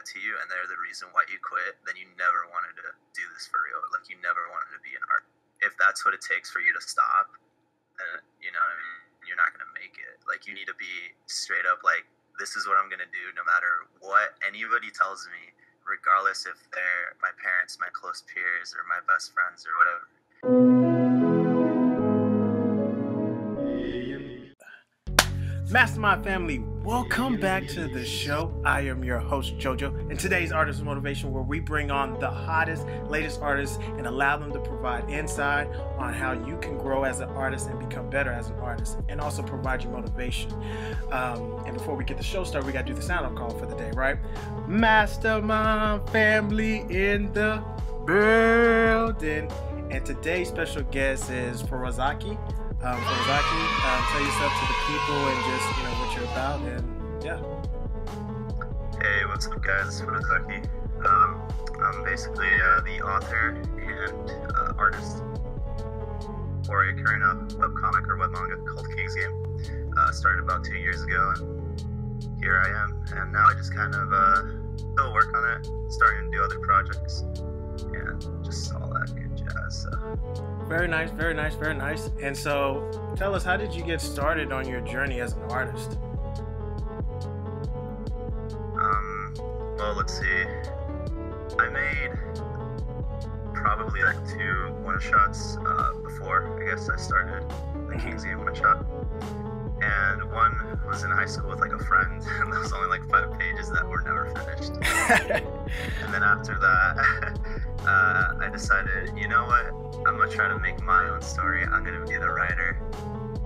get 0.00 0.08
to 0.16 0.18
you 0.24 0.32
and 0.40 0.48
they're 0.48 0.64
the 0.64 0.80
reason 0.80 1.12
why 1.12 1.28
you 1.28 1.36
quit, 1.44 1.76
then 1.84 1.92
you 2.00 2.08
never 2.16 2.48
wanted 2.48 2.72
to 2.80 2.88
do 3.12 3.24
this 3.36 3.44
for 3.44 3.60
real. 3.68 3.84
Like 3.92 4.08
you 4.08 4.16
never 4.24 4.48
wanted 4.48 4.72
to 4.72 4.80
be 4.80 4.96
an 4.96 5.04
art. 5.12 5.28
If 5.60 5.76
that's 5.76 6.08
what 6.08 6.16
it 6.16 6.24
takes 6.24 6.48
for 6.48 6.64
you 6.64 6.72
to 6.72 6.80
stop, 6.80 7.36
then 8.00 8.24
you 8.40 8.48
know 8.48 8.64
what 8.64 8.72
I 8.72 8.80
mean. 8.80 9.28
You're 9.28 9.36
not 9.36 9.52
gonna 9.52 9.68
make 9.76 10.00
it. 10.00 10.16
Like 10.24 10.48
you 10.48 10.56
need 10.56 10.72
to 10.72 10.78
be 10.80 11.12
straight 11.28 11.68
up. 11.68 11.84
Like 11.84 12.08
this 12.40 12.56
is 12.56 12.64
what 12.64 12.80
I'm 12.80 12.88
gonna 12.88 13.12
do, 13.12 13.28
no 13.36 13.44
matter 13.44 13.84
what 14.00 14.40
anybody 14.40 14.88
tells 14.88 15.28
me, 15.28 15.52
regardless 15.84 16.48
if 16.48 16.56
they're 16.72 17.12
my 17.20 17.36
parents, 17.36 17.76
my 17.76 17.92
close 17.92 18.24
peers, 18.24 18.72
or 18.72 18.88
my 18.88 19.04
best 19.04 19.36
friends, 19.36 19.68
or 19.68 19.76
whatever. 19.76 20.79
Mastermind 25.70 26.24
family, 26.24 26.58
welcome 26.82 27.36
back 27.36 27.64
to 27.68 27.86
the 27.86 28.04
show. 28.04 28.52
I 28.64 28.80
am 28.80 29.04
your 29.04 29.20
host, 29.20 29.56
JoJo, 29.56 30.10
and 30.10 30.18
today's 30.18 30.50
Artist 30.50 30.82
Motivation, 30.82 31.30
where 31.32 31.44
we 31.44 31.60
bring 31.60 31.92
on 31.92 32.18
the 32.18 32.28
hottest, 32.28 32.84
latest 33.06 33.40
artists 33.40 33.78
and 33.96 34.04
allow 34.04 34.36
them 34.36 34.52
to 34.52 34.58
provide 34.58 35.08
insight 35.08 35.68
on 35.96 36.12
how 36.12 36.32
you 36.32 36.58
can 36.58 36.76
grow 36.76 37.04
as 37.04 37.20
an 37.20 37.28
artist 37.28 37.68
and 37.68 37.78
become 37.78 38.10
better 38.10 38.32
as 38.32 38.50
an 38.50 38.58
artist, 38.58 38.98
and 39.08 39.20
also 39.20 39.44
provide 39.44 39.84
you 39.84 39.90
motivation. 39.90 40.52
Um, 41.12 41.62
and 41.64 41.74
before 41.74 41.94
we 41.94 42.02
get 42.02 42.16
the 42.16 42.24
show 42.24 42.42
started, 42.42 42.66
we 42.66 42.72
got 42.72 42.84
to 42.84 42.92
do 42.92 42.94
the 42.94 43.02
sound 43.02 43.24
off 43.24 43.36
call 43.36 43.50
for 43.50 43.66
the 43.66 43.76
day, 43.76 43.92
right? 43.94 44.18
Mastermind 44.66 46.10
family 46.10 46.78
in 46.90 47.32
the 47.32 47.62
building. 48.06 49.48
And 49.92 50.04
today's 50.04 50.48
special 50.48 50.82
guest 50.82 51.30
is 51.30 51.62
Farazaki 51.62 52.36
um, 52.82 52.96
Farazaki, 53.00 53.62
um, 53.84 54.02
tell 54.10 54.22
yourself 54.24 54.52
to 54.58 54.66
the 54.66 54.78
people 54.88 55.20
and 55.28 55.38
just 55.44 55.76
you 55.76 55.82
know 55.84 55.94
what 56.00 56.16
you're 56.16 56.24
about 56.32 56.60
and 56.62 57.24
yeah. 57.24 57.36
Hey, 59.00 59.26
what's 59.26 59.46
up, 59.46 59.62
guys? 59.62 59.86
It's 59.88 60.00
Farazaki. 60.00 60.66
Um, 61.04 61.42
I'm 61.82 62.04
basically 62.04 62.48
uh, 62.48 62.80
the 62.80 63.02
author 63.02 63.50
and 63.50 64.30
uh, 64.56 64.72
artist 64.78 65.18
for 66.66 66.88
a 66.88 66.94
current 66.94 67.22
uh, 67.22 67.56
webcomic 67.56 68.08
or 68.08 68.16
web 68.16 68.30
manga 68.30 68.56
called 68.64 68.86
King's 68.96 69.14
Game. 69.14 69.92
Uh, 69.98 70.10
started 70.12 70.42
about 70.42 70.64
two 70.64 70.76
years 70.76 71.02
ago, 71.02 71.34
and 71.36 72.40
here 72.42 72.62
I 72.64 72.82
am. 72.82 73.04
And 73.14 73.32
now 73.32 73.46
I 73.46 73.54
just 73.54 73.74
kind 73.74 73.94
of 73.94 74.12
uh, 74.12 74.42
still 74.76 75.12
work 75.12 75.34
on 75.34 75.60
it, 75.60 75.92
starting 75.92 76.30
to 76.30 76.36
do 76.36 76.42
other 76.42 76.58
projects, 76.60 77.20
and 77.92 78.44
just 78.44 78.74
all 78.74 78.89
jazz. 79.36 79.86
Very 80.68 80.88
nice, 80.88 81.10
very 81.10 81.34
nice, 81.34 81.54
very 81.54 81.74
nice. 81.74 82.10
And 82.22 82.36
so, 82.36 82.88
tell 83.16 83.34
us, 83.34 83.44
how 83.44 83.56
did 83.56 83.74
you 83.74 83.82
get 83.82 84.00
started 84.00 84.52
on 84.52 84.68
your 84.68 84.80
journey 84.80 85.20
as 85.20 85.32
an 85.32 85.42
artist? 85.50 85.98
Um, 88.80 89.34
well, 89.76 89.94
let's 89.96 90.18
see. 90.18 90.44
I 91.58 91.68
made 91.68 92.12
probably 93.54 94.02
like 94.02 94.16
two 94.28 94.72
one 94.82 94.98
shots 95.00 95.58
uh, 95.66 95.92
before 96.02 96.62
I 96.62 96.70
guess 96.70 96.88
I 96.88 96.96
started 96.96 97.48
the 97.90 97.96
mm-hmm. 97.96 97.98
King's 97.98 98.24
Game 98.24 98.44
one 98.44 98.54
shot. 98.54 98.86
And 99.82 100.30
one 100.30 100.78
was 100.86 101.04
in 101.04 101.10
high 101.10 101.26
school 101.26 101.50
with 101.50 101.60
like 101.60 101.72
a 101.72 101.78
friend, 101.78 102.22
and 102.40 102.52
there 102.52 102.60
was 102.60 102.72
only 102.72 102.88
like 102.88 103.08
five 103.10 103.38
pages 103.38 103.70
that 103.70 103.86
were 103.88 104.02
never 104.02 104.26
finished. 104.26 104.72
and 106.04 106.14
then 106.14 106.22
after 106.22 106.58
that, 106.58 107.38
uh, 107.90 108.34
I 108.40 108.48
decided, 108.48 109.16
you 109.16 109.26
know 109.26 109.44
what? 109.46 109.66
I'm 110.06 110.16
gonna 110.16 110.30
try 110.30 110.48
to 110.48 110.58
make 110.58 110.80
my 110.82 111.08
own 111.08 111.22
story. 111.22 111.64
I'm 111.64 111.84
gonna 111.84 112.06
be 112.06 112.16
the 112.16 112.30
writer. 112.30 112.78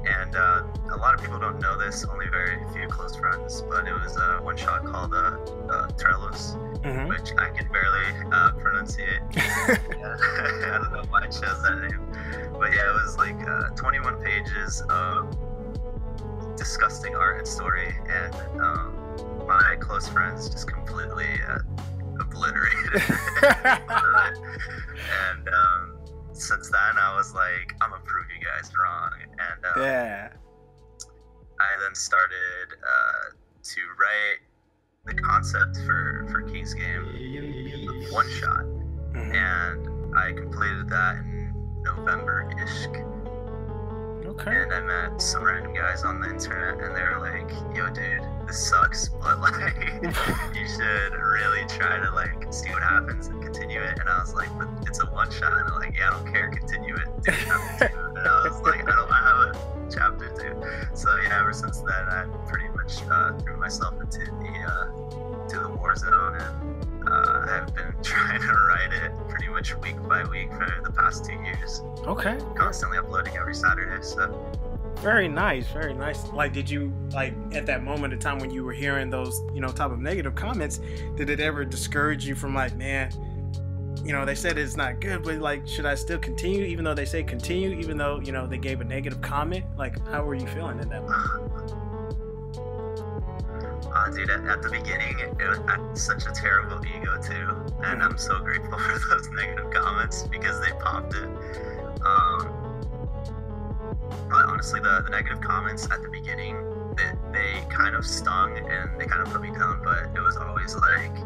And 0.07 0.37
uh, 0.37 0.65
a 0.93 0.99
lot 0.99 1.15
of 1.15 1.23
people 1.23 1.39
don't 1.39 1.59
know 1.61 1.79
this, 1.79 2.05
only 2.05 2.29
very 2.29 2.59
few 2.75 2.87
close 2.89 3.17
friends, 3.17 3.63
but 3.63 3.89
it 3.89 3.95
was 3.95 4.19
a 4.19 4.41
one 4.43 4.57
shot 4.57 4.85
called 4.85 5.15
uh, 5.15 5.39
uh, 5.73 5.89
Trelos, 5.97 6.61
mm-hmm. 6.83 7.09
which 7.09 7.33
I 7.39 7.49
can 7.57 7.73
barely 7.73 8.09
uh, 8.31 8.53
pronunciate. 8.61 9.23
I 9.37 10.79
don't 10.79 10.93
know 10.93 11.05
why 11.09 11.23
I 11.23 11.27
chose 11.29 11.63
that 11.63 11.79
name. 11.81 12.53
But 12.53 12.75
yeah, 12.75 12.91
it 12.91 13.03
was 13.03 13.17
like 13.17 13.41
uh, 13.49 13.71
21 13.71 14.23
pages 14.23 14.83
of 14.91 15.35
disgusting 16.57 17.15
art 17.15 17.39
and 17.39 17.49
story, 17.49 17.95
and 18.07 18.35
um, 18.61 18.95
my 19.47 19.77
close 19.81 20.07
friends 20.07 20.51
just 20.51 20.71
completely 20.71 21.33
uh, 21.49 21.61
obliterated. 22.35 23.03
and 23.43 23.49
um, 25.49 25.99
since 26.33 26.71
then, 26.71 26.99
I 26.99 27.15
was 27.17 27.33
like, 27.35 27.75
I'm 27.81 27.91
gonna 27.91 28.03
prove 28.05 28.27
you 28.37 28.45
guys 28.45 28.71
wrong. 28.77 29.13
And 29.23 29.65
um, 29.65 29.83
yeah, 29.83 30.31
I 31.61 31.77
then 31.81 31.95
started 31.95 32.75
uh, 32.83 33.31
to 33.63 33.81
write 33.99 34.41
the 35.07 35.15
concept 35.15 35.79
for 35.87 36.27
for 36.31 36.43
King's 36.43 36.75
Game 36.75 37.07
one 38.11 38.29
shot, 38.31 38.65
mm-hmm. 38.65 39.33
and 39.33 40.17
I 40.17 40.33
completed 40.33 40.89
that 40.89 41.17
in 41.17 41.53
November 41.83 42.51
ish. 42.63 42.89
Okay. 44.41 44.63
And 44.63 44.73
I 44.73 44.81
met 44.81 45.13
uh, 45.13 45.19
some 45.19 45.45
random 45.45 45.75
guys 45.75 46.03
on 46.03 46.21
the 46.21 46.29
internet, 46.29 46.83
and 46.83 46.97
they 46.97 47.03
were 47.03 47.21
like, 47.21 47.51
"Yo, 47.77 47.89
dude, 47.89 48.21
this 48.47 48.69
sucks, 48.69 49.09
but 49.23 49.41
like, 49.41 49.55
you 50.55 50.69
should 50.69 51.13
really 51.15 51.65
try 51.69 52.01
to 52.01 52.11
like 52.13 52.53
see 52.53 52.71
what 52.71 52.83
happens 52.83 53.29
and 53.29 53.41
continue 53.43 53.81
it." 53.81 53.99
And 53.99 54.09
I 54.09 54.19
was 54.21 54.35
like, 54.35 54.49
"But 54.59 54.69
it's 54.89 55.01
a 55.01 55.07
one 55.07 55.31
shot." 55.31 55.53
And 55.53 55.69
they're 55.69 55.79
like, 55.79 55.97
"Yeah, 55.97 56.11
I 56.11 56.23
don't 56.23 56.33
care, 56.33 56.51
continue 56.51 56.97
it." 56.97 57.93
Constantly 72.75 72.99
uploading 72.99 73.37
every 73.37 73.55
Saturday. 73.55 74.03
So. 74.03 74.53
Very 74.97 75.29
nice, 75.29 75.69
very 75.69 75.95
nice. 75.95 76.27
Like, 76.33 76.53
did 76.53 76.69
you 76.69 76.93
like 77.13 77.33
at 77.53 77.67
that 77.67 77.85
moment 77.85 78.13
of 78.13 78.19
time 78.19 78.41
when 78.41 78.51
you 78.51 78.65
were 78.65 78.73
hearing 78.73 79.11
those, 79.11 79.41
you 79.55 79.61
know, 79.61 79.69
type 79.69 79.93
of 79.93 80.01
negative 80.01 80.35
comments? 80.35 80.81
Did 81.15 81.31
it 81.31 81.39
ever 81.39 81.65
discourage 81.65 82.27
you 82.27 82.35
from 82.35 82.53
like, 82.53 82.75
man, 82.75 83.13
you 84.05 84.11
know, 84.11 84.25
they 84.25 84.35
said 84.35 84.59
it's 84.59 84.77
not 84.77 84.99
good, 84.99 85.23
but 85.23 85.37
like, 85.37 85.69
should 85.69 85.87
I 85.87 85.95
still 85.95 86.19
continue? 86.19 86.65
Even 86.65 86.85
though 86.85 86.95
they 86.95 87.05
say 87.05 87.23
continue, 87.23 87.79
even 87.79 87.97
though 87.97 88.19
you 88.19 88.33
know 88.33 88.45
they 88.45 88.59
gave 88.59 88.81
a 88.81 88.85
negative 88.85 89.21
comment. 89.21 89.65
Like, 89.79 90.05
how 90.09 90.25
were 90.25 90.35
you 90.35 90.49
feeling 90.49 90.81
in 90.81 90.89
that 90.89 91.03
moment? 91.03 91.71
Uh, 93.95 94.11
dude, 94.11 94.31
at, 94.31 94.45
at, 94.49 94.63
the 94.63 94.71
beginning, 94.71 95.17
it, 95.21 95.39
was 95.39 96.03
such 96.03 96.27
a 96.27 96.33
terrible 96.33 96.85
ego 96.85 97.23
too, 97.23 97.73
and 97.85 98.03
I'm 98.03 98.19
so 98.19 98.41
grateful 98.41 98.77
for 98.79 98.99
those 99.11 99.29
negative 99.29 99.71
comments 99.71 100.25
because 100.25 100.61
they 100.61 100.73
popped 100.81 101.15
it. 101.15 101.29
Um, 102.05 102.54
honestly, 104.43 104.81
the, 104.81 105.03
the 105.03 105.11
negative 105.11 105.41
comments 105.41 105.85
at 105.91 106.03
the 106.03 106.09
beginning, 106.09 106.57
they, 106.97 107.13
they 107.33 107.65
kind 107.69 107.95
of 107.95 108.07
stung 108.07 108.57
and 108.59 109.01
they 109.01 109.07
kind 109.07 109.23
of 109.23 109.33
put 109.33 109.43
me 109.43 109.51
down, 109.51 109.81
but 109.83 110.11
it 110.15 110.21
was 110.21 110.37
always 110.37 110.75
like, 110.75 111.17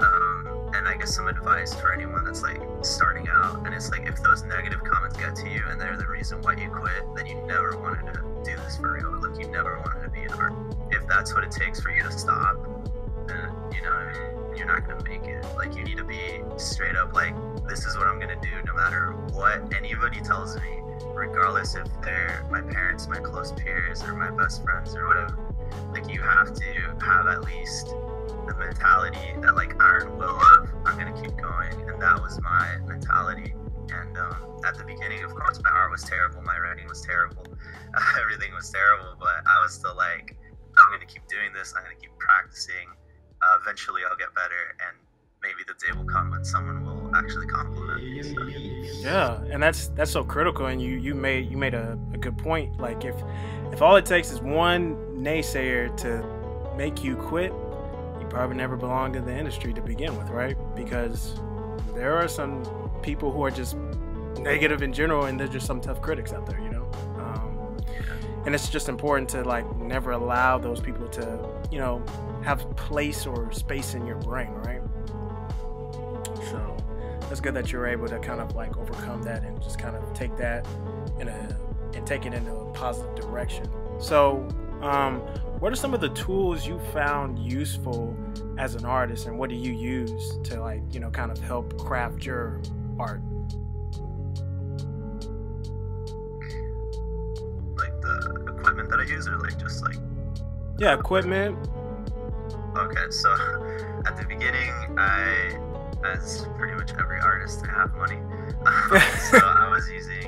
um, 0.00 0.70
and 0.74 0.86
I 0.86 0.96
guess 0.98 1.14
some 1.14 1.28
advice 1.28 1.74
for 1.74 1.92
anyone 1.92 2.24
that's 2.24 2.42
like 2.42 2.60
starting 2.82 3.28
out, 3.28 3.66
and 3.66 3.74
it's 3.74 3.90
like 3.90 4.06
if 4.06 4.22
those 4.22 4.42
negative 4.44 4.84
comments 4.84 5.16
get 5.16 5.34
to 5.36 5.48
you 5.48 5.62
and 5.68 5.80
they're 5.80 5.96
the 5.96 6.06
reason 6.06 6.42
why 6.42 6.54
you 6.56 6.68
quit, 6.68 7.02
then 7.16 7.26
you 7.26 7.36
never 7.46 7.78
wanted 7.78 8.12
to 8.12 8.20
do 8.44 8.56
this 8.56 8.76
for 8.76 8.92
real. 8.92 9.20
Like 9.20 9.40
you 9.40 9.50
never 9.50 9.78
wanted 9.78 10.02
to 10.02 10.10
be 10.10 10.22
an 10.22 10.32
artist 10.32 10.76
if 10.90 11.06
that's 11.08 11.34
what 11.34 11.44
it 11.44 11.50
takes 11.50 11.80
for 11.80 11.90
you 11.90 12.02
to 12.02 12.10
stop, 12.10 12.56
then 13.26 13.50
you 13.72 13.82
know 13.82 14.52
you're 14.56 14.66
not 14.66 14.86
gonna 14.86 15.02
make 15.04 15.24
it. 15.24 15.44
Like 15.56 15.74
you 15.76 15.84
need 15.84 15.96
to 15.98 16.04
be 16.04 16.40
straight 16.56 16.96
up 16.96 17.12
like 17.12 17.34
this 17.68 17.84
is 17.84 17.96
what 17.96 18.06
I'm 18.06 18.18
gonna 18.18 18.40
do 18.40 18.50
no 18.66 18.74
matter 18.74 19.12
what 19.32 19.72
anybody 19.74 20.20
tells 20.20 20.56
me, 20.56 20.80
regardless 21.14 21.74
if 21.74 21.86
they're 22.02 22.46
my 22.50 22.60
parents, 22.60 23.08
my 23.08 23.18
close 23.18 23.52
peers, 23.52 24.02
or 24.02 24.14
my 24.14 24.30
best 24.30 24.62
friends 24.62 24.94
or 24.94 25.06
whatever. 25.08 25.38
Like 25.92 26.08
you 26.08 26.22
have 26.22 26.54
to 26.54 26.96
have 27.04 27.26
at 27.26 27.44
least 27.44 27.86
the 28.46 28.54
mentality 28.58 29.34
that 29.42 29.56
like 29.56 29.80
iron 29.82 30.16
will 30.16 30.40
of 30.40 30.70
I'm 30.84 30.98
gonna 30.98 31.20
keep 31.20 31.36
going, 31.36 31.88
and 31.88 32.00
that 32.00 32.20
was 32.20 32.40
my 32.42 32.78
mentality. 32.86 33.54
And 33.92 34.18
um, 34.18 34.60
at 34.64 34.76
the 34.76 34.84
beginning, 34.84 35.22
of 35.24 35.34
course, 35.34 35.60
my 35.62 35.70
art 35.70 35.90
was 35.90 36.02
terrible, 36.02 36.42
my 36.42 36.58
writing 36.58 36.88
was 36.88 37.02
terrible, 37.02 37.44
everything 38.20 38.52
was 38.54 38.70
terrible, 38.70 39.14
but 39.18 39.46
I 39.46 39.62
was 39.62 39.74
still 39.74 39.96
like 39.96 40.36
I'm 40.78 41.00
to 41.00 41.06
keep 41.06 41.26
doing 41.28 41.52
this. 41.54 41.74
I'm 41.76 41.84
to 41.88 41.96
keep 41.96 42.12
practicing. 42.18 42.88
Uh, 43.40 43.56
eventually, 43.60 44.02
I'll 44.08 44.16
get 44.16 44.34
better, 44.34 44.76
and 44.84 44.96
maybe 45.42 45.64
the 45.66 45.74
day 45.80 45.92
will 45.96 46.08
come 46.08 46.30
when 46.30 46.44
someone 46.44 46.84
will 46.84 46.95
actually 47.18 47.46
compliment 47.46 48.04
me. 48.04 48.88
So. 48.88 49.00
Yeah, 49.00 49.40
and 49.50 49.62
that's 49.62 49.88
that's 49.88 50.10
so 50.10 50.24
critical. 50.24 50.66
And 50.66 50.80
you 50.80 50.98
you 50.98 51.14
made 51.14 51.50
you 51.50 51.56
made 51.56 51.74
a, 51.74 51.98
a 52.12 52.18
good 52.18 52.36
point. 52.38 52.78
Like 52.80 53.04
if 53.04 53.14
if 53.72 53.82
all 53.82 53.96
it 53.96 54.06
takes 54.06 54.30
is 54.30 54.40
one 54.40 54.96
naysayer 55.16 55.96
to 55.98 56.76
make 56.76 57.02
you 57.02 57.16
quit, 57.16 57.52
you 58.20 58.26
probably 58.28 58.56
never 58.56 58.76
belonged 58.76 59.16
in 59.16 59.24
the 59.24 59.36
industry 59.36 59.72
to 59.74 59.80
begin 59.80 60.16
with, 60.16 60.28
right? 60.30 60.56
Because 60.74 61.40
there 61.94 62.14
are 62.14 62.28
some 62.28 62.64
people 63.02 63.32
who 63.32 63.44
are 63.44 63.50
just 63.50 63.76
negative 64.40 64.82
in 64.82 64.92
general, 64.92 65.24
and 65.24 65.40
there's 65.40 65.50
just 65.50 65.66
some 65.66 65.80
tough 65.80 66.00
critics 66.02 66.32
out 66.32 66.46
there, 66.46 66.60
you 66.60 66.70
know 66.70 66.88
um, 67.18 67.76
and 68.44 68.54
it's 68.54 68.68
just 68.68 68.88
important 68.88 69.28
to 69.30 69.42
like 69.42 69.64
never 69.76 70.12
allow 70.12 70.58
those 70.58 70.80
people 70.80 71.08
to 71.08 71.56
you 71.70 71.78
know, 71.78 72.02
have 72.42 72.68
place 72.76 73.26
or 73.26 73.52
space 73.52 73.94
in 73.94 74.06
your 74.06 74.16
brain, 74.16 74.50
right? 74.52 74.75
That's 77.36 77.44
good 77.44 77.52
that 77.52 77.70
you're 77.70 77.86
able 77.86 78.08
to 78.08 78.18
kind 78.18 78.40
of 78.40 78.56
like 78.56 78.78
overcome 78.78 79.22
that 79.24 79.42
and 79.42 79.62
just 79.62 79.78
kind 79.78 79.94
of 79.94 80.14
take 80.14 80.34
that 80.38 80.66
in 81.20 81.28
a 81.28 81.58
and 81.92 82.06
take 82.06 82.24
it 82.24 82.32
in 82.32 82.46
a 82.46 82.64
positive 82.72 83.14
direction. 83.14 83.68
So, 83.98 84.48
um, 84.80 85.18
what 85.58 85.70
are 85.70 85.76
some 85.76 85.92
of 85.92 86.00
the 86.00 86.08
tools 86.08 86.66
you 86.66 86.78
found 86.94 87.38
useful 87.38 88.16
as 88.56 88.74
an 88.74 88.86
artist, 88.86 89.26
and 89.26 89.38
what 89.38 89.50
do 89.50 89.54
you 89.54 89.74
use 89.74 90.38
to 90.44 90.62
like 90.62 90.80
you 90.94 90.98
know 90.98 91.10
kind 91.10 91.30
of 91.30 91.36
help 91.36 91.76
craft 91.76 92.24
your 92.24 92.62
art? 92.98 93.20
Like 97.76 98.00
the 98.00 98.54
equipment 98.56 98.88
that 98.88 99.00
I 99.00 99.12
use, 99.12 99.28
or 99.28 99.36
like 99.40 99.58
just 99.58 99.82
like 99.84 99.98
yeah, 100.78 100.98
equipment. 100.98 101.58
Okay, 102.78 103.10
so 103.10 103.30
at 104.06 104.16
the 104.16 104.24
beginning, 104.26 104.72
I, 104.96 105.58
as 106.04 106.46
pretty 106.56 106.74
much 106.74 106.92
every 106.98 107.20
artist, 107.20 107.64
I 107.68 107.72
have 107.72 107.94
money. 107.94 108.18
so 109.30 109.38
I 109.42 109.68
was 109.70 109.88
using, 109.90 110.26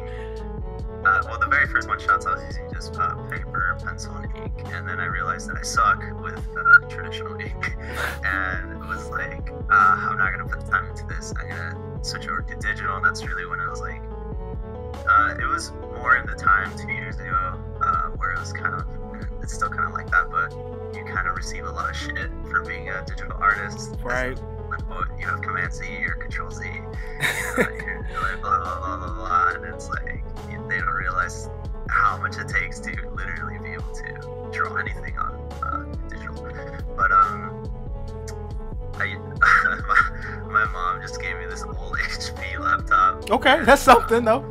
uh, 1.04 1.22
well, 1.26 1.38
the 1.38 1.46
very 1.48 1.66
first 1.66 1.88
one 1.88 1.98
shots 1.98 2.26
I 2.26 2.34
was 2.34 2.44
using 2.44 2.68
just 2.72 2.96
uh, 2.98 3.14
paper, 3.28 3.76
pencil, 3.84 4.14
and 4.16 4.36
ink, 4.36 4.52
and 4.72 4.88
then 4.88 5.00
I 5.00 5.06
realized 5.06 5.48
that 5.50 5.56
I 5.56 5.62
suck 5.62 6.02
with 6.20 6.38
uh, 6.56 6.88
traditional 6.88 7.40
ink, 7.40 7.76
and 8.24 8.72
it 8.72 8.88
was 8.88 9.08
like, 9.10 9.50
uh, 9.70 10.08
I'm 10.08 10.18
not 10.18 10.32
gonna 10.32 10.48
put 10.48 10.64
the 10.64 10.70
time 10.70 10.86
into 10.86 11.06
this. 11.06 11.32
I'm 11.38 11.48
gonna 11.48 12.04
switch 12.04 12.26
over 12.28 12.42
to 12.42 12.56
digital, 12.56 12.96
and 12.96 13.04
that's 13.04 13.26
really 13.26 13.46
when 13.46 13.60
I 13.60 13.68
was 13.68 13.80
like, 13.80 14.02
uh, 15.08 15.34
it 15.40 15.46
was 15.46 15.72
more 15.96 16.16
in 16.16 16.26
the 16.26 16.34
time 16.34 16.76
two 16.76 16.92
years 16.92 17.16
ago 17.16 17.58
uh, 17.80 18.08
where 18.16 18.32
it 18.32 18.40
was 18.40 18.52
kind 18.52 18.74
of 18.74 18.84
it's 19.42 19.54
still 19.54 19.70
kind 19.70 19.84
of 19.84 19.92
like 19.92 20.10
that, 20.10 20.30
but 20.30 20.52
you 20.94 21.04
kind 21.04 21.26
of 21.26 21.34
receive 21.36 21.64
a 21.64 21.70
lot 21.70 21.88
of 21.88 21.96
shit 21.96 22.30
for 22.50 22.62
being 22.64 22.90
a 22.90 23.04
digital 23.06 23.36
artist. 23.40 23.96
Right. 24.02 24.38
Well, 24.88 25.04
you 25.18 25.26
have 25.26 25.40
Command 25.42 25.72
Z 25.72 25.84
or 26.04 26.14
Control 26.14 26.50
Z, 26.50 26.64
you 26.66 26.72
know, 26.82 28.22
like 28.22 28.40
blah 28.40 28.58
blah 28.58 28.78
blah 28.78 28.96
blah 28.96 29.14
blah, 29.14 29.52
and 29.54 29.64
it's 29.74 29.88
like 29.88 30.24
they 30.68 30.78
don't 30.78 30.88
realize 30.88 31.48
how 31.88 32.18
much 32.18 32.36
it 32.38 32.48
takes 32.48 32.80
to 32.80 32.90
literally 33.14 33.58
be 33.58 33.72
able 33.72 33.92
to 33.94 34.50
draw 34.52 34.76
anything 34.76 35.18
on 35.18 35.34
uh, 35.62 36.08
digital. 36.08 36.34
But 36.96 37.10
um, 37.12 37.64
I 38.94 39.16
my, 39.86 40.50
my 40.50 40.64
mom 40.66 41.00
just 41.00 41.20
gave 41.20 41.36
me 41.38 41.46
this 41.46 41.62
old 41.62 41.96
HP 41.98 42.58
laptop. 42.58 43.30
Okay, 43.30 43.64
that's 43.64 43.82
something 43.82 44.24
though. 44.24 44.48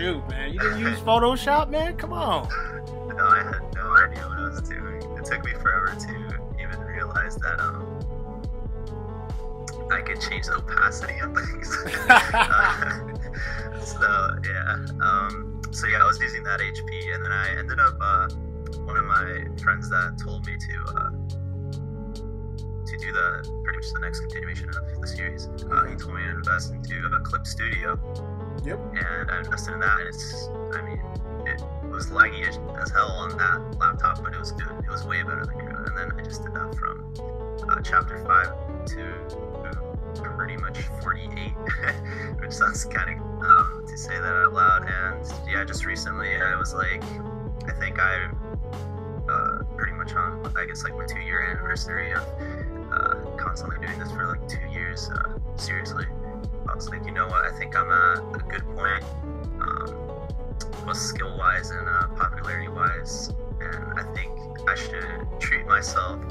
Man! 0.00 0.54
You 0.54 0.58
didn't 0.58 0.80
use 0.80 0.98
Photoshop, 1.00 1.68
man? 1.68 1.94
Come 1.98 2.14
on. 2.14 2.48
No, 3.14 3.22
I 3.22 3.42
had 3.42 3.74
no 3.74 3.82
idea 3.96 4.22
what 4.26 4.38
I 4.38 4.48
was 4.48 4.62
doing. 4.62 4.96
It 5.18 5.26
took 5.26 5.44
me 5.44 5.52
forever 5.52 5.94
to 5.94 6.40
even 6.58 6.80
realize 6.80 7.36
that 7.36 7.60
um 7.60 8.00
I 9.92 10.00
could 10.00 10.18
change 10.18 10.46
the 10.46 10.54
opacity 10.54 11.18
of 11.18 11.36
things. 11.36 11.76
Uh, 13.70 13.80
so 13.80 14.36
yeah, 14.44 14.76
um, 15.02 15.60
so 15.70 15.86
yeah, 15.86 16.02
I 16.02 16.06
was 16.06 16.18
using 16.20 16.42
that 16.44 16.60
HP, 16.60 17.14
and 17.14 17.24
then 17.24 17.32
I 17.32 17.56
ended 17.58 17.78
up 17.78 17.96
uh, 18.00 18.28
one 18.84 18.96
of 18.96 19.04
my 19.04 19.44
friends 19.62 19.88
that 19.90 20.18
told 20.22 20.46
me 20.46 20.56
to 20.56 20.82
uh, 20.96 21.10
to 22.86 22.98
do 22.98 23.12
the 23.12 23.60
pretty 23.64 23.78
much 23.78 23.92
the 23.92 24.00
next 24.00 24.20
continuation 24.20 24.68
of 24.70 25.00
the 25.00 25.06
series. 25.06 25.46
Uh, 25.46 25.84
he 25.84 25.94
told 25.96 26.14
me 26.14 26.22
to 26.22 26.30
invest 26.30 26.72
into 26.72 27.06
a 27.06 27.20
Clip 27.20 27.46
Studio 27.46 27.96
Yep. 28.64 28.78
and 28.78 29.30
I 29.30 29.38
invested 29.38 29.74
in 29.74 29.80
that, 29.80 30.00
and 30.00 30.08
it's, 30.08 30.48
I 30.74 30.82
mean, 30.82 31.00
it 31.46 31.62
was 31.88 32.08
laggy 32.08 32.46
as, 32.46 32.56
hell 32.90 33.08
on 33.08 33.36
that 33.38 33.78
laptop, 33.78 34.22
but 34.22 34.34
it 34.34 34.38
was 34.38 34.52
good. 34.52 34.70
It 34.84 34.90
was 34.90 35.04
way 35.04 35.22
better 35.22 35.46
than 35.46 35.58
Krita. 35.58 35.84
And 35.86 35.96
then 35.96 36.12
I 36.18 36.22
just 36.22 36.42
did 36.42 36.54
that 36.54 36.74
from 36.74 37.12
uh, 37.68 37.80
chapter 37.82 38.22
5 38.24 38.84
to 38.86 39.50
pretty 40.14 40.56
much 40.56 40.78
48, 41.02 41.30
which 42.40 42.52
sounds 42.52 42.84
kind 42.86 43.20
of 43.20 43.42
um, 43.42 43.84
to 43.86 43.96
say 43.96 44.18
that 44.18 44.24
out 44.24 44.52
loud. 44.52 44.88
And 44.88 45.50
yeah, 45.50 45.64
just 45.64 45.84
recently 45.84 46.36
I 46.36 46.56
was 46.56 46.74
like, 46.74 47.02
I 47.68 47.72
think 47.78 47.98
I 47.98 48.30
uh, 49.28 49.62
pretty 49.76 49.92
much 49.92 50.14
on, 50.14 50.52
I 50.56 50.66
guess, 50.66 50.82
like 50.82 50.96
my 50.96 51.06
two 51.06 51.20
year 51.20 51.42
anniversary 51.42 52.12
of 52.12 52.22
uh, 52.92 53.36
constantly 53.36 53.86
doing 53.86 53.98
this 53.98 54.10
for 54.10 54.26
like 54.26 54.48
two 54.48 54.66
years, 54.72 55.10
uh, 55.10 55.38
seriously. 55.56 56.06
I 56.80 56.82
was 56.82 56.88
like, 56.88 57.04
you 57.04 57.12
know 57.12 57.26
what? 57.26 57.44
I 57.44 57.50
think 57.58 57.76
I'm 57.76 57.90
at 57.90 58.40
a 58.40 58.42
good 58.48 58.64
point, 58.74 59.04
um, 59.60 59.94
both 60.86 60.96
skill 60.96 61.36
wise 61.36 61.68
and 61.72 61.86
uh, 61.86 62.06
popularity 62.16 62.68
wise. 62.68 63.34
And 63.60 64.00
I 64.00 64.14
think 64.14 64.30
I 64.66 64.74
should 64.76 65.28
treat 65.38 65.66
myself 65.66 66.22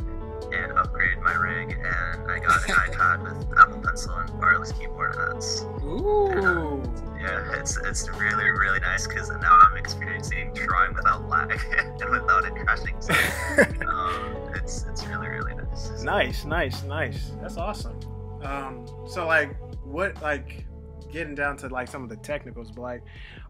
and 0.51 0.72
upgrade 0.72 1.19
my 1.19 1.36
rig. 1.36 1.74
And 1.74 2.31
I 2.31 2.40
got 2.40 2.68
an 2.68 2.75
iPad 2.90 3.22
with 3.22 3.60
Apple 3.60 3.80
Pencil 3.80 4.16
and 4.16 4.40
wireless 4.40 4.72
keyboard. 4.72 5.13
And 5.18 5.36
that's, 5.36 5.62
Ooh. 5.84 6.81
yeah, 7.22 7.60
it's 7.60 7.78
it's 7.78 8.10
really, 8.10 8.50
really 8.50 8.80
nice 8.80 9.06
because 9.06 9.30
now 9.30 9.56
I'm 9.56 9.78
experiencing 9.78 10.51
drawing 10.56 10.96
without 10.96 11.30
lag 11.30 11.51
and 11.78 12.10
without 12.10 12.46
it 12.46 12.56
crashing. 12.56 12.96
So, 13.00 13.13
um, 13.88 14.36
it's, 14.56 14.84
it's 14.90 15.06
really, 15.06 15.28
really 15.28 15.54
nice. 15.54 16.01
Nice, 16.01 16.44
nice, 16.46 16.81
nice. 16.86 17.34
That's 17.40 17.57
awesome. 17.57 18.00
Um, 18.44 18.86
so 19.07 19.25
like, 19.27 19.56
what 19.83 20.21
like 20.21 20.65
getting 21.12 21.36
down 21.36 21.57
to 21.57 21.68
like 21.68 21.88
some 21.88 22.03
of 22.03 22.09
the 22.09 22.18
technicals, 22.18 22.72
but 22.72 22.81
like, 22.81 23.03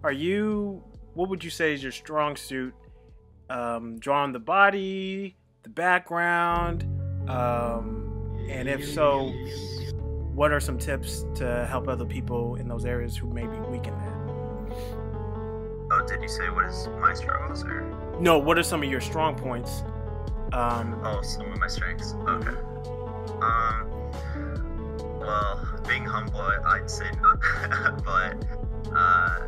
are 0.04 0.12
you? 0.12 0.84
What 1.14 1.30
would 1.30 1.44
you 1.44 1.50
say 1.50 1.74
is 1.74 1.84
your 1.84 1.92
strong 1.92 2.36
suit? 2.36 2.74
Um, 3.50 3.98
drawing 4.00 4.32
the 4.32 4.40
body, 4.40 5.36
the 5.64 5.70
background, 5.70 6.84
um, 7.28 8.38
and 8.50 8.70
if 8.70 8.88
so, 8.88 9.30
what 10.34 10.52
are 10.52 10.60
some 10.60 10.78
tips 10.78 11.26
to 11.36 11.66
help 11.68 11.88
other 11.88 12.06
people 12.06 12.56
in 12.56 12.68
those 12.68 12.86
areas 12.86 13.18
who 13.18 13.28
may 13.32 13.48
be 13.48 13.58
weak 13.72 13.88
in 13.88 13.94
that? 13.98 14.20
Oh, 15.92 16.06
did 16.08 16.22
you 16.22 16.28
say 16.28 16.48
what 16.52 16.66
is 16.66 16.88
my 17.00 17.14
struggles 17.16 17.64
or? 17.64 17.82
No, 18.22 18.38
what 18.38 18.60
are 18.60 18.64
some 18.64 18.84
of 18.84 18.90
your 18.90 19.02
strong 19.02 19.36
points? 19.36 19.84
Um, 20.54 21.02
Oh, 21.04 21.22
some 21.24 21.52
of 21.52 21.58
my 21.60 21.68
strengths. 21.68 22.14
Okay. 22.14 22.56
Um. 23.42 23.88
Well, 25.30 25.64
being 25.88 26.06
humble, 26.06 26.42
I'd 26.42 26.90
say 26.90 27.06
not, 27.22 27.40
but 28.04 28.34
uh, 28.92 29.40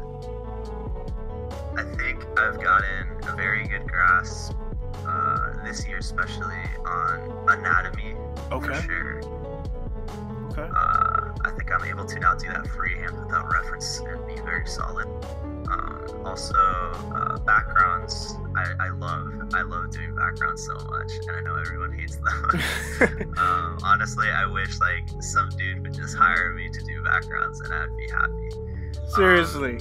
I 1.75 1.83
think 1.97 2.23
I've 2.37 2.61
gotten 2.61 3.07
a 3.27 3.35
very 3.35 3.67
good 3.67 3.87
grasp 3.87 4.53
uh, 5.07 5.53
this 5.65 5.87
year, 5.87 5.97
especially 5.97 6.61
on 6.85 7.47
anatomy. 7.47 8.13
Okay. 8.51 8.75
For 8.75 8.81
sure. 8.83 9.17
okay. 10.51 10.69
Uh, 10.71 11.33
I 11.45 11.51
think 11.57 11.71
I'm 11.71 11.83
able 11.89 12.05
to 12.05 12.19
now 12.19 12.35
do 12.35 12.49
that 12.49 12.67
freehand 12.67 13.17
without 13.19 13.51
reference 13.51 14.01
and 14.01 14.23
be 14.27 14.35
very 14.35 14.67
solid. 14.67 15.07
Um, 16.21 16.27
also, 16.27 16.53
uh, 16.55 17.39
backgrounds. 17.39 18.35
I, 18.55 18.65
I 18.79 18.89
love 18.89 19.31
I 19.53 19.61
love 19.61 19.91
doing 19.91 20.15
backgrounds 20.15 20.65
so 20.65 20.73
much, 20.89 21.11
and 21.27 21.31
I 21.31 21.41
know 21.41 21.55
everyone 21.55 21.91
hates 21.93 22.17
them. 22.17 23.33
um, 23.37 23.77
honestly, 23.83 24.27
I 24.29 24.45
wish 24.45 24.79
like 24.79 25.09
some 25.21 25.49
dude 25.57 25.81
would 25.81 25.93
just 25.93 26.15
hire 26.15 26.53
me 26.53 26.69
to 26.69 26.83
do 26.83 27.03
backgrounds, 27.03 27.59
and 27.61 27.73
I'd 27.73 27.97
be 27.97 28.07
happy. 28.11 28.49
Seriously. 29.15 29.79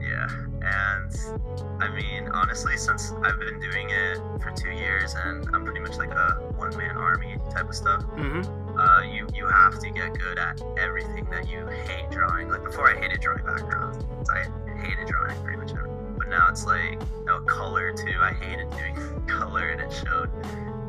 Yeah, 0.00 0.28
and 0.62 1.82
I 1.82 1.88
mean, 1.94 2.28
honestly, 2.28 2.76
since 2.76 3.12
I've 3.24 3.38
been 3.38 3.58
doing 3.60 3.88
it 3.90 4.18
for 4.42 4.52
two 4.54 4.70
years, 4.70 5.14
and 5.24 5.48
I'm 5.52 5.64
pretty 5.64 5.80
much 5.80 5.96
like 5.96 6.10
a 6.10 6.52
one 6.56 6.76
man 6.76 6.96
army 6.96 7.36
type 7.50 7.68
of 7.68 7.74
stuff 7.74 8.02
Mm-hmm. 8.16 8.78
uh, 8.78 9.02
you 9.02 9.26
you 9.34 9.46
have 9.48 9.78
to 9.80 9.90
get 9.90 10.12
good 10.18 10.38
at 10.38 10.62
everything 10.78 11.26
that 11.30 11.48
you 11.48 11.66
hate 11.66 12.10
drawing. 12.10 12.48
Like 12.48 12.64
before, 12.64 12.90
I 12.96 13.00
hated 13.00 13.20
drawing 13.20 13.44
backgrounds. 13.44 14.04
I 14.30 14.46
hated 14.82 15.06
drawing 15.06 15.40
pretty 15.42 15.58
much 15.58 15.70
everything. 15.70 16.14
But 16.18 16.28
now 16.28 16.48
it's 16.50 16.66
like 16.66 17.00
no 17.24 17.40
color 17.40 17.92
too. 17.92 18.18
I 18.20 18.32
hated 18.32 18.70
doing 18.70 19.26
color, 19.26 19.70
and 19.70 19.80
it 19.80 19.92
showed. 19.92 20.30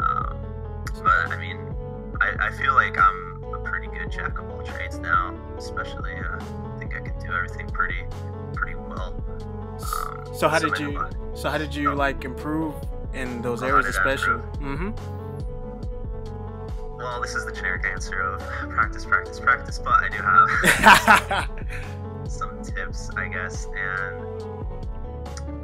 Um, 0.02 0.38
but 1.04 1.32
I 1.32 1.38
mean, 1.38 1.58
I, 2.20 2.48
I 2.48 2.52
feel 2.52 2.74
like 2.74 2.98
I'm 2.98 3.44
a 3.54 3.60
pretty 3.60 3.88
good 3.88 4.12
jack 4.12 4.40
of 4.40 4.50
all 4.50 4.64
trades 4.64 4.98
now. 5.00 5.38
Especially, 5.58 6.14
uh, 6.16 6.40
I 6.40 6.80
think 6.80 6.96
I 6.96 7.00
can 7.00 7.18
do 7.20 7.34
everything 7.34 7.68
pretty, 7.70 8.04
pretty 8.54 8.76
well. 8.76 9.24
Um, 9.74 10.36
so 10.36 10.50
how 10.50 10.60
did 10.60 10.78
you? 10.80 11.06
So 11.34 11.50
how 11.50 11.58
did 11.58 11.74
you 11.74 11.92
oh. 11.92 11.96
like 11.96 12.26
improve 12.26 12.76
in 13.14 13.42
those 13.42 13.64
areas, 13.64 13.88
especially? 13.88 14.42
Mm-hmm. 14.60 14.92
Well, 16.98 17.22
this 17.22 17.36
is 17.36 17.46
the 17.46 17.52
generic 17.52 17.86
answer 17.86 18.22
of 18.22 18.40
practice, 18.70 19.04
practice, 19.04 19.40
practice, 19.40 19.78
but 19.78 20.04
I 20.04 20.10
do 20.10 20.18
have 20.18 21.50
I 23.18 23.28
guess, 23.28 23.66
and 23.66 24.22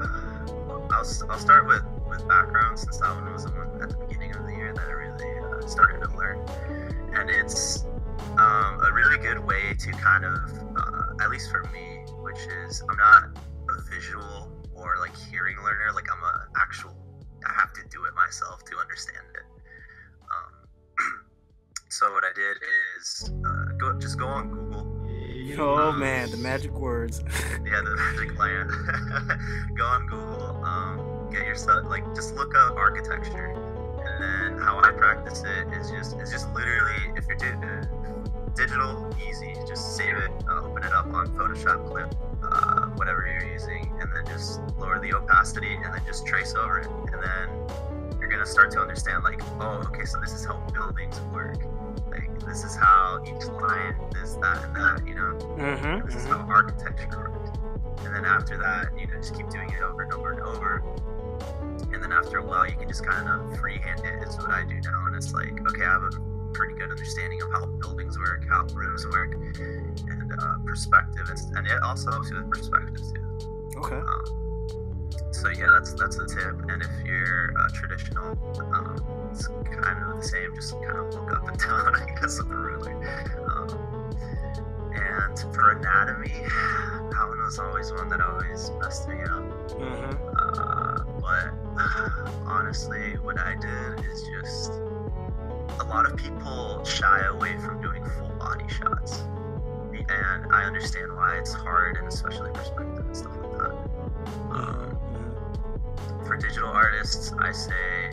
uh, 0.02 0.90
I'll, 0.92 1.06
I'll 1.30 1.40
start 1.40 1.68
with, 1.68 1.84
with 2.08 2.28
background 2.28 2.80
since 2.80 2.98
that 2.98 3.14
one 3.14 3.32
was 3.32 3.46
the 3.46 3.52
one 3.52 3.82
at 3.82 3.90
the 3.90 3.98
beginning 3.98 4.36
of 4.36 4.46
the 4.46 4.54
year 4.54 4.74
that 4.74 4.88
I 4.88 4.92
really 4.92 5.40
uh, 5.40 5.68
started 5.68 6.02
to 6.04 6.18
learn. 6.18 6.40
And 7.14 7.30
it's 7.30 7.86
um, 8.38 8.80
a 8.84 8.92
really 8.92 9.18
good 9.20 9.40
way 9.46 9.76
to 9.78 9.92
kind 9.92 10.26
of, 10.26 10.40
uh, 10.76 11.24
at 11.24 11.30
least 11.30 11.52
for 11.52 11.64
me, 11.66 12.04
which 12.24 12.40
is 12.66 12.82
I'm 12.90 12.98
not 12.98 13.38
a 13.70 13.82
visual 13.94 14.52
or 14.76 14.98
like 15.00 15.16
hearing 15.16 15.58
learner, 15.58 15.92
like 15.94 16.08
I'm 16.12 16.24
an 16.24 16.48
actual, 16.58 16.96
I 17.46 17.54
have 17.60 17.74
to 17.74 17.82
do 17.92 18.06
it 18.06 18.16
myself 18.16 18.64
to 18.66 18.78
understand 18.78 19.26
it. 19.36 19.44
Um, 20.32 21.26
so 21.90 22.12
what 22.12 22.24
I 22.24 22.34
did 22.34 22.58
is 23.00 23.32
uh, 23.46 23.78
go 23.78 24.00
just 24.00 24.18
go 24.18 24.26
on 24.26 24.50
Google. 24.50 24.99
Oh 25.58 25.92
man, 25.92 26.30
the 26.32 26.38
magic 26.38 26.72
words. 26.74 27.24
yeah, 27.66 27.82
the 27.82 27.96
magic 27.96 28.38
land. 28.38 28.70
go 29.78 29.86
on 29.86 30.08
Google. 30.08 30.64
Um, 30.64 31.30
get 31.32 31.46
yourself 31.46 31.86
like 31.88 32.04
just 32.16 32.36
look 32.36 32.54
up 32.56 32.76
architecture, 32.76 33.48
and 34.06 34.24
then 34.24 34.62
how 34.62 34.80
I 34.80 34.92
practice 34.92 35.44
it 35.44 35.68
is 35.74 35.90
just 35.92 36.18
is 36.18 36.32
just 36.32 36.54
literally 36.54 37.14
if 37.16 37.26
you're 37.28 37.38
di- 37.38 37.88
digital, 38.56 39.10
easy, 39.28 39.54
just 39.68 39.96
save 39.96 40.18
it, 40.18 40.32
uh, 40.50 40.62
open 40.64 40.84
it 40.84 40.92
up 40.92 41.08
on 41.14 41.28
Photoshop 41.38 41.88
clip, 41.88 42.14
uh, 42.44 42.88
whatever 42.96 43.26
you're 43.26 43.52
using, 43.52 43.92
and 44.02 44.12
then 44.14 44.26
just 44.28 44.60
lower 44.78 45.00
the 45.00 45.14
opacity, 45.14 45.76
and 45.76 45.94
then 45.94 46.02
just 46.06 46.26
trace 46.26 46.54
over 46.56 46.80
it, 46.80 46.88
and 47.14 47.24
then 47.24 48.20
you're 48.20 48.30
gonna 48.30 48.46
start 48.46 48.72
to 48.72 48.80
understand 48.80 49.24
like, 49.24 49.42
oh, 49.62 49.82
okay, 49.88 50.06
so 50.06 50.20
this 50.20 50.34
is 50.34 50.46
how 50.46 50.58
buildings 50.74 51.20
work 51.34 51.58
this 52.46 52.64
is 52.64 52.76
how 52.76 53.22
each 53.26 53.46
line 53.46 53.96
this, 54.12 54.36
that, 54.36 54.64
and 54.64 54.76
that, 54.76 55.08
you 55.08 55.16
know? 55.16 55.34
Mm-hmm, 55.58 56.06
this 56.06 56.16
mm-hmm. 56.16 56.18
is 56.18 56.26
how 56.26 56.40
architecture 56.50 57.10
works. 57.18 57.50
And 58.06 58.16
then 58.16 58.26
after 58.26 58.58
that, 58.58 58.90
you 58.98 59.08
know, 59.08 59.16
just 59.16 59.36
keep 59.36 59.50
doing 59.50 59.70
it 59.70 59.82
over 59.82 60.02
and 60.04 60.14
over 60.14 60.32
and 60.32 60.42
over. 60.42 60.84
And 61.94 62.04
then 62.04 62.12
after 62.12 62.38
a 62.38 62.46
while, 62.46 62.68
you 62.68 62.76
can 62.76 62.88
just 62.88 63.06
kind 63.06 63.28
of 63.28 63.60
freehand 63.60 64.02
it, 64.06 64.28
is 64.28 64.38
what 64.38 64.52
I 64.52 64.64
do 64.64 64.80
now. 64.82 65.06
And 65.08 65.16
it's 65.16 65.34
like, 65.34 65.60
okay, 65.72 65.84
I 65.84 65.92
have 65.92 66.04
a 66.04 66.12
pretty 66.54 66.76
good 66.76 66.90
understanding 66.90 67.42
of 67.42 67.52
how 67.52 67.66
buildings 67.66 68.18
work, 68.18 68.46
how 68.48 68.66
rooms 68.74 69.06
work, 69.08 69.34
and 69.34 70.34
uh, 70.40 70.56
perspective. 70.66 71.30
And, 71.30 71.58
and 71.58 71.68
it 71.68 71.82
also 71.84 72.12
helps 72.12 72.30
you 72.30 72.38
with 72.38 72.50
perspective, 72.50 73.02
too. 73.14 73.78
Okay. 73.78 73.96
Um, 73.96 74.50
so 75.32 75.50
yeah, 75.50 75.68
that's 75.72 75.94
that's 75.94 76.18
the 76.18 76.26
tip. 76.26 76.70
And 76.72 76.82
if 76.82 76.90
you're 77.06 77.54
uh, 77.58 77.70
traditional, 77.74 78.32
um, 78.74 78.98
it's 79.32 79.48
kind 79.48 80.04
of 80.04 80.18
the 80.18 80.28
same. 80.28 80.56
Just 80.56 80.74
kind 80.74 80.98
of 80.98 81.14
look 81.14 81.32
up 81.34 81.48
and 81.48 81.58
down, 81.60 81.96
I 81.96 82.20
guess, 82.20 82.40
of 82.40 82.50
the 82.50 82.56
ruler. 82.56 82.94
Um, 83.48 84.16
and 84.94 85.40
for 85.54 85.72
anatomy, 85.72 86.34
that 87.12 87.26
one 87.28 87.40
was 87.40 87.60
always 87.60 87.92
one 87.92 88.10
that 88.10 88.22
always 88.22 88.72
messed 88.82 89.08
me 89.08 89.16
up. 89.22 89.70
Mm-hmm. 89.72 90.30
Uh, 90.38 91.04
but 91.22 91.70
honestly, 92.46 93.18
what 93.18 93.40
I 93.40 93.56
did 93.56 94.06
is 94.06 94.24
just 94.42 94.72
a 95.80 95.86
lot 95.88 96.06
of 96.06 96.18
people 96.18 96.84
shy 96.84 97.26
away 97.28 97.58
from 97.58 97.82
doing 97.82 98.04
full 98.06 98.30
body 98.40 98.66
shots. 98.68 99.24
And 99.92 100.52
I 100.52 100.64
understand 100.64 101.14
why 101.14 101.38
it's 101.38 101.54
hard, 101.54 101.98
and 101.98 102.08
especially 102.08 102.52
perspective 102.52 103.06
and 103.06 103.16
stuff 103.16 103.36
like 103.38 103.58
that. 103.60 103.72
Um, 104.52 104.98
for 106.26 106.38
digital 106.38 106.70
artists, 106.70 107.32
I 107.40 107.52
say, 107.52 108.12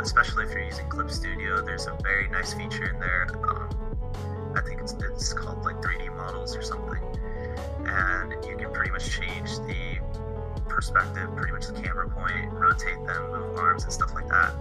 especially 0.00 0.44
if 0.44 0.50
you're 0.50 0.64
using 0.64 0.88
Clip 0.88 1.10
Studio, 1.10 1.64
there's 1.64 1.86
a 1.86 1.96
very 2.02 2.28
nice 2.28 2.54
feature 2.54 2.92
in 2.92 3.00
there. 3.00 3.26
Um, 3.48 3.68
I 4.56 4.60
think 4.62 4.80
it's, 4.80 4.94
it's 4.94 5.32
called 5.32 5.64
like 5.64 5.76
3D 5.76 6.14
models 6.16 6.56
or 6.56 6.62
something. 6.62 7.02
And 7.86 8.32
you 8.44 8.56
can 8.56 8.72
pretty 8.72 8.90
much 8.90 9.10
change 9.10 9.56
the 9.58 9.98
perspective, 10.68 11.28
pretty 11.36 11.52
much 11.52 11.66
the 11.66 11.80
camera 11.80 12.08
point, 12.08 12.50
rotate 12.52 13.04
them, 13.06 13.30
move 13.30 13.56
arms, 13.58 13.84
and 13.84 13.92
stuff 13.92 14.14
like 14.14 14.28
that. 14.28 14.54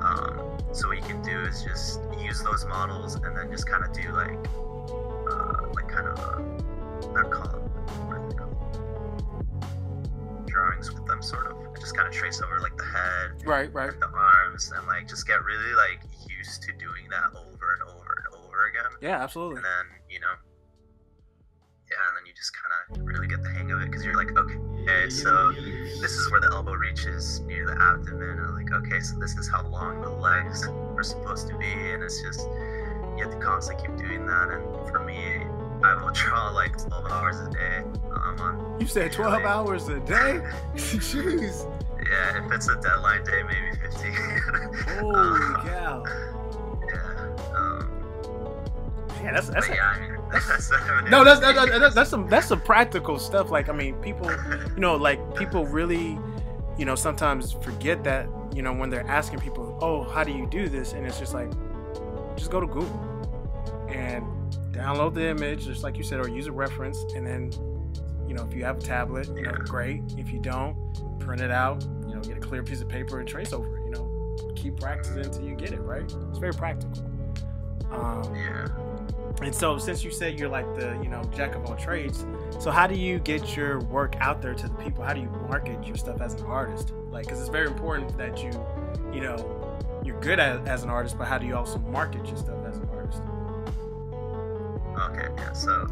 Um, 0.00 0.58
so 0.72 0.88
what 0.88 0.96
you 0.96 1.02
can 1.02 1.22
do 1.22 1.40
is 1.40 1.62
just 1.62 2.00
use 2.20 2.42
those 2.42 2.64
models 2.66 3.16
and 3.16 3.36
then 3.36 3.50
just 3.50 3.68
kind 3.68 3.84
of 3.84 3.92
do 3.92 4.10
like, 4.12 4.38
uh, 5.30 5.66
like 5.74 5.88
kind 5.88 6.06
of 6.06 6.18
a, 6.18 7.12
not 7.12 7.26
it, 7.26 8.38
drawings 10.46 10.92
with 10.92 11.06
them, 11.06 11.22
sort 11.22 11.46
of 11.46 11.56
just 11.78 11.96
kind 11.96 12.08
of 12.08 12.14
trace 12.14 12.40
over 12.42 12.60
like 12.60 12.76
the 12.76 12.84
head, 12.84 13.46
right, 13.46 13.72
right, 13.72 13.98
the 14.00 14.08
and 14.76 14.86
like 14.86 15.08
just 15.08 15.26
get 15.26 15.42
really 15.44 15.74
like 15.74 16.00
used 16.28 16.62
to 16.62 16.72
doing 16.72 17.08
that 17.10 17.30
over 17.36 17.74
and 17.74 17.82
over 17.82 18.24
and 18.24 18.44
over 18.44 18.66
again. 18.66 18.90
Yeah, 19.00 19.22
absolutely. 19.22 19.56
And 19.56 19.64
then 19.64 19.84
you 20.10 20.20
know, 20.20 20.34
yeah, 21.90 21.96
and 22.08 22.16
then 22.16 22.26
you 22.26 22.32
just 22.34 22.52
kind 22.52 22.72
of 22.74 23.06
really 23.06 23.26
get 23.26 23.42
the 23.42 23.50
hang 23.50 23.70
of 23.70 23.80
it 23.80 23.86
because 23.86 24.04
you're 24.04 24.16
like, 24.16 24.36
okay, 24.36 25.08
so 25.08 25.52
this 26.00 26.12
is 26.12 26.30
where 26.30 26.40
the 26.40 26.50
elbow 26.52 26.74
reaches 26.74 27.40
near 27.40 27.66
the 27.66 27.80
abdomen, 27.80 28.38
and 28.38 28.54
like, 28.54 28.72
okay, 28.72 29.00
so 29.00 29.18
this 29.18 29.36
is 29.36 29.48
how 29.48 29.66
long 29.68 30.00
the 30.00 30.10
legs 30.10 30.66
are 30.66 31.02
supposed 31.02 31.48
to 31.48 31.56
be, 31.56 31.66
and 31.66 32.02
it's 32.02 32.20
just 32.22 32.40
you 33.16 33.24
have 33.24 33.32
to 33.32 33.38
constantly 33.38 33.86
keep 33.86 33.96
doing 33.96 34.26
that. 34.26 34.50
And 34.50 34.88
for 34.88 35.00
me, 35.00 35.44
I 35.82 36.02
will 36.02 36.10
draw 36.12 36.50
like 36.50 36.76
12 36.76 37.06
hours 37.06 37.40
a 37.40 37.50
day. 37.50 37.82
Um, 38.12 38.40
on 38.40 38.80
you 38.80 38.86
said 38.86 39.12
12 39.12 39.44
hours 39.44 39.88
a 39.88 40.00
day? 40.00 40.40
Jeez. 40.74 41.66
Yeah, 42.10 42.46
if 42.46 42.52
it's 42.52 42.68
a 42.68 42.76
deadline 42.76 43.24
day, 43.24 43.42
maybe 43.42 43.76
50. 43.76 44.08
Holy 44.98 45.16
um, 45.16 45.54
cow. 45.66 46.04
Yeah. 46.88 47.56
Um, 47.56 47.98
yeah, 49.22 49.32
that's 49.32 49.48
that's. 49.48 49.68
A, 49.68 49.74
yeah, 49.74 49.82
I 49.82 50.00
mean, 50.00 50.18
that's 50.32 50.70
no, 51.10 51.24
that's, 51.24 51.40
that's 51.40 51.70
that's 51.70 51.94
that's 51.94 52.10
some 52.10 52.28
that's 52.28 52.46
some 52.46 52.60
practical 52.60 53.18
stuff. 53.18 53.50
Like, 53.50 53.68
I 53.68 53.72
mean, 53.72 53.94
people, 53.96 54.30
you 54.74 54.80
know, 54.80 54.96
like 54.96 55.34
people 55.34 55.66
really, 55.66 56.18
you 56.76 56.84
know, 56.84 56.94
sometimes 56.94 57.52
forget 57.52 58.04
that, 58.04 58.28
you 58.54 58.62
know, 58.62 58.72
when 58.72 58.90
they're 58.90 59.06
asking 59.06 59.40
people, 59.40 59.78
oh, 59.82 60.02
how 60.02 60.24
do 60.24 60.32
you 60.32 60.46
do 60.46 60.68
this, 60.68 60.92
and 60.92 61.06
it's 61.06 61.18
just 61.18 61.34
like, 61.34 61.50
just 62.36 62.50
go 62.50 62.60
to 62.60 62.66
Google 62.66 63.18
and 63.88 64.24
download 64.72 65.14
the 65.14 65.28
image, 65.28 65.64
just 65.64 65.82
like 65.82 65.96
you 65.96 66.04
said, 66.04 66.20
or 66.20 66.28
use 66.28 66.46
a 66.46 66.52
reference, 66.52 67.04
and 67.14 67.26
then, 67.26 67.50
you 68.28 68.34
know, 68.34 68.46
if 68.46 68.54
you 68.54 68.64
have 68.64 68.78
a 68.78 68.80
tablet, 68.80 69.28
you 69.28 69.42
know, 69.42 69.52
great. 69.52 70.02
If 70.16 70.30
you 70.30 70.38
don't, 70.38 70.76
print 71.18 71.40
it 71.40 71.50
out, 71.50 71.84
clear 72.48 72.62
piece 72.62 72.80
of 72.80 72.88
paper 72.88 73.20
and 73.20 73.28
trace 73.28 73.52
over 73.52 73.78
it. 73.78 73.84
You 73.84 73.90
know, 73.90 74.54
keep 74.56 74.80
practicing 74.80 75.24
until 75.24 75.42
you 75.42 75.54
get 75.54 75.72
it 75.72 75.80
right. 75.80 76.04
It's 76.04 76.38
very 76.38 76.52
practical. 76.52 77.04
Um, 77.90 78.34
yeah. 78.34 78.68
And 79.40 79.54
so, 79.54 79.78
since 79.78 80.02
you 80.02 80.10
said 80.10 80.38
you're 80.38 80.48
like 80.48 80.66
the, 80.74 80.98
you 81.02 81.08
know, 81.08 81.22
jack 81.34 81.54
of 81.54 81.64
all 81.66 81.76
trades, 81.76 82.26
so 82.58 82.70
how 82.70 82.86
do 82.86 82.96
you 82.96 83.20
get 83.20 83.56
your 83.56 83.80
work 83.80 84.16
out 84.18 84.42
there 84.42 84.54
to 84.54 84.68
the 84.68 84.74
people? 84.74 85.04
How 85.04 85.12
do 85.12 85.20
you 85.20 85.30
market 85.48 85.86
your 85.86 85.96
stuff 85.96 86.20
as 86.20 86.34
an 86.34 86.46
artist? 86.46 86.92
Like, 87.10 87.26
because 87.26 87.40
it's 87.40 87.48
very 87.48 87.68
important 87.68 88.16
that 88.18 88.42
you, 88.42 88.50
you 89.12 89.20
know, 89.20 89.78
you're 90.04 90.18
good 90.20 90.40
at 90.40 90.66
as 90.66 90.82
an 90.82 90.90
artist, 90.90 91.16
but 91.16 91.28
how 91.28 91.38
do 91.38 91.46
you 91.46 91.54
also 91.54 91.78
market 91.78 92.26
your 92.26 92.36
stuff 92.36 92.58
as 92.66 92.78
an 92.78 92.88
artist? 92.92 93.22
Okay, 94.98 95.28
yeah. 95.36 95.52
So 95.52 95.86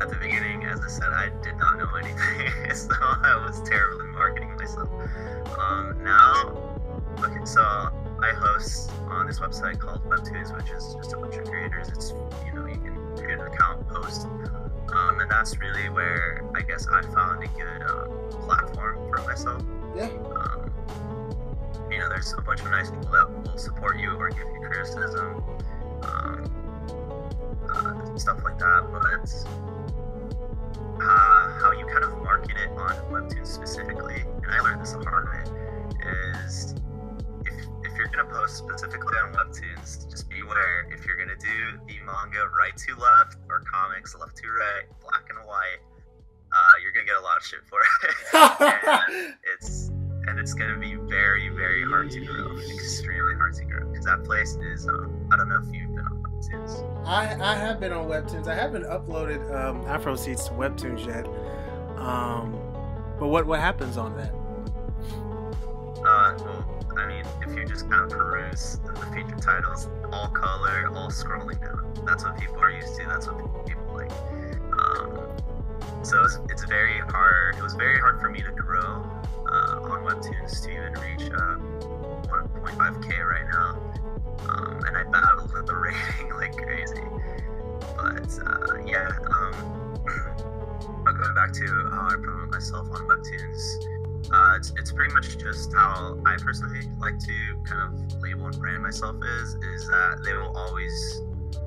at 0.00 0.08
the 0.08 0.16
beginning, 0.16 0.64
as 0.64 0.80
I 0.80 0.88
said, 0.88 1.12
I 1.12 1.28
did 1.42 1.56
not 1.58 1.78
know 1.78 1.94
anything, 1.94 2.74
so 2.74 2.94
I 3.00 3.36
was 3.44 3.60
terribly 3.68 4.06
marketing 4.08 4.56
myself. 4.56 4.88
Um, 5.58 6.02
now, 6.02 6.80
okay, 7.22 7.44
so 7.44 7.60
I 7.60 8.32
host 8.34 8.90
on 9.08 9.26
this 9.26 9.40
website 9.40 9.78
called 9.78 10.02
Webtoons, 10.08 10.56
which 10.56 10.70
is 10.70 10.94
just 10.94 11.12
a 11.12 11.16
bunch 11.18 11.36
of 11.36 11.44
creators. 11.44 11.88
It's 11.88 12.14
you 12.46 12.52
know 12.54 12.66
you 12.66 12.76
can 12.76 12.96
create 13.16 13.38
an 13.38 13.46
account, 13.46 13.86
post, 13.88 14.26
um, 14.26 15.20
and 15.20 15.30
that's 15.30 15.58
really 15.58 15.88
where 15.90 16.44
I 16.54 16.62
guess 16.62 16.86
I 16.90 17.02
found 17.02 17.44
a 17.44 17.48
good 17.48 17.82
um, 17.82 18.30
platform 18.46 18.96
for 19.10 19.22
myself. 19.26 19.62
Yeah. 19.94 20.04
Um, 20.04 20.70
you 21.90 21.98
know, 21.98 22.08
there's 22.08 22.32
a 22.32 22.40
bunch 22.40 22.60
of 22.60 22.70
nice 22.70 22.90
people 22.90 23.10
that 23.10 23.28
will 23.28 23.58
support 23.58 23.98
you 23.98 24.12
or 24.12 24.30
give 24.30 24.46
you 24.54 24.60
criticism. 24.60 25.44
Um, 26.02 26.50
uh, 27.68 28.16
stuff 28.16 28.42
like 28.44 28.58
that, 28.58 28.88
but 28.90 29.28
specifically, 33.50 34.22
and 34.42 34.50
I 34.50 34.60
learned 34.60 34.80
this 34.80 34.92
the 34.92 35.04
hard 35.04 35.28
way, 35.28 35.42
is 36.46 36.74
if, 37.44 37.54
if 37.84 37.98
you're 37.98 38.08
going 38.08 38.26
to 38.26 38.32
post 38.32 38.56
specifically 38.56 39.16
on 39.18 39.34
Webtoons, 39.34 40.08
just 40.10 40.28
beware. 40.28 40.88
If 40.90 41.04
you're 41.04 41.16
going 41.16 41.28
to 41.28 41.36
do 41.36 41.80
the 41.86 41.98
manga 42.06 42.48
right 42.58 42.76
to 42.76 42.94
left 42.96 43.36
or 43.48 43.60
comics 43.60 44.14
left 44.14 44.36
to 44.36 44.48
right, 44.48 44.84
black 45.00 45.26
and 45.28 45.38
white, 45.46 45.82
uh, 46.52 46.72
you're 46.82 46.92
going 46.92 47.06
to 47.06 47.12
get 47.12 47.20
a 47.20 47.24
lot 47.24 47.36
of 47.38 47.44
shit 47.44 47.60
for 47.68 47.80
it. 47.80 49.34
it's 49.54 49.90
and 50.26 50.38
it's 50.38 50.54
going 50.54 50.72
to 50.72 50.78
be 50.78 50.94
very, 51.08 51.48
very 51.48 51.82
hard 51.82 52.10
to 52.10 52.20
grow, 52.24 52.56
extremely 52.58 53.34
hard 53.34 53.54
to 53.54 53.64
grow, 53.64 53.88
because 53.88 54.04
that 54.04 54.22
place 54.24 54.56
is, 54.56 54.86
um, 54.86 55.28
I 55.32 55.36
don't 55.36 55.48
know 55.48 55.62
if 55.66 55.74
you've 55.74 55.94
been 55.94 56.04
on 56.04 56.22
Webtoons? 56.22 57.06
I 57.06 57.36
I 57.40 57.54
have 57.54 57.80
been 57.80 57.92
on 57.92 58.06
Webtoons. 58.06 58.46
I 58.46 58.54
haven't 58.54 58.84
uploaded 58.84 59.42
um, 59.54 59.84
Afro 59.86 60.16
Seeds 60.16 60.44
to 60.46 60.52
Webtoons 60.52 61.06
yet. 61.06 61.26
Um, 61.98 62.59
but 63.20 63.28
what 63.28 63.46
what 63.46 63.60
happens 63.60 63.98
on 63.98 64.16
that? 64.16 64.34
Uh, 66.02 66.34
well, 66.38 66.80
I 66.96 67.06
mean, 67.06 67.24
if 67.42 67.54
you 67.54 67.66
just 67.66 67.88
kind 67.88 68.10
of 68.10 68.18
peruse 68.18 68.80
the, 68.84 68.94
featured 69.14 69.42
titles, 69.42 69.88
all 70.10 70.28
color, 70.28 70.88
all 70.94 71.10
scrolling 71.10 71.60
down. 71.60 71.92
That's 72.06 72.24
what 72.24 72.40
people 72.40 72.58
are 72.58 72.70
used 72.70 72.96
to. 72.96 73.06
That's 73.06 73.26
what 73.26 73.66
people 73.66 73.94
like. 73.94 74.10
Um, 74.72 75.18
so 76.02 76.24
it's, 76.24 76.38
it's 76.48 76.64
very 76.64 76.98
hard. 77.00 77.56
It 77.56 77.62
was 77.62 77.74
very 77.74 78.00
hard 78.00 78.18
for 78.20 78.30
me 78.30 78.40
to 78.40 78.50
grow 78.50 79.04
uh, 79.52 79.80
on 79.82 80.02
Webtoons 80.04 80.62
to 80.62 80.70
even 80.70 80.94
reach 80.94 81.30
uh, 81.30 81.56
1.5k 82.26 83.18
right 83.22 83.46
now, 83.52 83.76
um, 84.48 84.80
and 84.86 84.96
I 84.96 85.02
battled 85.04 85.52
with 85.52 85.66
the 85.66 85.74
rating 85.76 86.32
like 86.34 86.56
crazy. 86.56 87.02
But 87.96 88.38
uh, 88.46 88.82
yeah, 88.86 89.10
um, 89.36 89.79
back 91.40 91.52
to 91.54 91.88
how 91.90 92.08
I 92.10 92.16
promote 92.16 92.50
myself 92.50 92.90
on 92.90 93.08
Webtoons. 93.08 93.86
Uh, 94.30 94.56
it's, 94.56 94.74
it's 94.76 94.92
pretty 94.92 95.14
much 95.14 95.38
just 95.38 95.72
how 95.72 96.18
I 96.26 96.36
personally 96.36 96.86
like 96.98 97.18
to 97.18 97.32
kind 97.64 97.80
of 97.80 97.94
label 98.20 98.44
and 98.46 98.58
brand 98.58 98.82
myself 98.82 99.16
is 99.24 99.54
is 99.54 99.88
that 99.88 100.20
they 100.22 100.34
will 100.34 100.54
always 100.54 101.22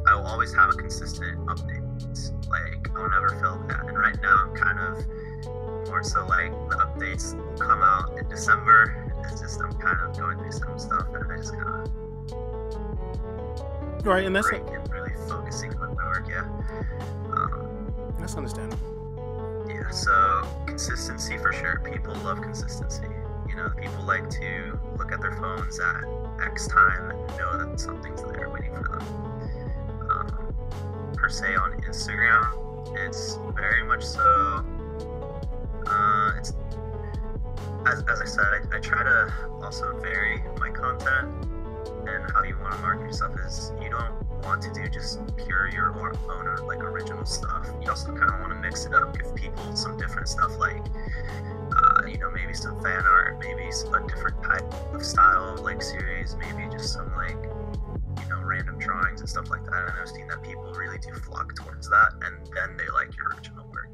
I 0.07 0.13
will 0.15 0.27
always 0.27 0.53
have 0.53 0.69
a 0.69 0.73
consistent 0.73 1.43
update. 1.47 1.81
Like 2.47 2.87
I'll 2.95 3.09
never 3.09 3.29
fail 3.29 3.59
that. 3.67 3.87
And 3.87 3.97
right 3.97 4.15
now 4.21 4.43
I'm 4.45 4.53
kind 4.55 4.77
of 4.79 5.07
more 5.87 6.03
so 6.03 6.23
like 6.27 6.51
the 6.69 6.75
updates 6.75 7.33
will 7.35 7.57
come 7.57 7.81
out 7.81 8.15
in 8.19 8.29
December. 8.29 9.11
It's 9.23 9.41
just 9.41 9.59
I'm 9.59 9.73
kind 9.73 9.99
of 10.01 10.15
going 10.15 10.37
through 10.37 10.51
some 10.51 10.77
stuff 10.77 11.07
and 11.15 11.31
I 11.31 11.37
just 11.37 11.53
kind 11.53 11.67
of 11.67 11.89
right, 14.05 14.23
and 14.23 14.35
that's 14.35 14.47
break 14.47 14.61
and 14.67 14.87
really 14.91 15.15
focusing 15.27 15.75
on 15.77 15.95
my 15.95 16.05
work. 16.05 16.27
Yeah. 16.29 16.47
Um, 17.31 17.91
that's 18.19 18.35
understandable. 18.35 18.92
So 19.91 20.47
consistency 20.65 21.37
for 21.37 21.53
sure. 21.53 21.81
People 21.91 22.15
love 22.15 22.41
consistency. 22.41 23.07
You 23.47 23.55
know, 23.55 23.69
people 23.69 24.03
like 24.03 24.29
to 24.31 24.79
look 24.97 25.11
at 25.11 25.21
their 25.21 25.35
phones 25.37 25.79
at 25.79 26.03
X 26.43 26.67
time 26.67 27.11
and 27.11 27.37
know 27.37 27.57
that 27.57 27.79
something's 27.79 28.21
there 28.23 28.49
waiting 28.49 28.73
for 28.75 28.83
them. 28.83 30.09
Um, 30.09 31.13
per 31.15 31.29
se 31.29 31.55
on 31.55 31.73
Instagram, 31.81 33.05
it's 33.05 33.37
very 33.55 33.83
much 33.83 34.03
so. 34.03 34.65
Uh, 35.85 36.31
it's 36.37 36.53
as, 37.85 38.03
as 38.09 38.21
I 38.21 38.25
said, 38.25 38.45
I, 38.45 38.77
I 38.77 38.79
try 38.79 39.03
to 39.03 39.33
also 39.61 39.99
vary 39.99 40.41
my 40.59 40.69
content 40.69 41.29
and 42.07 42.31
how 42.31 42.43
you 42.43 42.57
want 42.59 42.73
to 42.73 42.81
market 42.81 43.05
yourself 43.05 43.35
is 43.45 43.71
you 43.81 43.89
don't 43.89 44.22
want 44.43 44.61
to 44.63 44.73
do 44.73 44.87
just 44.89 45.19
pure 45.37 45.69
your 45.69 45.93
own 45.97 46.13
like 46.67 46.83
original 46.83 47.25
stuff. 47.25 47.67
You 47.81 47.89
also 47.89 48.13
kind 48.13 48.29
of 48.29 48.39
want 48.39 48.51
to 48.51 48.59
mix 48.59 48.85
it 48.85 48.93
up, 48.93 49.17
give 49.17 49.33
people 49.35 49.75
some 49.75 49.97
different 49.97 50.27
stuff 50.27 50.57
like, 50.57 50.83
uh, 51.75 52.05
you 52.07 52.17
know, 52.17 52.29
maybe 52.31 52.53
some 52.53 52.81
fan 52.81 53.03
art, 53.05 53.39
maybe 53.39 53.63
a 53.63 54.07
different 54.07 54.41
type 54.43 54.65
of 54.93 55.03
style 55.03 55.57
like 55.61 55.81
series, 55.81 56.35
maybe 56.35 56.69
just 56.71 56.93
some 56.93 57.11
like, 57.15 57.37
you 58.21 58.29
know, 58.29 58.41
random 58.43 58.77
drawings 58.79 59.21
and 59.21 59.29
stuff 59.29 59.49
like 59.49 59.63
that. 59.65 59.89
And 59.89 59.93
I've 60.01 60.09
seen 60.09 60.27
that 60.27 60.43
people 60.43 60.71
really 60.73 60.99
do 60.99 61.13
flock 61.13 61.55
towards 61.55 61.89
that, 61.89 62.13
and 62.21 62.35
then 62.53 62.77
they 62.77 62.89
like 62.93 63.15
your 63.15 63.29
original 63.29 63.65
work. 63.71 63.89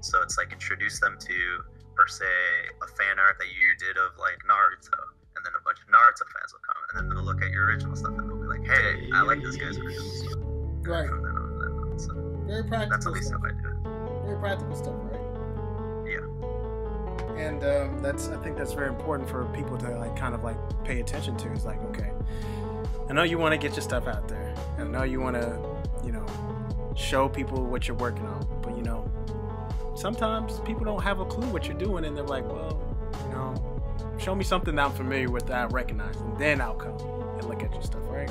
So 0.00 0.22
it's 0.22 0.36
like 0.38 0.52
introduce 0.52 1.00
them 1.00 1.16
to 1.20 1.36
per 1.94 2.08
se 2.08 2.24
a 2.82 2.86
fan 2.86 3.18
art 3.18 3.36
that 3.38 3.48
you 3.48 3.76
did 3.78 3.96
of 3.96 4.18
like 4.18 4.38
Naruto, 4.48 4.98
and 5.36 5.44
then 5.44 5.52
a 5.58 5.62
bunch 5.64 5.78
of 5.80 5.88
Naruto 5.88 6.26
fans 6.34 6.52
will 6.52 6.64
come, 6.66 6.82
and 6.90 6.92
then 6.98 7.16
they'll 7.16 7.24
look 7.24 7.42
at 7.42 7.50
your 7.50 7.66
original 7.66 7.96
stuff 7.96 8.16
and 8.64 8.70
they'll 8.70 8.82
be 8.82 8.86
like, 8.86 9.02
"Hey, 9.04 9.10
I 9.14 9.22
like 9.22 9.42
this 9.42 9.56
guy's 9.56 9.78
original 9.78 10.08
stuff." 10.10 10.38
Right. 10.84 11.08
From 11.08 11.22
then 11.22 11.36
on, 11.36 11.58
then 11.58 11.92
on. 11.92 11.98
So 11.98 12.12
Very 12.46 12.64
practical. 12.64 12.90
that's 12.90 13.06
at 13.06 13.12
least 13.12 13.26
stuff. 13.28 13.40
how 13.42 13.48
I 13.48 13.52
do 13.52 13.68
it. 13.68 14.24
Very 14.26 14.38
practical 14.38 14.74
stuff, 14.76 14.94
right? 15.10 16.08
Yeah. 16.10 17.38
and 17.38 17.64
um, 17.64 18.02
that's 18.02 18.28
I 18.28 18.36
think 18.42 18.56
that's 18.56 18.72
very 18.72 18.88
important 18.88 19.28
for 19.28 19.44
people 19.46 19.76
to 19.78 19.90
like 19.98 20.16
kind 20.16 20.34
of 20.34 20.42
like 20.44 20.56
pay 20.84 21.00
attention 21.00 21.36
to. 21.38 21.52
Is 21.52 21.64
like, 21.64 21.82
okay, 21.84 22.10
I 23.08 23.12
know 23.12 23.22
you 23.22 23.38
want 23.38 23.52
to 23.52 23.58
get 23.58 23.74
your 23.76 23.82
stuff 23.82 24.06
out 24.08 24.28
there, 24.28 24.54
I 24.78 24.84
know 24.84 25.02
you 25.04 25.20
want 25.20 25.36
to, 25.36 25.58
you 26.04 26.12
know, 26.12 26.26
show 26.96 27.28
people 27.28 27.64
what 27.64 27.88
you're 27.88 27.96
working 27.96 28.26
on, 28.26 28.46
but 28.62 28.76
you 28.76 28.82
know, 28.82 29.10
sometimes 29.96 30.60
people 30.60 30.84
don't 30.84 31.02
have 31.02 31.20
a 31.20 31.24
clue 31.24 31.46
what 31.48 31.66
you're 31.66 31.78
doing, 31.78 32.04
and 32.04 32.16
they're 32.16 32.24
like, 32.24 32.44
well, 32.44 32.80
you 33.24 33.34
know, 33.34 33.54
show 34.18 34.34
me 34.34 34.44
something 34.44 34.74
that 34.76 34.84
I'm 34.84 34.92
familiar 34.92 35.30
with 35.30 35.46
that 35.46 35.56
I 35.56 35.64
recognize, 35.66 36.16
and 36.16 36.36
then 36.38 36.60
I'll 36.60 36.74
come 36.74 36.96
and 37.38 37.44
look 37.48 37.62
at 37.62 37.72
your 37.72 37.82
stuff, 37.82 38.02
right? 38.08 38.30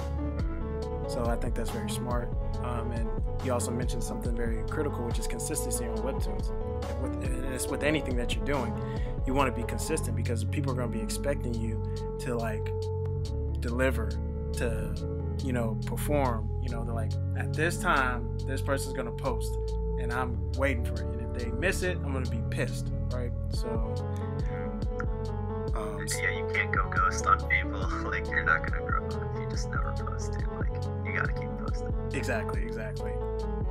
So 1.12 1.26
I 1.26 1.36
think 1.36 1.56
that's 1.56 1.72
very 1.72 1.90
smart. 1.90 2.30
Um, 2.64 2.92
and 2.94 3.10
you 3.44 3.52
also 3.52 3.70
mentioned 3.70 4.02
something 4.02 4.34
very 4.34 4.64
critical, 4.70 5.06
which 5.06 5.20
is 5.20 5.28
consistency 5.28 5.86
on 5.86 5.98
webtoons. 5.98 6.52
And 6.90 7.02
with, 7.02 7.26
and 7.26 7.54
it's 7.54 7.68
with 7.68 7.84
anything 7.84 8.16
that 8.16 8.34
you're 8.34 8.46
doing, 8.46 8.74
you 9.28 9.34
want 9.34 9.54
to 9.54 9.62
be 9.62 9.68
consistent 9.68 10.16
because 10.16 10.46
people 10.46 10.72
are 10.72 10.76
going 10.76 10.90
to 10.90 10.98
be 10.98 11.04
expecting 11.04 11.54
you 11.54 11.84
to 12.20 12.36
like 12.38 12.72
deliver, 13.60 14.10
to 14.54 14.96
you 15.44 15.52
know 15.52 15.78
perform. 15.86 16.50
You 16.62 16.70
know, 16.70 16.86
they're 16.86 16.96
like 16.96 17.12
at 17.38 17.54
this 17.54 17.78
time, 17.78 18.38
this 18.48 18.62
person's 18.62 18.94
going 18.94 19.08
to 19.08 19.12
post, 19.12 19.54
and 20.00 20.14
I'm 20.14 20.40
waiting 20.54 20.86
for 20.86 20.94
it. 20.94 21.02
And 21.02 21.36
if 21.36 21.44
they 21.44 21.52
miss 21.52 21.84
it, 21.84 21.98
I'm 22.06 22.14
going 22.14 22.24
to 22.24 22.32
be 22.32 22.42
pissed, 22.50 22.88
right? 23.12 23.34
So. 23.50 23.68
Um, 25.76 26.06
Yeah, 26.22 26.38
you 26.38 26.48
can't 26.54 26.72
go 26.72 26.90
ghost 26.90 27.26
on 27.26 27.40
people. 27.50 27.80
like 28.10 28.28
you're 28.28 28.44
not 28.44 28.66
gonna 28.66 28.86
grow 28.86 29.08
if 29.08 29.42
you 29.42 29.50
just 29.50 29.70
never 29.70 29.94
post 29.94 30.36
it. 30.36 30.61
Like 31.28 31.40
you 31.42 31.50
gotta 31.60 31.72
keep. 31.80 32.16
Exactly, 32.18 32.62
exactly. 32.64 33.12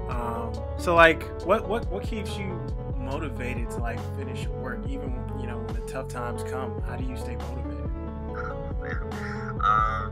Um, 0.09 0.53
so 0.79 0.95
like, 0.95 1.23
what 1.45 1.69
what 1.69 1.87
what 1.91 2.03
keeps 2.03 2.37
you 2.37 2.59
motivated 2.97 3.71
to 3.71 3.79
like 3.79 3.99
finish 4.17 4.43
your 4.45 4.53
work, 4.53 4.81
even 4.89 5.13
you 5.41 5.47
know 5.47 5.59
when 5.59 5.75
the 5.75 5.81
tough 5.87 6.09
times 6.09 6.43
come? 6.45 6.81
How 6.83 6.97
do 6.97 7.05
you 7.05 7.17
stay 7.17 7.37
motivated? 7.37 7.91
Oh, 8.31 8.77
man. 8.81 9.03
Um, 9.63 10.11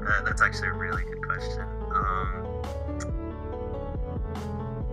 that- 0.04 0.24
that's 0.24 0.42
actually 0.42 0.68
a 0.68 0.72
really 0.72 1.04
good 1.04 1.22
question. 1.22 1.62
Um, 1.92 2.44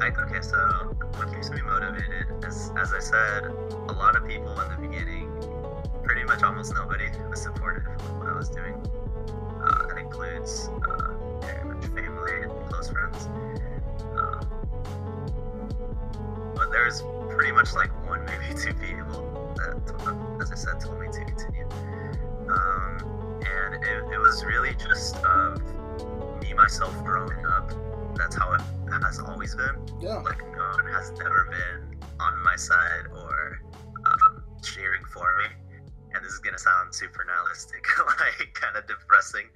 I, 0.01 0.07
okay, 0.09 0.41
so 0.41 0.57
what 1.15 1.31
keeps 1.33 1.49
me 1.51 1.61
motivated? 1.61 2.27
As, 2.45 2.71
as 2.77 2.93
I 2.93 2.99
said, 2.99 3.45
a 3.45 3.93
lot 3.93 4.15
of 4.15 4.27
people 4.27 4.59
in 4.59 4.69
the 4.69 4.77
beginning, 4.87 5.29
pretty 6.03 6.23
much 6.25 6.43
almost 6.43 6.73
nobody 6.73 7.05
was 7.29 7.41
supportive 7.41 7.85
of 7.87 8.17
what 8.19 8.27
I 8.27 8.35
was 8.35 8.49
doing. 8.49 8.75
Uh, 10.05 10.07
includes 10.07 10.69
uh, 10.87 11.39
very 11.41 11.65
much 11.65 11.85
family 11.85 12.41
and 12.43 12.69
close 12.69 12.89
friends. 12.89 13.25
Um, 14.15 14.47
but 16.55 16.71
there's 16.71 17.01
pretty 17.29 17.51
much 17.51 17.73
like 17.73 17.89
one, 18.07 18.25
maybe 18.25 18.53
two 18.59 18.73
people 18.75 19.53
that, 19.55 20.37
as 20.41 20.51
I 20.51 20.55
said, 20.55 20.79
told 20.79 20.99
me 20.99 21.07
to 21.07 21.25
continue. 21.25 21.67
Um, 22.49 23.41
and 23.45 23.83
it, 23.83 24.13
it 24.13 24.19
was 24.19 24.43
really 24.45 24.73
just 24.75 25.17
of 25.17 25.61
me 26.41 26.53
myself 26.53 26.93
growing 27.03 27.45
up. 27.45 27.71
That's 28.15 28.35
how 28.35 28.53
it 28.53 28.61
has 29.03 29.19
always 29.19 29.55
been. 29.55 29.75
Yeah. 29.99 30.17
Like 30.17 30.39
no 30.51 30.63
one 30.75 30.85
has 30.93 31.11
never 31.17 31.49
been 31.51 31.99
on 32.19 32.43
my 32.43 32.55
side 32.55 33.07
or 33.13 33.59
um, 34.05 34.43
cheering 34.63 35.03
for 35.11 35.37
me. 35.37 35.45
And 36.13 36.23
this 36.23 36.31
is 36.31 36.39
gonna 36.39 36.57
sound 36.57 36.95
super 36.95 37.25
nihilistic, 37.25 37.85
like 38.07 38.53
kind 38.53 38.77
of 38.77 38.87
depressing, 38.87 39.47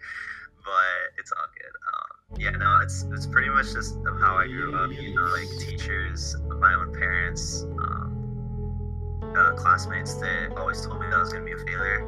but 0.70 1.20
it's 1.20 1.32
all 1.32 1.48
good. 1.58 1.74
Um, 1.90 2.40
yeah, 2.40 2.52
no, 2.52 2.80
it's 2.84 3.06
it's 3.12 3.26
pretty 3.26 3.50
much 3.50 3.74
just 3.74 3.98
how 4.22 4.36
I 4.36 4.48
grew 4.48 4.76
up. 4.76 4.92
You 4.92 5.16
know, 5.16 5.24
like 5.24 5.50
teachers, 5.60 6.36
my 6.60 6.74
own 6.74 6.94
parents, 6.94 7.64
um, 7.64 9.34
uh, 9.36 9.54
classmates. 9.54 10.14
that 10.16 10.54
always 10.58 10.86
told 10.86 11.02
me 11.02 11.08
that 11.10 11.16
I 11.16 11.20
was 11.20 11.34
gonna 11.34 11.46
be 11.46 11.54
a 11.54 11.58
failure. 11.58 12.06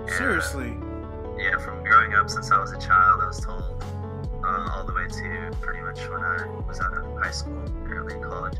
And, 0.00 0.10
Seriously. 0.10 0.76
yeah, 1.38 1.58
from 1.58 1.84
growing 1.84 2.14
up 2.14 2.30
since 2.30 2.50
I 2.50 2.58
was 2.58 2.72
a 2.72 2.78
child, 2.78 3.20
I 3.22 3.26
was 3.26 3.40
told 3.40 3.84
uh, 4.44 4.70
all 4.72 4.84
the 4.84 4.94
way 4.94 5.06
to 5.06 5.56
pretty 5.60 5.82
much 5.82 6.00
when 6.08 6.22
I 6.22 6.46
was 6.66 6.80
out 6.80 6.96
of 6.96 7.04
high 7.20 7.30
school, 7.30 7.62
early 7.86 8.14
in 8.14 8.22
college. 8.22 8.56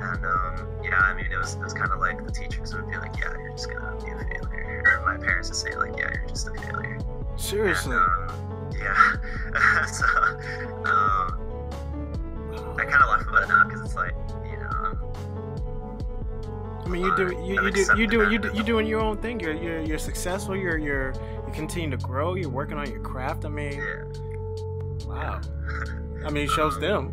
And 0.00 0.24
um, 0.26 0.68
yeah, 0.82 1.00
I 1.00 1.14
mean, 1.14 1.32
it 1.32 1.38
was, 1.38 1.54
it 1.54 1.60
was 1.60 1.72
kind 1.72 1.90
of 1.90 2.00
like 2.00 2.24
the 2.24 2.30
teachers 2.30 2.74
would 2.74 2.90
be 2.90 2.96
like, 2.98 3.16
yeah, 3.18 3.32
you're 3.38 3.52
just 3.52 3.70
gonna 3.70 3.96
be 4.04 4.10
a 4.10 4.18
failure. 4.18 4.84
Or 4.84 5.06
my 5.06 5.16
parents 5.16 5.48
would 5.48 5.56
say, 5.56 5.74
like, 5.74 5.96
yeah, 5.96 6.10
you're 6.12 6.28
just 6.28 6.48
a 6.48 6.54
failure. 6.54 6.98
Seriously. 7.36 7.96
And, 7.96 8.30
um, 8.30 8.45
yeah. 8.72 9.86
so 9.86 10.04
um, 10.84 11.46
I 12.78 12.84
kind 12.84 13.02
of 13.02 13.08
laugh 13.08 13.26
about 13.28 13.42
it 13.42 13.48
now 13.48 13.64
because 13.64 13.82
it's 13.82 13.94
like, 13.94 14.14
you 14.44 14.58
know, 14.58 14.68
um, 14.70 15.16
I 16.84 16.88
mean, 16.88 17.04
you 17.04 17.16
do 17.16 17.34
you, 17.44 17.62
you 17.62 17.70
do 17.70 17.80
you 17.96 18.06
do 18.06 18.30
you 18.30 18.38
do, 18.38 18.50
you 18.54 18.62
doing 18.62 18.86
your 18.86 19.00
own 19.00 19.16
thing. 19.18 19.40
You're 19.40 19.54
you're 19.54 19.80
you're 19.80 19.98
successful. 19.98 20.56
You're 20.56 20.78
you're 20.78 21.12
you 21.46 21.52
continue 21.52 21.90
to 21.90 21.96
grow. 21.96 22.34
You're 22.34 22.48
working 22.48 22.78
on 22.78 22.88
your 22.88 23.00
craft. 23.00 23.44
I 23.44 23.48
mean, 23.48 23.72
yeah. 23.72 24.04
wow. 25.06 25.40
I 26.24 26.30
mean, 26.30 26.44
it 26.44 26.50
shows 26.50 26.78
them. 26.78 27.10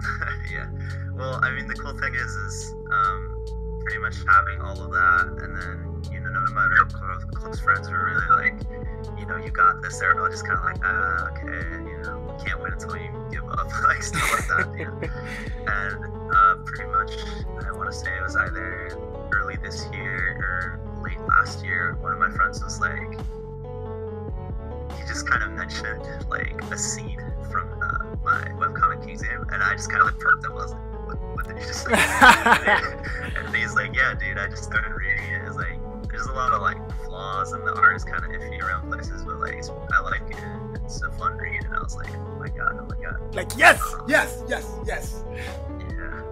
yeah. 0.52 0.68
Well, 1.14 1.38
I 1.42 1.52
mean, 1.52 1.68
the 1.68 1.74
cool 1.74 1.96
thing 1.98 2.14
is, 2.14 2.30
is 2.32 2.74
um, 2.90 3.44
pretty 3.82 3.98
much 3.98 4.16
having 4.26 4.60
all 4.60 4.80
of 4.82 4.90
that, 4.90 5.44
and 5.44 5.56
then 5.56 5.89
you 6.30 6.34
know, 6.34 6.46
my 6.54 6.64
real 6.66 6.84
close, 6.84 7.24
close 7.34 7.60
friends 7.60 7.90
were 7.90 8.04
really 8.04 8.42
like, 8.42 9.18
you 9.18 9.26
know, 9.26 9.36
you 9.36 9.50
got 9.50 9.82
this. 9.82 9.98
They're 9.98 10.20
all 10.20 10.30
just 10.30 10.46
kind 10.46 10.58
of 10.58 10.64
like, 10.64 10.80
ah, 10.84 11.28
okay, 11.30 11.82
you 11.82 12.02
know, 12.02 12.18
we 12.38 12.44
can't 12.44 12.62
wait 12.62 12.72
until 12.72 12.96
you 12.96 13.10
give 13.32 13.48
up, 13.50 13.66
like 13.84 14.02
stuff 14.02 14.32
like 14.32 14.46
that. 14.48 14.78
You 14.78 14.84
know? 14.84 15.00
and 15.66 16.32
uh, 16.32 16.54
pretty 16.64 16.90
much, 16.92 17.12
I 17.66 17.72
want 17.72 17.90
to 17.90 17.96
say 17.96 18.16
it 18.16 18.22
was 18.22 18.36
either 18.36 18.96
early 19.32 19.56
this 19.56 19.88
year 19.92 20.38
or 20.38 21.02
late 21.02 21.20
last 21.28 21.64
year. 21.64 21.96
One 22.00 22.12
of 22.12 22.18
my 22.20 22.30
friends 22.30 22.62
was 22.62 22.80
like, 22.80 23.10
he 24.96 25.06
just 25.08 25.28
kind 25.28 25.42
of 25.42 25.50
mentioned 25.52 26.28
like 26.28 26.62
a 26.70 26.78
scene 26.78 27.20
from 27.50 27.72
uh, 27.82 28.16
my 28.22 28.44
webcomic 28.54 29.04
game, 29.04 29.18
and 29.52 29.62
I 29.62 29.74
just 29.74 29.90
kind 29.90 30.02
of 30.02 30.12
like 30.12 30.20
perked 30.20 30.44
up. 30.44 30.52
I 30.52 30.54
was 30.54 30.72
like, 30.72 31.06
what, 31.06 31.20
what 31.34 31.48
did 31.48 31.56
you 31.56 31.66
just 31.66 31.84
say? 31.84 31.92
and 33.36 33.56
he's 33.56 33.74
like, 33.74 33.96
yeah, 33.96 34.14
dude, 34.14 34.38
I 34.38 34.46
just 34.48 34.62
started 34.62 34.94
lot 36.40 36.54
of 36.54 36.62
like 36.62 36.78
flaws, 37.04 37.52
and 37.52 37.62
the 37.66 37.74
art 37.74 37.96
is 37.96 38.04
kind 38.04 38.24
of 38.24 38.30
iffy 38.30 38.62
around 38.62 38.88
places, 38.90 39.22
but 39.24 39.38
like, 39.40 39.62
I 39.92 40.00
like 40.00 40.22
it. 40.30 40.38
It's 40.82 41.02
a 41.02 41.10
fun 41.12 41.36
read, 41.36 41.62
and 41.64 41.74
I 41.74 41.80
was 41.80 41.94
like, 41.94 42.08
oh 42.14 42.38
my 42.38 42.48
god, 42.48 42.78
oh 42.80 42.86
my 42.88 42.96
god. 43.02 43.34
Like, 43.34 43.50
yes, 43.58 43.82
um, 43.94 44.06
yes, 44.08 44.42
yes, 44.48 44.66
yes. 44.86 45.22
Yeah. 45.34 46.22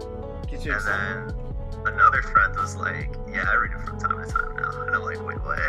Get 0.48 0.64
you 0.64 0.72
and 0.72 0.86
then 0.86 1.34
another 1.86 2.22
friend 2.22 2.56
was 2.56 2.74
like, 2.76 3.14
yeah, 3.30 3.44
I 3.46 3.54
read 3.56 3.72
it 3.72 3.80
from 3.86 4.00
time 4.00 4.24
to 4.24 4.30
time 4.32 4.56
now. 4.56 4.82
And 4.82 4.96
I'm 4.96 5.02
like, 5.02 5.22
wait, 5.24 5.36
what? 5.44 5.58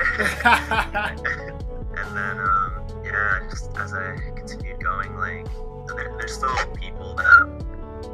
and 1.99 2.15
then, 2.15 2.39
um, 2.39 2.71
yeah, 3.03 3.45
just 3.49 3.75
as 3.77 3.93
I 3.93 4.15
continued 4.35 4.81
going, 4.81 5.17
like, 5.17 5.45
there, 5.87 6.15
there's 6.17 6.33
still 6.33 6.55
people 6.75 7.13
that 7.15 7.65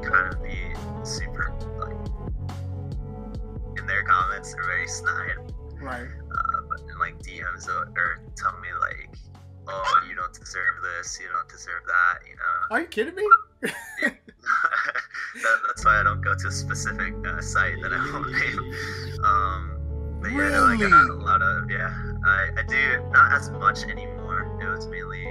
kind 0.01 0.33
of 0.33 0.41
be 0.41 0.73
super, 1.03 1.53
like, 1.77 1.95
in 3.77 3.85
their 3.85 4.01
comments 4.03 4.53
they're 4.53 4.63
very 4.63 4.88
snide. 4.88 5.44
Right. 5.86 6.08
Uh, 6.32 6.98
like, 7.00 7.17
DMs 7.19 7.67
or, 7.67 7.91
or 7.95 8.19
tell 8.36 8.58
me, 8.60 8.69
like, 8.80 9.10
oh, 9.67 10.02
you 10.08 10.15
don't 10.15 10.34
deserve 10.34 10.76
this, 10.82 11.19
you 11.21 11.28
don't 11.32 11.48
deserve 11.50 11.82
that, 11.88 12.28
you 12.28 12.36
know. 12.36 12.76
Are 12.76 12.82
you 12.82 12.88
kidding 12.88 13.15
me? 13.15 13.24
that, 13.62 15.58
that's 15.67 15.86
why 15.86 16.00
I 16.00 16.04
don't 16.04 16.21
go 16.21 16.36
to 16.36 16.48
a 16.48 16.52
specific 16.52 17.13
uh, 17.28 17.41
site 17.41 17.82
that 17.82 17.93
I 17.93 17.98
won't 18.12 18.32
name. 18.32 19.24
Um, 19.24 19.76
but 20.21 20.32
yeah, 20.32 20.38
really? 20.38 20.78
no, 20.78 20.86
I 20.88 20.89
got 20.89 21.10
a 21.10 21.13
lot 21.13 21.41
of 21.41 21.69
yeah. 21.69 21.93
I, 22.26 22.50
I 22.58 22.63
do 22.67 23.10
not 23.12 23.34
as 23.34 23.50
much 23.52 23.84
anymore. 23.84 24.58
It 24.62 24.67
was 24.67 24.88
mainly 24.88 25.26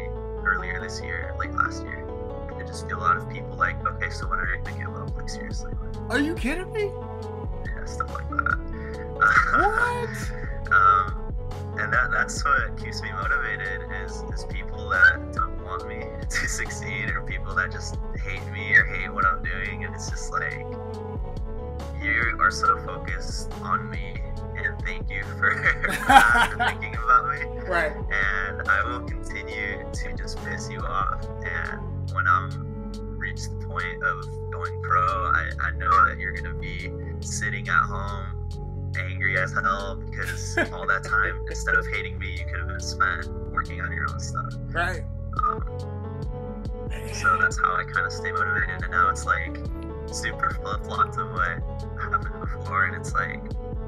earlier 0.45 0.81
this 0.81 1.01
year, 1.01 1.35
like 1.39 1.53
last 1.55 1.83
year. 1.83 2.09
I 2.57 2.63
just 2.67 2.87
feel 2.89 2.99
a 2.99 3.01
lot 3.01 3.17
of 3.17 3.29
people 3.29 3.57
like, 3.57 3.85
okay, 3.87 4.11
so 4.11 4.29
when 4.29 4.39
are 4.39 4.55
you 4.55 4.63
gonna 4.63 4.79
give 4.79 4.95
up? 4.95 5.17
Like 5.17 5.29
seriously? 5.29 5.73
Like, 5.73 6.11
are 6.11 6.21
you 6.21 6.35
kidding 6.35 6.73
me? 6.73 6.93
Yeah, 7.67 7.85
stuff 7.87 8.13
like 8.13 8.29
that. 8.31 8.59
What? 9.15 10.41
um, 10.73 11.25
and 11.79 11.93
that 11.93 12.11
that's 12.11 12.45
what 12.45 12.77
keeps 12.79 13.03
me 13.03 13.11
motivated 13.13 13.81
is 14.05 14.23
is 14.33 14.45
people 14.45 14.89
that 14.89 15.33
don't 15.33 15.63
want 15.65 15.87
me 15.89 16.05
to 16.29 16.49
succeed 16.49 17.11
or 17.11 17.23
people 17.23 17.55
that 17.55 17.73
just 17.73 17.97
hate 18.23 18.45
me 18.53 18.75
or 18.75 18.85
hate 18.85 19.13
what 19.13 19.25
I'm 19.27 19.43
doing. 19.43 19.85
And 19.85 19.95
it's 19.95 20.11
just 20.11 20.33
like 20.33 20.67
you 22.03 22.37
are 22.41 22.51
so 22.51 22.79
focused 22.85 23.53
on 23.63 23.91
me 23.91 24.15
and 24.57 24.81
thank 24.85 25.11
you 25.11 25.25
for, 25.39 25.55
for 26.57 26.57
thinking 26.69 26.95
about 26.95 27.31
me. 27.31 27.45
Right. 27.69 27.93
And 27.97 28.69
I 28.69 28.85
will 28.85 29.01
continue 29.01 29.85
to 29.93 30.13
just 30.17 30.43
piss 30.45 30.71
you 30.71 30.81
off. 30.81 31.27
And 31.45 32.13
when 32.13 32.27
I'm 32.27 32.75
reached 33.19 33.59
the 33.59 33.67
point 33.67 34.03
of 34.03 34.25
going 34.53 34.83
pro 34.83 35.01
I, 35.01 35.51
I 35.61 35.71
know 35.79 35.91
that 36.07 36.19
you're 36.19 36.33
gonna 36.33 36.55
be 36.55 36.93
sitting 37.21 37.69
at 37.69 37.83
home 37.83 38.34
angry 38.99 39.39
as 39.39 39.53
hell 39.53 39.97
because 39.97 40.59
all 40.73 40.87
that 40.87 41.05
time, 41.05 41.45
instead 41.49 41.75
of 41.75 41.87
hating 41.89 42.19
me, 42.19 42.33
you 42.33 42.45
could 42.45 42.59
have 42.59 42.69
been 42.69 42.81
spent 42.81 43.29
working 43.53 43.81
on 43.81 43.93
your 43.93 44.11
own 44.11 44.21
stuff. 44.21 44.55
Right. 44.73 45.05
Um, 45.43 45.95
so 47.13 47.39
that's 47.41 47.59
how 47.59 47.75
I 47.75 47.85
kind 47.85 48.07
of 48.07 48.13
stay 48.13 48.33
motivated. 48.33 48.83
And 48.83 48.91
now 48.91 49.09
it's 49.11 49.25
like 49.25 49.57
super 50.07 50.51
flip 50.51 50.85
flops 50.85 51.17
of 51.17 51.31
what 51.31 51.63
happened 52.01 52.41
before. 52.41 52.87
And 52.87 52.97
it's 52.97 53.13
like, 53.15 53.41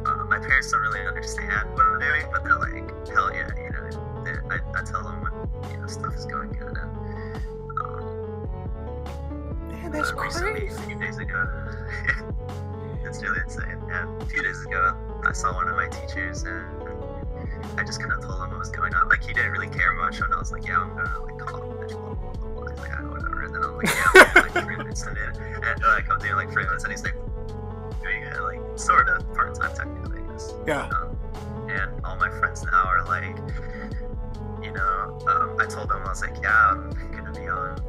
uh, 0.06 0.24
my 0.24 0.38
parents 0.38 0.70
don't 0.70 0.80
really 0.82 1.06
understand 1.06 1.70
what 1.74 1.86
I'm 1.86 1.98
doing, 1.98 2.26
but 2.32 2.44
they're 2.44 2.58
like, 2.58 3.08
hell 3.08 3.32
yeah, 3.34 3.48
you 3.56 3.70
know, 3.70 4.22
they, 4.24 4.54
I, 4.54 4.58
I, 4.78 4.84
tell 4.84 5.02
them 5.02 5.22
when, 5.22 5.32
you 5.70 5.78
know, 5.78 5.86
stuff 5.86 6.14
is 6.14 6.24
going 6.26 6.52
good. 6.52 6.76
And, 6.76 6.96
um, 7.78 9.68
Man, 9.70 9.90
that's 9.92 10.10
uh, 10.10 10.14
crazy. 10.14 10.66
a 10.68 10.80
few 10.82 10.98
days 10.98 11.18
ago, 11.18 11.48
it's 13.16 13.24
really 13.24 13.40
insane. 13.40 13.82
And 13.90 14.22
a 14.22 14.26
few 14.26 14.42
days 14.42 14.60
ago, 14.64 14.94
I 15.26 15.32
saw 15.32 15.54
one 15.54 15.68
of 15.68 15.76
my 15.76 15.88
teachers 15.88 16.42
and 16.42 16.66
I 17.78 17.84
just 17.84 18.00
kind 18.00 18.12
of 18.12 18.20
told 18.20 18.42
him 18.42 18.50
what 18.50 18.58
was 18.58 18.70
going 18.70 18.94
on. 18.94 19.08
Like, 19.08 19.24
he 19.24 19.32
didn't 19.32 19.52
really 19.52 19.68
care 19.68 19.92
much, 19.94 20.20
and 20.20 20.32
I 20.32 20.38
was 20.38 20.52
like, 20.52 20.66
yeah, 20.66 20.80
I'm 20.80 20.94
gonna, 20.94 21.22
like, 21.22 21.38
call 21.38 21.70
him, 21.70 21.82
He's 21.82 21.94
like, 21.94 22.88
yeah, 22.88 23.02
whatever. 23.02 23.44
And 23.44 23.54
then 23.54 23.62
I'm 23.62 23.76
like, 23.76 23.86
yeah, 23.86 24.04
I'm 24.14 24.54
like, 24.54 24.64
freelance 24.64 25.06
and, 25.06 25.16
and 25.16 25.82
like, 25.82 26.10
I'm 26.10 26.18
doing, 26.18 26.34
like, 26.34 26.52
freelance, 26.52 26.84
and 26.84 26.92
he's 26.92 27.04
like, 27.04 27.14
doing 28.02 28.22
it, 28.22 28.40
like, 28.40 28.60
sort 28.76 29.08
of 29.08 29.32
part-time 29.34 29.74
technically, 29.74 30.22
I 30.22 30.32
guess. 30.32 30.54
Yeah. 30.66 30.88
Um, 30.88 31.16
and 31.68 32.04
all 32.04 32.16
my 32.16 32.30
friends 32.30 32.62
now 32.64 32.84
are 32.84 33.04
like, 33.04 33.36
you 34.62 34.72
know, 34.72 35.18
um, 35.26 35.56
I 35.58 35.66
told 35.66 35.90
them, 35.90 36.02
I 36.04 36.08
was 36.08 36.22
like, 36.22 36.36
yeah, 36.42 36.70
I'm 36.70 36.90
gonna 37.12 37.32
be 37.32 37.48
on 37.48 37.80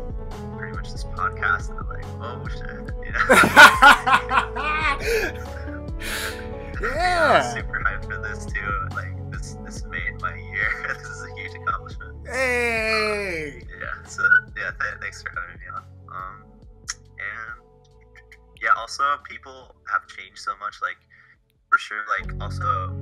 pretty 0.58 0.76
much 0.76 0.92
this 0.92 1.04
podcast, 1.04 1.70
and 1.70 1.80
they're 1.80 1.98
like, 1.98 2.06
oh, 2.22 2.48
shit, 2.48 2.94
you 3.06 3.12
know? 3.12 4.44
yeah. 6.82 7.44
I'm 7.44 7.56
super 7.56 7.84
hyped 7.86 8.06
for 8.06 8.22
this 8.22 8.46
too. 8.46 8.96
Like 8.96 9.32
this, 9.32 9.58
this 9.66 9.86
made 9.86 10.20
my 10.22 10.36
year. 10.36 10.70
this 10.98 11.08
is 11.08 11.24
a 11.24 11.36
huge 11.36 11.54
accomplishment. 11.56 12.28
Hey. 12.28 13.62
Yeah. 13.80 14.04
So 14.08 14.24
yeah, 14.56 14.72
th- 14.80 15.00
thanks 15.02 15.22
for 15.22 15.30
having 15.30 15.60
me 15.60 15.68
on. 15.74 15.84
Um, 16.10 16.44
and 16.90 17.62
yeah, 18.62 18.70
also 18.78 19.04
people 19.24 19.76
have 19.92 20.08
changed 20.08 20.40
so 20.40 20.52
much. 20.60 20.76
Like 20.82 20.98
for 21.70 21.78
sure, 21.78 22.04
like 22.20 22.42
also 22.42 22.96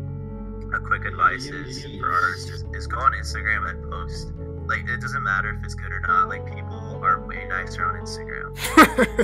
a 0.74 0.80
quick 0.80 1.06
advice 1.06 1.46
is 1.46 1.84
for 2.00 2.12
artists 2.12 2.50
is, 2.50 2.64
is 2.74 2.88
go 2.88 3.00
on 3.00 3.14
Instagram 3.14 3.70
and 3.70 3.92
post. 3.92 4.34
Like 4.68 4.90
it 4.90 5.00
doesn't 5.00 5.24
matter 5.24 5.56
if 5.58 5.64
it's 5.64 5.76
good 5.76 5.92
or 5.92 6.02
not. 6.02 6.28
Like 6.28 6.46
people 6.54 6.85
are 7.06 7.26
way 7.26 7.46
nicer 7.48 7.86
on 7.86 7.96
Instagram. 7.96 8.56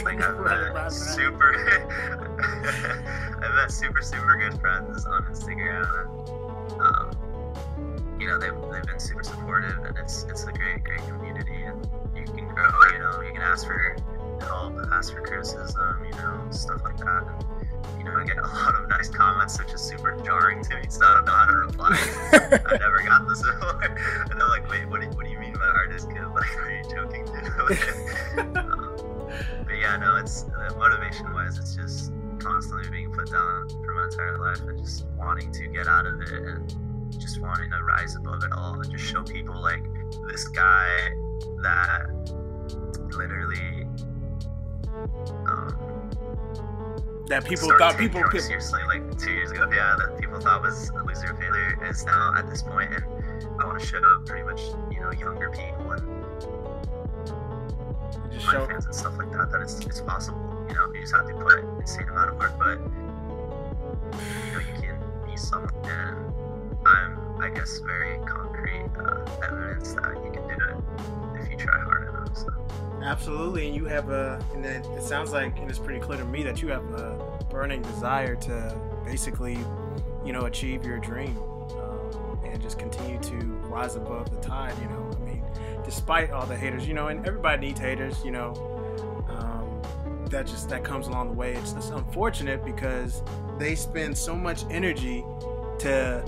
like 0.05 0.21
I've 0.21 0.39
met 0.39 0.91
super, 0.91 1.55
I've 3.43 3.55
met 3.55 3.71
super 3.71 4.01
super 4.01 4.37
good 4.37 4.59
friends 4.59 5.05
on 5.05 5.23
Instagram. 5.23 5.87
And, 5.99 6.81
um, 6.81 8.17
you 8.19 8.27
know 8.27 8.37
they've, 8.37 8.53
they've 8.71 8.85
been 8.85 8.99
super 8.99 9.23
supportive 9.23 9.83
and 9.83 9.97
it's 9.97 10.23
it's 10.29 10.43
a 10.43 10.51
great 10.51 10.83
great 10.83 10.99
community 11.07 11.63
and 11.63 11.87
you 12.15 12.23
can 12.23 12.47
grow. 12.47 12.69
You 12.93 12.99
know 12.99 13.21
you 13.21 13.33
can 13.33 13.41
ask 13.41 13.65
for 13.65 13.97
help, 14.41 14.75
ask 14.91 15.13
for 15.13 15.21
criticism. 15.21 16.05
You 16.05 16.11
know 16.17 16.47
stuff 16.51 16.81
like 16.83 16.97
that. 16.97 17.23
And, 17.27 17.61
you 17.97 18.03
know, 18.03 18.17
I 18.17 18.25
get 18.25 18.37
a 18.37 18.41
lot 18.41 18.75
of 18.75 18.89
nice 18.89 19.09
comments, 19.09 19.59
which 19.59 19.73
is 19.73 19.81
super 19.81 20.15
jarring 20.23 20.63
to 20.63 20.75
me, 20.75 20.83
so 20.89 21.05
I 21.05 21.13
don't 21.15 21.25
know 21.25 21.31
how 21.31 21.45
to 21.45 21.55
reply. 21.55 21.89
I've 22.33 22.79
never 22.79 23.03
gotten 23.03 23.27
this 23.27 23.41
before. 23.41 23.81
And 23.83 24.39
they're 24.39 24.47
like, 24.49 24.69
wait, 24.69 24.87
what 24.89 25.01
do, 25.01 25.07
what 25.09 25.25
do 25.25 25.30
you 25.89 26.07
mean 26.07 26.17
my 26.17 26.21
art? 26.21 26.35
Like, 26.35 26.57
are 26.57 26.71
you 26.71 26.83
joking, 26.89 27.25
dude? 27.25 28.57
um, 28.57 29.31
but 29.65 29.77
yeah, 29.79 29.97
no, 29.97 30.17
it's 30.17 30.45
uh, 30.45 30.73
motivation 30.77 31.31
wise, 31.33 31.57
it's 31.57 31.75
just 31.75 32.11
constantly 32.39 32.89
being 32.89 33.11
put 33.11 33.31
down 33.31 33.69
for 33.69 33.93
my 33.93 34.05
entire 34.05 34.37
life 34.37 34.61
and 34.61 34.79
just 34.79 35.05
wanting 35.17 35.51
to 35.51 35.67
get 35.67 35.87
out 35.87 36.05
of 36.05 36.19
it 36.21 36.31
and 36.31 36.75
just 37.19 37.39
wanting 37.39 37.69
to 37.69 37.83
rise 37.83 38.15
above 38.15 38.43
it 38.43 38.51
all 38.51 38.79
and 38.81 38.91
just 38.91 39.03
show 39.03 39.23
people 39.23 39.61
like 39.61 39.83
this 40.27 40.47
guy 40.47 40.87
that 41.61 42.07
literally 43.11 43.85
um, 45.45 46.01
that 47.27 47.45
people 47.45 47.71
thought 47.77 47.97
people 47.97 48.21
could 48.23 48.41
seriously 48.41 48.81
like 48.87 49.17
two 49.17 49.31
years 49.31 49.51
ago. 49.51 49.69
Yeah, 49.71 49.95
that 49.97 50.19
people 50.19 50.39
thought 50.39 50.61
was 50.61 50.89
a 50.89 51.03
loser 51.03 51.33
failure 51.35 51.89
is 51.89 52.05
now 52.05 52.33
at 52.37 52.49
this 52.49 52.61
point, 52.61 52.93
and 52.93 53.03
I 53.59 53.65
want 53.65 53.79
to 53.79 53.85
show 53.85 54.01
pretty 54.25 54.43
much 54.43 54.61
know 55.01 55.11
younger 55.11 55.49
people 55.49 55.91
and 55.91 56.07
just 58.31 58.45
show. 58.45 58.65
fans 58.67 58.85
and 58.85 58.95
stuff 58.95 59.17
like 59.17 59.31
that 59.31 59.51
that 59.51 59.61
it's 59.61 59.79
it's 59.85 60.01
possible. 60.01 60.65
You 60.67 60.75
know, 60.75 60.93
you 60.93 61.01
just 61.01 61.13
have 61.13 61.27
to 61.27 61.33
put 61.33 61.59
an 61.59 61.79
insane 61.79 62.07
amount 62.09 62.29
of 62.29 62.37
work, 62.37 62.57
but 62.57 62.79
you 64.45 64.53
know 64.53 64.59
you 64.59 64.81
can 64.81 64.99
be 65.25 65.37
someone, 65.37 65.73
and 65.83 66.87
I'm 66.87 67.41
I 67.41 67.49
guess 67.49 67.79
very 67.79 68.17
concrete 68.25 68.89
uh, 68.99 69.25
evidence 69.47 69.93
that 69.93 70.15
you 70.23 70.31
can 70.31 70.47
do 70.47 70.53
it 70.53 71.41
if 71.41 71.51
you 71.51 71.57
try 71.57 71.79
hard 71.79 72.09
enough. 72.09 72.37
So. 72.37 72.49
Absolutely, 73.03 73.67
and 73.67 73.75
you 73.75 73.85
have 73.85 74.09
a, 74.11 74.39
and 74.53 74.63
it, 74.63 74.85
it 74.85 75.01
sounds 75.01 75.31
like, 75.31 75.57
and 75.57 75.69
it's 75.69 75.79
pretty 75.79 75.99
clear 75.99 76.19
to 76.19 76.25
me 76.25 76.43
that 76.43 76.61
you 76.61 76.67
have 76.67 76.83
a 76.93 77.43
burning 77.49 77.81
desire 77.81 78.35
to 78.35 78.77
basically, 79.03 79.57
you 80.23 80.33
know, 80.33 80.45
achieve 80.45 80.85
your 80.85 80.99
dream 80.99 81.35
just 82.61 82.79
continue 82.79 83.19
to 83.19 83.35
rise 83.67 83.95
above 83.95 84.29
the 84.29 84.39
tide. 84.39 84.73
You 84.81 84.87
know, 84.87 85.11
I 85.15 85.19
mean, 85.23 85.43
despite 85.83 86.31
all 86.31 86.45
the 86.45 86.55
haters, 86.55 86.87
you 86.87 86.93
know, 86.93 87.07
and 87.07 87.25
everybody 87.25 87.67
needs 87.67 87.79
haters. 87.79 88.23
You 88.23 88.31
know, 88.31 89.25
um, 89.29 90.27
that 90.29 90.47
just 90.47 90.69
that 90.69 90.83
comes 90.83 91.07
along 91.07 91.29
the 91.29 91.33
way. 91.33 91.53
It's 91.53 91.73
unfortunate 91.73 92.63
because 92.63 93.23
they 93.57 93.75
spend 93.75 94.17
so 94.17 94.35
much 94.35 94.63
energy 94.69 95.23
to 95.79 96.23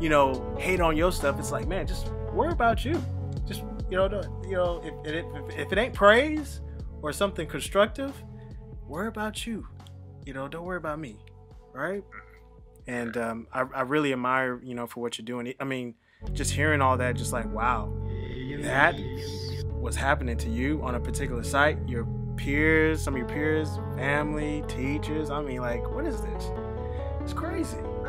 you 0.00 0.08
know, 0.08 0.56
hate 0.58 0.80
on 0.80 0.96
your 0.96 1.12
stuff. 1.12 1.38
It's 1.38 1.52
like, 1.52 1.68
man, 1.68 1.86
just 1.86 2.08
worry 2.32 2.52
about 2.52 2.84
you. 2.84 3.00
Just 3.46 3.62
you 3.90 3.96
know, 3.96 4.08
you 4.44 4.56
know, 4.56 4.80
if, 4.82 5.14
if, 5.14 5.58
if 5.58 5.72
it 5.72 5.78
ain't 5.78 5.94
praise 5.94 6.62
or 7.02 7.12
something 7.12 7.46
constructive, 7.46 8.14
worry 8.88 9.08
about 9.08 9.46
you. 9.46 9.66
You 10.24 10.32
know, 10.32 10.48
don't 10.48 10.64
worry 10.64 10.78
about 10.78 10.98
me, 10.98 11.18
right? 11.72 12.02
And 12.90 13.16
um, 13.16 13.46
I, 13.52 13.60
I 13.72 13.82
really 13.82 14.12
admire 14.12 14.60
you 14.64 14.74
know 14.74 14.88
for 14.88 14.98
what 14.98 15.16
you're 15.16 15.24
doing. 15.24 15.54
I 15.60 15.64
mean, 15.64 15.94
just 16.32 16.50
hearing 16.52 16.82
all 16.82 16.96
that, 16.96 17.14
just 17.14 17.32
like 17.32 17.46
wow, 17.54 17.92
that 18.62 18.96
was 19.68 19.94
happening 19.94 20.36
to 20.38 20.50
you 20.50 20.82
on 20.82 20.96
a 20.96 21.00
particular 21.00 21.44
site. 21.44 21.78
Your 21.86 22.04
peers, 22.36 23.00
some 23.00 23.14
of 23.14 23.18
your 23.18 23.28
peers, 23.28 23.68
family, 23.96 24.64
teachers. 24.66 25.30
I 25.30 25.40
mean, 25.40 25.60
like, 25.60 25.88
what 25.88 26.04
is 26.04 26.20
this? 26.20 26.50
It's 27.20 27.32
crazy. 27.32 27.76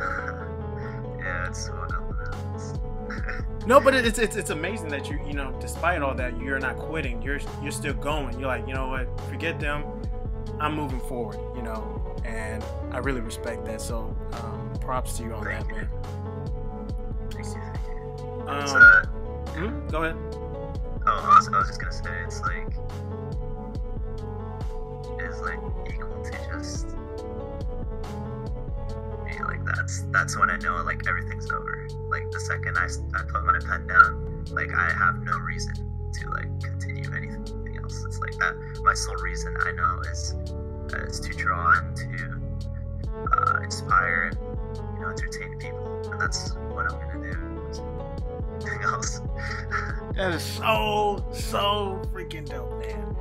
yeah, 1.20 1.48
it's 1.48 1.70
no, 3.68 3.80
but 3.80 3.94
it's, 3.94 4.18
it's 4.18 4.36
it's 4.36 4.50
amazing 4.50 4.90
that 4.90 5.12
you 5.12 5.20
you 5.28 5.34
know, 5.34 5.56
despite 5.62 6.02
all 6.02 6.16
that, 6.16 6.40
you're 6.40 6.58
not 6.58 6.78
quitting. 6.78 7.22
You're 7.22 7.40
you're 7.62 7.72
still 7.72 7.94
going. 7.94 8.40
You're 8.40 8.48
like, 8.48 8.68
you 8.68 8.74
know 8.74 8.88
what? 8.88 9.22
Forget 9.30 9.60
them. 9.60 9.84
I'm 10.60 10.76
moving 10.76 11.02
forward. 11.02 11.38
You 11.56 11.62
know, 11.62 12.01
and 12.24 12.64
I 12.92 13.00
really 13.00 13.22
respect 13.22 13.66
that. 13.66 13.82
So, 13.82 14.16
um, 14.34 14.74
props 14.80 15.18
to 15.18 15.24
you 15.24 15.34
on 15.34 15.44
Thank 15.44 15.68
that, 15.68 15.76
man. 15.76 15.90
You. 17.38 17.42
Um, 18.48 18.66
uh, 18.68 19.06
hmm? 19.52 19.88
Go 19.90 20.04
ahead. 20.04 20.16
oh, 20.36 21.02
I 21.06 21.36
was, 21.38 21.48
I 21.48 21.58
was 21.58 21.68
just 21.68 21.80
gonna 21.80 21.92
say 21.92 22.10
it's 22.26 22.42
like 22.42 22.68
it's 25.20 25.42
like 25.42 25.60
equal 25.88 26.24
to 26.24 26.32
just 26.52 26.88
me. 29.26 29.34
Like 29.44 29.64
that's 29.66 30.02
that's 30.12 30.38
when 30.38 30.50
I 30.50 30.58
know 30.58 30.82
like 30.84 31.08
everything's 31.08 31.50
over. 31.52 31.88
Like 32.10 32.30
the 32.32 32.40
second 32.40 32.78
I, 32.78 32.88
I 33.18 33.24
put 33.24 33.46
my 33.46 33.60
pen 33.60 33.88
down, 33.88 34.46
like 34.52 34.72
I 34.74 34.92
have 34.92 35.24
no 35.24 35.38
reason 35.40 35.76
to 36.14 36.30
like 36.30 36.60
continue 36.62 37.10
anything 37.16 37.80
else. 37.82 38.04
It's 38.06 38.20
like 38.20 38.38
that. 38.40 38.56
My 38.84 38.94
sole 38.94 39.16
reason 39.18 39.56
I 39.62 39.72
know 39.72 40.02
is 40.12 40.36
uh, 40.94 41.06
is 41.06 41.20
to 41.20 41.34
draw 41.34 41.74
and 41.78 41.96
to 41.96 42.42
uh, 43.32 43.60
inspire 43.64 44.32
and 44.32 44.76
you 44.96 45.02
know 45.02 45.10
entertain 45.10 45.58
people, 45.58 46.02
and 46.12 46.22
that's 46.22 46.54
what 46.70 46.92
I'm 46.92 47.00
gonna 47.00 47.32
do. 47.32 47.38
Nothing 48.60 48.82
else. 48.84 49.22
That 50.16 50.34
is 50.34 50.44
so 50.44 51.26
so 51.32 52.02
freaking 52.14 52.46
dope, 52.46 52.80
man. 52.80 53.16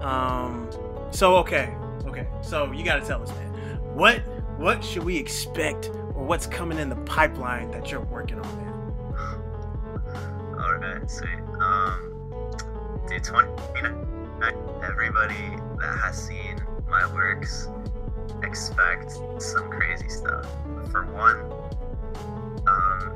Um, 0.00 0.70
so 1.10 1.36
okay, 1.38 1.74
okay. 2.06 2.28
So 2.42 2.70
you 2.70 2.84
got 2.84 3.00
to 3.00 3.06
tell 3.06 3.20
us, 3.20 3.30
man. 3.30 3.52
What 3.94 4.20
what 4.56 4.84
should 4.84 5.02
we 5.02 5.16
expect, 5.16 5.88
or 6.14 6.24
what's 6.24 6.46
coming 6.46 6.78
in 6.78 6.88
the 6.88 6.96
pipeline 6.96 7.72
that 7.72 7.90
you're 7.90 8.02
working 8.02 8.38
on, 8.38 8.56
man? 8.56 8.72
All 10.60 10.74
right, 10.74 11.10
sweet. 11.10 11.40
Um, 11.60 12.12
dude, 13.08 13.24
20, 13.24 13.48
you 13.76 13.82
know, 13.82 14.80
everybody 14.84 15.56
that 15.80 15.98
has 16.04 16.26
seen 16.26 16.61
my 16.92 17.10
works 17.14 17.68
expect 18.42 19.12
some 19.38 19.70
crazy 19.70 20.10
stuff. 20.10 20.44
For 20.90 21.06
one, 21.06 21.40
um, 22.68 23.12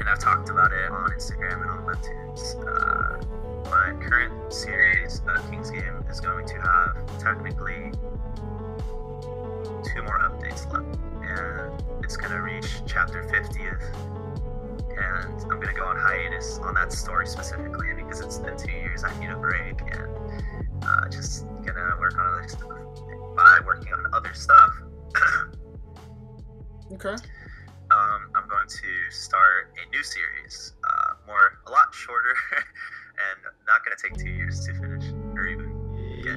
and 0.00 0.08
I've 0.08 0.18
talked 0.18 0.48
about 0.48 0.72
it 0.72 0.90
on 0.90 1.10
Instagram 1.10 1.60
and 1.60 1.70
on 1.70 1.84
Webtoons. 1.84 2.56
Uh, 2.56 3.20
my 3.68 3.92
current 4.02 4.50
series, 4.50 5.20
uh, 5.28 5.42
King's 5.50 5.70
Game, 5.70 6.02
is 6.10 6.20
going 6.20 6.46
to 6.46 6.54
have 6.54 7.18
technically 7.18 7.92
two 9.84 10.02
more 10.02 10.20
updates 10.20 10.64
left, 10.72 10.98
and 11.22 12.02
it's 12.02 12.16
going 12.16 12.32
to 12.32 12.40
reach 12.40 12.80
chapter 12.86 13.24
50th 13.24 13.84
and 14.98 15.42
I'm 15.52 15.60
gonna 15.60 15.72
go 15.74 15.84
on 15.84 15.96
hiatus 15.96 16.58
on 16.58 16.74
that 16.74 16.92
story 16.92 17.26
specifically 17.26 17.94
because 17.94 18.20
it's 18.20 18.38
been 18.38 18.56
two 18.56 18.72
years. 18.72 19.04
I 19.04 19.16
need 19.20 19.30
a 19.30 19.36
break 19.36 19.80
and 19.80 20.08
uh, 20.82 21.08
just 21.08 21.46
gonna 21.64 21.94
work 22.00 22.18
on 22.18 22.26
other 22.34 22.48
stuff. 22.48 22.77
By 23.48 23.60
working 23.64 23.94
on 23.94 24.04
other 24.12 24.34
stuff, 24.34 24.74
Okay. 26.92 27.14
um, 27.90 28.20
I'm 28.34 28.46
going 28.46 28.68
to 28.68 29.10
start 29.10 29.72
a 29.72 29.88
new 29.90 30.02
series, 30.02 30.74
uh, 30.84 31.14
more 31.26 31.58
a 31.66 31.70
lot 31.70 31.94
shorter, 31.94 32.34
and 32.52 33.40
not 33.66 33.82
gonna 33.86 33.96
take 33.96 34.22
two 34.22 34.28
years 34.28 34.66
to 34.66 34.74
finish 34.74 35.04
or 35.34 35.46
even 35.46 36.20
get 36.22 36.36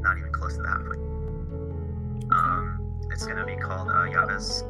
not 0.00 0.16
even 0.16 0.32
close 0.32 0.56
to 0.56 0.62
the 0.62 0.68
halfway. 0.68 0.96
Um, 2.30 3.00
it's 3.12 3.26
gonna 3.26 3.44
be 3.44 3.56
called 3.56 3.88
uh, 3.88 4.08
Yavis, 4.08 4.62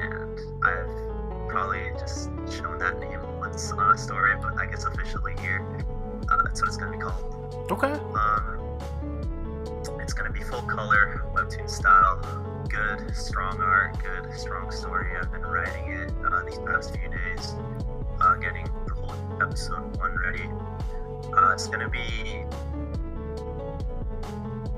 and 0.00 0.64
I've 0.64 1.50
probably 1.50 1.84
just 2.00 2.30
shown 2.50 2.78
that 2.78 2.98
name 2.98 3.20
once 3.40 3.70
on 3.72 3.94
a 3.94 3.98
story, 3.98 4.34
but 4.40 4.56
I 4.58 4.64
guess 4.64 4.84
officially 4.84 5.34
here, 5.38 5.84
uh, 6.30 6.42
that's 6.44 6.62
what 6.62 6.68
it's 6.68 6.78
gonna 6.78 6.92
be 6.96 7.04
called. 7.04 7.68
Okay. 7.70 7.92
Um, 7.92 8.55
it's 10.00 10.12
gonna 10.12 10.30
be 10.30 10.40
full 10.40 10.62
color, 10.62 11.22
webtoon 11.34 11.68
style, 11.68 12.20
good, 12.68 13.14
strong 13.14 13.60
art, 13.60 13.96
good, 14.02 14.32
strong 14.38 14.70
story. 14.70 15.16
I've 15.16 15.30
been 15.30 15.42
writing 15.42 15.92
it 15.92 16.12
uh, 16.30 16.42
these 16.44 16.58
past 16.58 16.96
few 16.96 17.08
days, 17.08 17.54
uh, 18.20 18.34
getting 18.36 18.68
the 18.86 18.94
whole 18.94 19.42
episode 19.42 19.96
one 19.98 20.16
ready. 20.16 20.48
Uh, 21.32 21.52
it's 21.52 21.66
gonna 21.68 21.88
be 21.88 22.44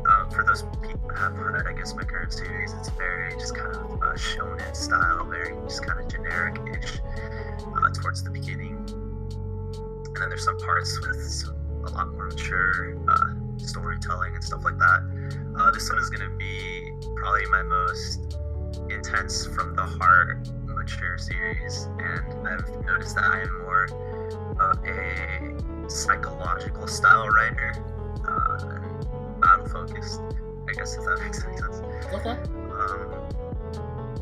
uh, 0.09 0.29
for 0.31 0.44
those 0.44 0.62
people 0.83 1.09
who 1.09 1.14
have 1.16 1.38
read, 1.38 1.66
I 1.66 1.73
guess, 1.73 1.94
my 1.94 2.05
current 2.05 2.33
series. 2.33 2.73
It's 2.75 2.88
very 2.90 3.33
just 3.33 3.55
kind 3.55 3.75
of 3.75 4.03
uh, 4.03 4.14
shonen 4.14 4.75
style, 4.75 5.25
very 5.25 5.55
just 5.64 5.85
kind 5.85 6.01
of 6.01 6.09
generic-ish 6.09 7.01
uh, 7.01 7.90
towards 7.90 8.23
the 8.23 8.31
beginning, 8.31 8.77
and 10.07 10.16
then 10.16 10.29
there's 10.29 10.44
some 10.44 10.59
parts 10.59 10.99
with 11.07 11.23
some, 11.23 11.55
a 11.85 11.90
lot 11.90 12.12
more 12.12 12.27
mature 12.27 12.97
uh, 13.09 13.28
storytelling 13.69 14.35
and 14.35 14.43
stuff 14.43 14.65
like 14.65 14.79
that. 14.79 15.01
Uh, 15.59 15.71
this 15.71 15.89
one 15.91 15.99
is 15.99 16.11
going 16.11 16.29
to 16.29 16.37
be 16.37 16.93
probably 17.17 17.47
my 17.47 17.63
most 17.63 18.37
intense 18.91 19.47
from 19.47 19.75
the 19.75 19.83
heart 19.83 20.49
mature 20.65 21.19
series, 21.19 21.89
and 21.99 22.49
I've 22.49 22.85
noticed 22.85 23.15
that 23.17 23.25
I 23.25 23.43
am 23.43 23.59
more 23.63 23.85
of 24.61 24.79
a 24.85 25.91
psychological 25.91 26.87
style 26.87 27.29
writer 27.29 27.85
uh, 28.27 29.41
battle 29.41 29.67
focused. 29.69 30.21
I 30.69 30.73
guess 30.73 30.97
if 30.97 31.05
that 31.05 31.21
makes 31.25 31.45
any 31.45 31.57
sense. 31.57 31.81
Okay. 32.13 32.31
Um, 32.31 33.29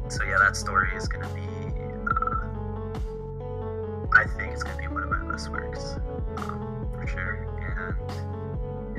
so 0.09 0.25
yeah, 0.25 0.39
that 0.39 0.57
story 0.57 0.95
is 0.97 1.09
gonna 1.09 1.29
be. 1.35 1.43
Uh, 2.11 2.47
I 4.13 4.25
think 4.39 4.53
it's 4.53 4.63
gonna 4.63 4.79
be 4.79 4.89
one 4.89 5.03
of 5.03 5.11
my 5.11 5.31
best 5.31 5.51
works, 5.51 5.97
um, 6.39 6.89
for 6.95 7.07
sure. 7.07 7.47
And 7.61 8.56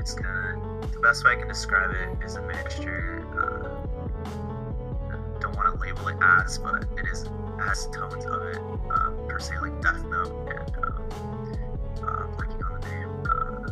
it's 0.08 0.14
gonna. 0.14 0.58
The 0.90 1.00
best 1.00 1.22
way 1.22 1.32
I 1.32 1.36
can 1.36 1.48
describe 1.48 1.90
it 1.90 2.24
is 2.24 2.36
a 2.36 2.42
mixture. 2.42 3.26
Uh, 3.36 3.76
I 4.24 5.38
don't 5.38 5.54
want 5.54 5.74
to 5.74 5.80
label 5.80 6.08
it 6.08 6.16
as, 6.22 6.56
but 6.56 6.84
it 6.96 7.06
is 7.12 7.24
it 7.24 7.30
has 7.60 7.86
tones 7.88 8.24
of 8.24 8.42
it. 8.42 8.58
Uh, 8.90 9.10
per 9.28 9.38
se, 9.38 9.54
like 9.60 9.80
Death 9.82 10.02
Note 10.06 10.48
and. 10.48 10.84
Um, 10.84 10.94
uh, 11.98 12.26
blanking 12.36 12.64
on 12.64 12.80
the 12.80 12.88
name. 12.88 13.12
Uh, 13.28 13.68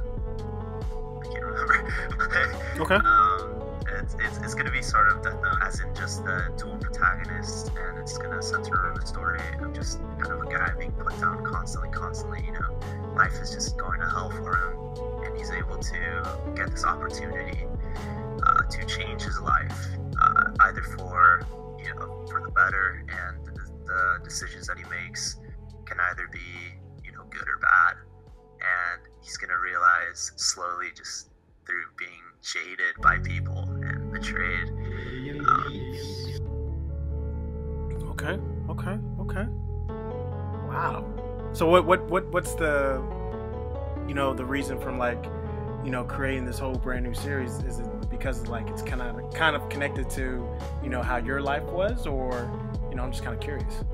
I 1.20 1.32
can't 1.32 1.44
remember. 1.44 1.92
Okay. 2.76 2.96
Um, 2.96 3.62
it's, 3.88 4.14
it's, 4.20 4.36
it's 4.44 4.52
going 4.52 4.66
to 4.66 4.72
be 4.72 4.82
sort 4.82 5.10
of 5.10 5.22
Death 5.22 5.40
Note, 5.42 5.56
as 5.62 5.80
in 5.80 5.94
just 5.94 6.22
the 6.24 6.52
dual 6.58 6.76
protagonist, 6.76 7.70
and 7.78 7.98
it's 7.98 8.18
going 8.18 8.36
to 8.36 8.42
center 8.42 8.74
around 8.74 9.00
the 9.00 9.06
story 9.06 9.40
of 9.62 9.72
just 9.72 9.98
kind 10.18 10.32
of 10.32 10.42
a 10.42 10.50
guy 10.50 10.74
being 10.78 10.92
put 10.92 11.18
down 11.18 11.42
constantly, 11.42 11.88
constantly. 11.88 12.44
You 12.44 12.52
know, 12.52 12.78
life 13.14 13.32
is 13.40 13.50
just 13.50 13.78
going 13.78 14.00
to 14.00 14.06
hell 14.06 14.28
for 14.28 14.54
him, 14.54 14.85
he's 15.36 15.50
able 15.50 15.78
to 15.78 16.52
get 16.54 16.70
this 16.70 16.84
opportunity 16.84 17.64
uh, 18.42 18.62
to 18.62 18.84
change 18.86 19.22
his 19.22 19.40
life, 19.40 19.86
uh, 20.20 20.44
either 20.60 20.82
for 20.82 21.42
you 21.78 21.94
know 21.94 22.24
for 22.28 22.42
the 22.44 22.50
better, 22.50 23.04
and 23.08 23.46
the, 23.46 23.52
the 23.86 24.24
decisions 24.24 24.66
that 24.66 24.78
he 24.78 24.84
makes 24.84 25.38
can 25.84 25.98
either 26.10 26.28
be 26.32 26.38
you 27.04 27.12
know 27.12 27.24
good 27.30 27.48
or 27.48 27.58
bad, 27.60 27.96
and 28.60 29.02
he's 29.22 29.36
going 29.36 29.50
to 29.50 29.58
realize 29.58 30.32
slowly 30.36 30.88
just 30.94 31.30
through 31.66 31.84
being 31.98 32.22
jaded 32.42 32.94
by 33.02 33.18
people 33.18 33.62
and 33.82 34.12
betrayed. 34.12 34.68
Um, 35.46 36.46
Okay. 38.18 38.38
Okay. 38.70 38.98
Okay. 39.20 39.46
Wow. 40.68 41.04
So 41.52 41.68
what 41.68 41.84
what 41.86 42.08
what 42.08 42.26
what's 42.32 42.54
the 42.54 43.02
you 44.08 44.14
know 44.14 44.32
the 44.34 44.44
reason 44.44 44.78
from 44.80 44.98
like 44.98 45.24
you 45.84 45.90
know 45.90 46.04
creating 46.04 46.44
this 46.44 46.58
whole 46.58 46.74
brand 46.74 47.04
new 47.04 47.14
series 47.14 47.58
is 47.62 47.78
it 47.78 48.10
because 48.10 48.46
like 48.48 48.68
it's 48.68 48.82
kind 48.82 49.02
of 49.02 49.32
kind 49.34 49.54
of 49.54 49.68
connected 49.68 50.08
to 50.10 50.46
you 50.82 50.88
know 50.88 51.02
how 51.02 51.16
your 51.16 51.40
life 51.40 51.64
was 51.64 52.06
or 52.06 52.50
you 52.90 52.96
know 52.96 53.02
I'm 53.04 53.12
just 53.12 53.22
kind 53.24 53.34
of 53.36 53.40
curious. 53.40 53.84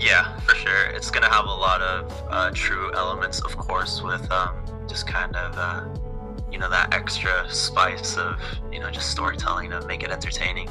yeah, 0.00 0.36
for 0.40 0.54
sure. 0.54 0.86
It's 0.86 1.10
gonna 1.10 1.30
have 1.30 1.44
a 1.44 1.48
lot 1.48 1.80
of 1.82 2.12
uh, 2.30 2.50
true 2.54 2.92
elements, 2.94 3.40
of 3.40 3.56
course, 3.56 4.02
with 4.02 4.30
um, 4.32 4.56
just 4.88 5.06
kind 5.06 5.34
of 5.36 5.56
uh, 5.56 5.84
you 6.50 6.58
know 6.58 6.68
that 6.70 6.94
extra 6.94 7.48
spice 7.50 8.16
of 8.16 8.40
you 8.72 8.80
know 8.80 8.90
just 8.90 9.10
storytelling 9.10 9.70
to 9.70 9.84
make 9.86 10.02
it 10.02 10.10
entertaining. 10.10 10.68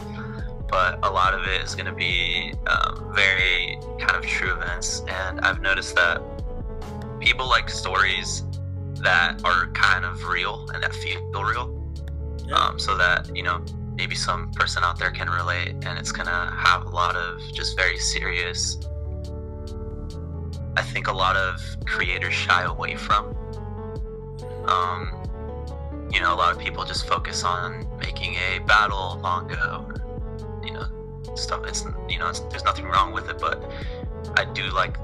but 0.69 0.99
a 1.03 1.09
lot 1.09 1.33
of 1.33 1.41
it 1.47 1.61
is 1.63 1.73
going 1.73 1.85
to 1.85 1.93
be 1.93 2.53
um, 2.67 3.11
very 3.15 3.77
kind 3.99 4.15
of 4.15 4.23
true 4.25 4.53
events. 4.53 5.03
And 5.07 5.39
I've 5.41 5.61
noticed 5.61 5.95
that 5.95 6.21
people 7.19 7.47
like 7.47 7.69
stories 7.69 8.43
that 8.95 9.41
are 9.43 9.67
kind 9.71 10.05
of 10.05 10.25
real 10.25 10.67
and 10.73 10.83
that 10.83 10.93
feel 10.93 11.21
real. 11.43 11.75
Yeah. 12.47 12.55
Um, 12.55 12.79
so 12.79 12.97
that, 12.97 13.35
you 13.35 13.43
know, 13.43 13.63
maybe 13.95 14.15
some 14.15 14.51
person 14.51 14.83
out 14.83 14.97
there 14.97 15.11
can 15.11 15.29
relate 15.29 15.75
and 15.85 15.99
it's 15.99 16.11
going 16.11 16.25
to 16.25 16.53
have 16.55 16.85
a 16.85 16.89
lot 16.89 17.15
of 17.15 17.41
just 17.53 17.77
very 17.77 17.97
serious. 17.97 18.77
I 20.75 20.81
think 20.81 21.07
a 21.07 21.13
lot 21.13 21.35
of 21.35 21.59
creators 21.85 22.33
shy 22.33 22.63
away 22.63 22.95
from. 22.95 23.35
Um, 24.67 26.09
you 26.11 26.19
know, 26.21 26.33
a 26.33 26.37
lot 26.37 26.55
of 26.55 26.59
people 26.59 26.83
just 26.85 27.07
focus 27.07 27.43
on 27.43 27.87
making 27.99 28.35
a 28.35 28.59
battle 28.59 29.19
manga 29.21 29.77
or, 29.77 29.95
you 30.65 30.73
know, 30.73 30.87
stuff. 31.35 31.65
It's, 31.67 31.85
you 32.07 32.19
know, 32.19 32.29
it's, 32.29 32.39
there's 32.41 32.63
nothing 32.63 32.85
wrong 32.85 33.11
with 33.11 33.29
it, 33.29 33.39
but 33.39 33.69
I 34.35 34.45
do 34.45 34.63
like 34.71 34.97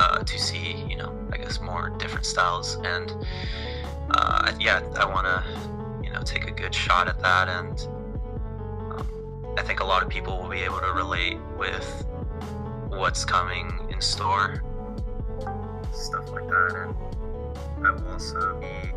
uh, 0.00 0.18
to 0.22 0.38
see, 0.38 0.84
you 0.88 0.96
know, 0.96 1.12
I 1.32 1.36
guess 1.36 1.60
more 1.60 1.90
different 1.98 2.26
styles. 2.26 2.76
And 2.84 3.14
uh, 4.10 4.52
yeah, 4.60 4.82
I 4.96 5.04
want 5.04 5.26
to, 5.26 5.44
you 6.02 6.10
know, 6.10 6.20
take 6.22 6.46
a 6.46 6.50
good 6.50 6.74
shot 6.74 7.08
at 7.08 7.20
that. 7.20 7.48
And 7.48 7.80
um, 8.92 9.54
I 9.58 9.62
think 9.62 9.80
a 9.80 9.84
lot 9.84 10.02
of 10.02 10.08
people 10.08 10.40
will 10.40 10.48
be 10.48 10.60
able 10.60 10.80
to 10.80 10.92
relate 10.92 11.38
with 11.58 12.06
what's 12.88 13.24
coming 13.24 13.70
in 13.90 14.00
store. 14.00 14.62
Stuff 15.92 16.30
like 16.30 16.46
that. 16.48 16.94
And 17.76 17.86
I 17.86 17.90
will 17.92 18.08
also 18.08 18.58
be 18.60 18.92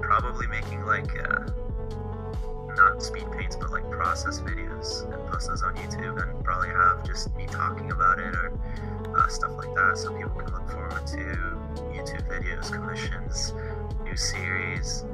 probably 0.00 0.46
making 0.46 0.84
like 0.86 1.10
uh, 1.18 1.50
not 2.78 3.02
speed 3.02 3.26
paints 3.32 3.56
but 3.56 3.70
like 3.70 3.88
process 3.90 4.40
videos 4.40 5.04
and 5.12 5.30
post 5.30 5.48
those 5.48 5.62
on 5.62 5.74
YouTube 5.76 6.22
and 6.22 6.44
probably 6.44 6.68
have 6.68 7.04
just 7.04 7.34
me 7.36 7.46
talking 7.46 7.90
about 7.90 8.18
it 8.18 8.34
or 8.34 8.52
uh, 9.16 9.28
stuff 9.28 9.50
like 9.56 9.74
that 9.74 9.98
so 9.98 10.16
people 10.16 10.30
can 10.40 10.52
look 10.52 10.70
forward 10.70 11.06
to 11.06 11.18
YouTube 11.92 12.26
videos, 12.28 12.72
commissions, 12.72 13.52
new 14.04 14.16
series, 14.16 15.04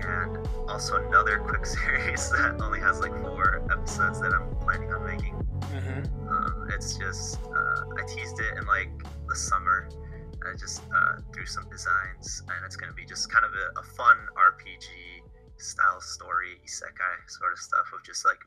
and 0.00 0.38
also 0.68 1.04
another 1.06 1.38
quick 1.46 1.66
series 1.66 2.30
that 2.30 2.56
only 2.62 2.78
has 2.78 3.00
like 3.00 3.12
four 3.22 3.62
episodes 3.70 4.20
that 4.20 4.32
I'm 4.32 4.54
planning 4.60 4.92
on 4.92 5.04
making. 5.04 5.34
Mm-hmm. 5.60 6.28
Um, 6.28 6.68
it's 6.72 6.96
just, 6.96 7.40
uh, 7.42 7.84
I 7.98 8.06
teased 8.06 8.38
it 8.38 8.58
in 8.58 8.66
like 8.66 8.90
the 9.28 9.36
summer 9.36 9.88
I 10.46 10.56
just 10.56 10.82
uh, 10.94 11.20
threw 11.32 11.46
some 11.46 11.68
designs, 11.68 12.42
and 12.48 12.64
it's 12.64 12.76
going 12.76 12.90
to 12.90 12.96
be 12.96 13.04
just 13.04 13.30
kind 13.30 13.44
of 13.44 13.50
a, 13.52 13.80
a, 13.80 13.82
fun 13.82 14.16
RPG 14.36 15.22
style 15.58 16.00
story, 16.00 16.60
isekai 16.64 17.28
sort 17.28 17.52
of 17.52 17.58
stuff 17.58 17.86
of 17.94 18.02
just 18.04 18.24
like 18.24 18.38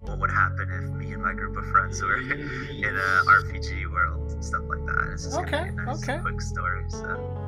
what 0.00 0.18
would 0.18 0.30
happen 0.30 0.70
if 0.70 0.84
me 0.90 1.12
and 1.12 1.22
my 1.22 1.34
group 1.34 1.56
of 1.56 1.64
friends 1.66 2.02
were 2.02 2.16
in 2.20 2.84
an 2.84 2.96
RPG 3.26 3.90
world, 3.90 4.42
stuff 4.42 4.62
like 4.68 4.84
that. 4.86 5.10
It's 5.12 5.24
just 5.24 5.38
okay, 5.38 5.68
a 5.68 5.72
nice, 5.72 6.02
okay. 6.02 6.18
quick 6.20 6.40
story. 6.40 6.84
So 6.88 7.06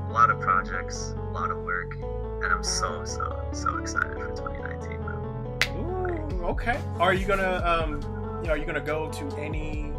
a 0.08 0.12
lot 0.12 0.30
of 0.30 0.40
projects, 0.40 1.14
a 1.16 1.30
lot 1.30 1.50
of 1.50 1.58
work, 1.58 1.94
and 1.94 2.52
I'm 2.52 2.64
so 2.64 3.04
so 3.04 3.44
so 3.52 3.78
excited 3.78 4.12
for 4.12 4.28
2019. 4.37 4.98
Ooh, 5.78 6.44
okay. 6.46 6.78
Are 6.98 7.14
you 7.14 7.26
gonna 7.26 7.62
um, 7.64 8.00
you 8.42 8.48
know, 8.48 8.54
are 8.54 8.58
you 8.58 8.66
gonna 8.66 8.80
go 8.80 9.11
to 9.11 9.28
any 9.38 9.92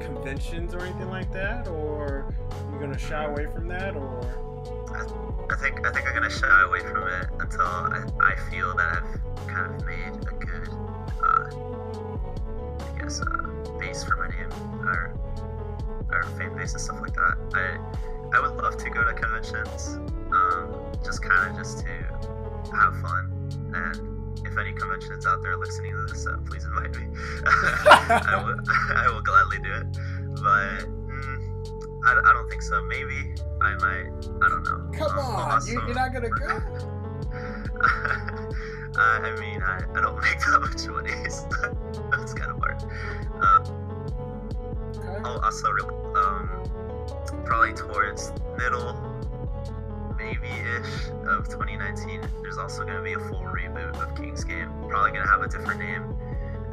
conventions 0.00 0.74
or 0.74 0.80
anything 0.80 1.10
like 1.10 1.30
that, 1.32 1.68
or 1.68 2.34
you 2.72 2.78
gonna 2.78 2.98
shy 2.98 3.24
away 3.24 3.46
from 3.52 3.68
that, 3.68 3.94
or? 3.94 5.33
I 5.50 5.56
think 5.56 5.86
I 5.86 5.92
think 5.92 6.06
I'm 6.06 6.14
gonna 6.14 6.30
shy 6.30 6.62
away 6.62 6.80
from 6.80 7.06
it 7.08 7.26
until 7.38 7.60
I, 7.62 8.04
I 8.20 8.36
feel 8.50 8.74
that 8.76 9.02
I've 9.02 9.46
kind 9.46 9.74
of 9.74 9.86
made 9.86 10.14
a 10.28 10.34
good, 10.34 10.68
uh, 11.22 11.50
I 12.80 12.98
guess, 12.98 13.20
uh, 13.20 13.78
base 13.78 14.04
for 14.04 14.16
my 14.16 14.28
name 14.28 14.50
or 14.86 15.14
or 16.10 16.22
fan 16.38 16.56
base 16.56 16.72
and 16.72 16.80
stuff 16.80 17.00
like 17.00 17.14
that. 17.14 17.36
I 17.54 18.36
I 18.36 18.40
would 18.40 18.56
love 18.56 18.76
to 18.78 18.90
go 18.90 19.04
to 19.04 19.12
conventions, 19.12 19.98
um, 20.32 20.92
just 21.04 21.22
kind 21.22 21.50
of 21.50 21.56
just 21.56 21.80
to 21.80 21.92
have 22.72 23.00
fun 23.00 23.30
and 23.74 24.14
if 24.44 24.58
any 24.58 24.72
conventions 24.72 25.26
out 25.26 25.42
there 25.42 25.56
listening 25.56 25.92
to 25.92 26.06
this, 26.06 26.26
uh, 26.26 26.36
please 26.46 26.64
invite 26.64 26.94
me. 26.96 27.06
I, 27.46 28.42
will, 28.44 28.56
I 28.96 29.08
will 29.08 29.22
gladly 29.22 29.58
do 29.58 29.72
it. 29.72 29.86
But 30.42 30.86
mm, 31.08 32.00
I, 32.04 32.20
I 32.24 32.32
don't 32.32 32.48
think 32.48 32.62
so. 32.62 32.82
Maybe 32.84 33.34
I 33.64 33.74
might. 33.76 34.10
I 34.42 34.48
don't 34.48 34.62
know. 34.62 34.90
Come 34.98 35.18
um, 35.18 35.24
on, 35.24 35.50
also, 35.52 35.72
you, 35.72 35.80
are 35.80 35.94
not 35.94 36.12
gonna 36.12 36.28
go. 36.28 36.60
I 38.96 39.34
mean, 39.40 39.62
I, 39.62 39.80
I 39.94 40.00
don't 40.02 40.20
make 40.20 40.38
that 40.38 40.60
much 40.60 40.86
money, 40.86 41.10
so 41.30 41.48
that's 42.10 42.34
kind 42.34 42.50
of 42.50 42.58
hard. 42.58 42.82
Um, 43.40 43.62
okay. 44.98 45.20
Oh, 45.24 45.40
also, 45.42 45.68
um, 46.14 47.44
probably 47.44 47.72
towards 47.72 48.32
middle 48.58 49.14
maybe-ish 50.16 51.08
of 51.26 51.48
2019, 51.48 52.20
there's 52.42 52.58
also 52.58 52.84
to 52.84 53.00
be 53.02 53.14
a 53.14 53.18
full 53.18 53.42
reboot 53.42 54.00
of 54.00 54.14
King's 54.14 54.44
Game. 54.44 54.70
Probably 54.88 55.18
to 55.18 55.26
have 55.26 55.42
a 55.42 55.48
different 55.48 55.80
name, 55.80 56.14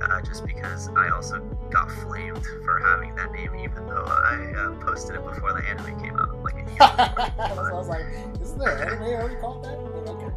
uh, 0.02 0.22
just 0.22 0.46
because 0.46 0.90
I 0.96 1.10
also 1.10 1.40
got 1.70 1.92
flamed 1.92 2.46
for 2.64 2.80
having 2.80 3.16
that 3.16 3.32
name, 3.32 3.56
even 3.56 3.86
though 3.88 4.06
I 4.06 4.54
uh, 4.58 4.72
posted 4.84 5.16
it 5.16 5.24
before 5.24 5.54
the 5.54 5.64
anime 5.68 6.00
came 6.02 6.18
out, 6.18 6.42
like 6.44 6.56
a 6.56 6.58
year 6.58 6.78
so 6.80 7.66
I 7.66 7.74
was 7.74 7.88
like, 7.88 8.06
isn't 8.42 8.60
there 8.60 8.82
anime 8.82 9.04
already 9.04 9.36
called 9.36 9.64
that? 9.66 9.78
Okay. 10.10 10.32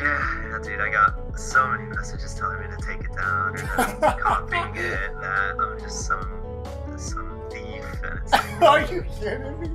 Yeah, 0.00 0.58
dude, 0.62 0.80
I 0.80 0.90
got 0.90 1.38
so 1.38 1.66
many 1.68 1.84
messages 1.84 2.34
telling 2.34 2.60
me 2.60 2.66
to 2.68 2.86
take 2.86 3.00
it 3.00 3.14
down 3.16 3.56
or 3.56 4.18
copying 4.22 4.76
it, 4.76 5.20
that 5.20 5.56
I'm 5.58 5.78
just 5.80 6.06
some 6.06 6.64
some 6.96 7.40
thief. 7.50 7.84
And 8.04 8.20
it's 8.22 8.32
like, 8.32 8.62
Are 8.62 8.80
you 8.92 9.04
kidding 9.18 9.60
me? 9.60 9.68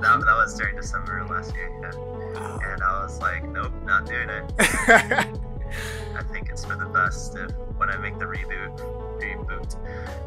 that, 0.00 0.20
that 0.20 0.36
was 0.36 0.54
during 0.56 0.76
December 0.76 1.26
last 1.28 1.54
year, 1.54 1.70
yeah. 1.82 2.72
And 2.72 2.82
I 2.82 3.02
was 3.02 3.20
like, 3.20 3.46
nope, 3.48 3.72
not 3.84 4.06
doing 4.06 4.28
it. 4.30 5.38
It's 6.58 6.66
for 6.66 6.74
the 6.74 6.86
best 6.86 7.36
if 7.36 7.52
when 7.76 7.88
I 7.88 7.96
make 7.98 8.18
the 8.18 8.24
reboot, 8.24 8.76
reboot, 9.22 9.76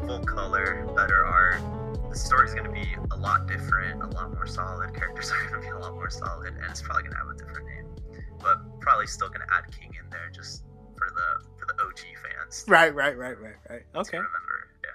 full 0.06 0.20
color, 0.20 0.86
better 0.96 1.26
art, 1.26 1.60
the 2.08 2.16
story's 2.16 2.54
gonna 2.54 2.72
be 2.72 2.96
a 3.10 3.16
lot 3.18 3.46
different, 3.46 4.02
a 4.02 4.06
lot 4.06 4.32
more 4.32 4.46
solid. 4.46 4.94
Characters 4.94 5.30
are 5.32 5.50
gonna 5.50 5.60
be 5.60 5.68
a 5.68 5.78
lot 5.78 5.92
more 5.92 6.08
solid, 6.08 6.54
and 6.54 6.64
it's 6.70 6.80
probably 6.80 7.02
gonna 7.02 7.18
have 7.18 7.28
a 7.28 7.34
different 7.34 7.68
name. 7.68 7.84
But 8.40 8.80
probably 8.80 9.08
still 9.08 9.28
gonna 9.28 9.44
add 9.52 9.70
King 9.78 9.92
in 10.02 10.08
there 10.08 10.30
just 10.34 10.64
for 10.96 11.08
the 11.10 11.44
for 11.58 11.66
the 11.66 11.74
OG 11.84 11.98
fans. 11.98 12.64
Right, 12.66 12.94
right, 12.94 13.18
right, 13.18 13.38
right, 13.38 13.56
right. 13.68 13.82
Okay. 13.94 14.16
remember, 14.16 14.70
yeah. 14.82 14.88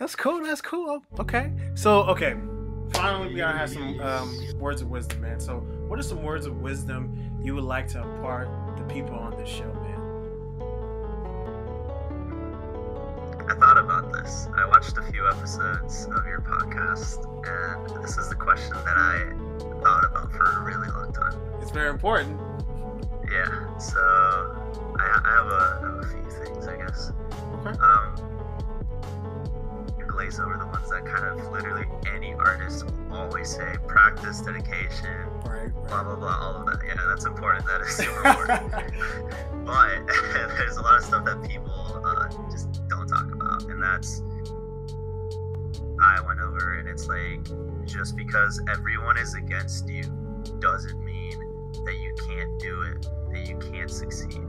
That's 0.00 0.16
cool. 0.16 0.42
That's 0.42 0.60
cool. 0.60 1.04
Okay. 1.20 1.52
So 1.76 2.02
okay, 2.02 2.34
finally, 2.94 3.28
we 3.28 3.36
gotta 3.36 3.58
have 3.58 3.70
some 3.70 4.00
um, 4.00 4.36
words 4.58 4.82
of 4.82 4.90
wisdom, 4.90 5.20
man. 5.20 5.38
So, 5.38 5.58
what 5.86 6.00
are 6.00 6.02
some 6.02 6.24
words 6.24 6.46
of 6.46 6.60
wisdom 6.60 7.38
you 7.42 7.54
would 7.54 7.64
like 7.64 7.86
to 7.88 8.02
impart 8.02 8.48
the 8.76 8.84
people 8.84 9.14
on 9.14 9.36
this 9.36 9.48
show, 9.48 9.72
I 13.50 13.54
thought 13.54 13.78
about 13.78 14.12
this. 14.12 14.46
I 14.56 14.64
watched 14.64 14.96
a 14.96 15.02
few 15.10 15.26
episodes 15.26 16.04
of 16.04 16.24
your 16.24 16.40
podcast, 16.40 17.26
and 17.48 18.04
this 18.04 18.16
is 18.16 18.28
the 18.28 18.36
question 18.36 18.74
that 18.74 18.96
I 18.96 19.32
thought 19.82 20.04
about 20.04 20.30
for 20.30 20.44
a 20.44 20.62
really 20.62 20.88
long 20.88 21.12
time. 21.12 21.34
It's 21.60 21.72
very 21.72 21.90
important. 21.90 22.38
Yeah. 23.28 23.76
So, 23.78 23.98
I, 23.98 25.20
I 25.24 25.30
have, 25.34 25.46
a, 25.46 25.80
I 25.82 25.86
have 25.86 25.98
a 25.98 26.06
few 26.06 26.44
things, 26.44 26.68
I 26.68 26.76
guess. 26.76 27.10
Okay. 27.66 27.76
Um, 27.80 28.30
glaze 30.06 30.38
over 30.38 30.56
the 30.56 30.66
ones 30.66 30.88
that 30.90 31.04
kind 31.04 31.24
of 31.24 31.50
literally 31.50 31.86
any 32.14 32.34
artist 32.34 32.84
will 32.84 33.12
always 33.12 33.48
say 33.48 33.74
practice, 33.88 34.42
dedication, 34.42 35.26
right, 35.44 35.74
right. 35.74 35.88
blah, 35.88 36.04
blah, 36.04 36.14
blah, 36.14 36.38
all 36.40 36.54
of 36.54 36.66
that. 36.66 36.78
Yeah, 36.86 36.94
that's 37.08 37.24
important. 37.24 37.66
That 37.66 37.80
is 37.80 37.88
super 37.96 38.28
important. 38.28 38.94
but 39.66 40.06
there's 40.56 40.76
a 40.76 40.82
lot 40.82 40.98
of 40.98 41.04
stuff 41.04 41.24
that 41.24 41.42
people 41.42 42.00
uh, 42.04 42.28
just 42.52 42.70
don't 42.72 42.74
talk 42.74 42.78
about. 42.78 42.79
That's, 43.80 44.22
I 46.00 46.20
went 46.26 46.40
over 46.40 46.78
and 46.78 46.88
it's 46.88 47.08
like, 47.08 47.48
just 47.86 48.16
because 48.16 48.62
everyone 48.70 49.18
is 49.18 49.34
against 49.34 49.88
you 49.88 50.04
doesn't 50.58 51.02
mean 51.04 51.38
that 51.84 51.96
you 51.98 52.14
can't 52.28 52.58
do 52.58 52.82
it, 52.82 53.06
that 53.32 53.48
you 53.48 53.58
can't 53.72 53.90
succeed. 53.90 54.40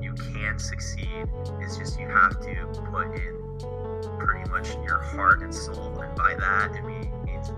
You 0.00 0.14
can 0.14 0.58
succeed. 0.58 1.28
It's 1.60 1.76
just 1.76 1.98
you 2.00 2.08
have 2.08 2.40
to 2.40 2.82
put 2.90 3.06
in 3.14 4.18
pretty 4.18 4.50
much 4.50 4.74
your 4.86 4.98
heart 4.98 5.42
and 5.42 5.54
soul. 5.54 6.00
And 6.00 6.14
by 6.16 6.34
that, 6.34 6.74
it 6.74 6.84
means 6.84 7.52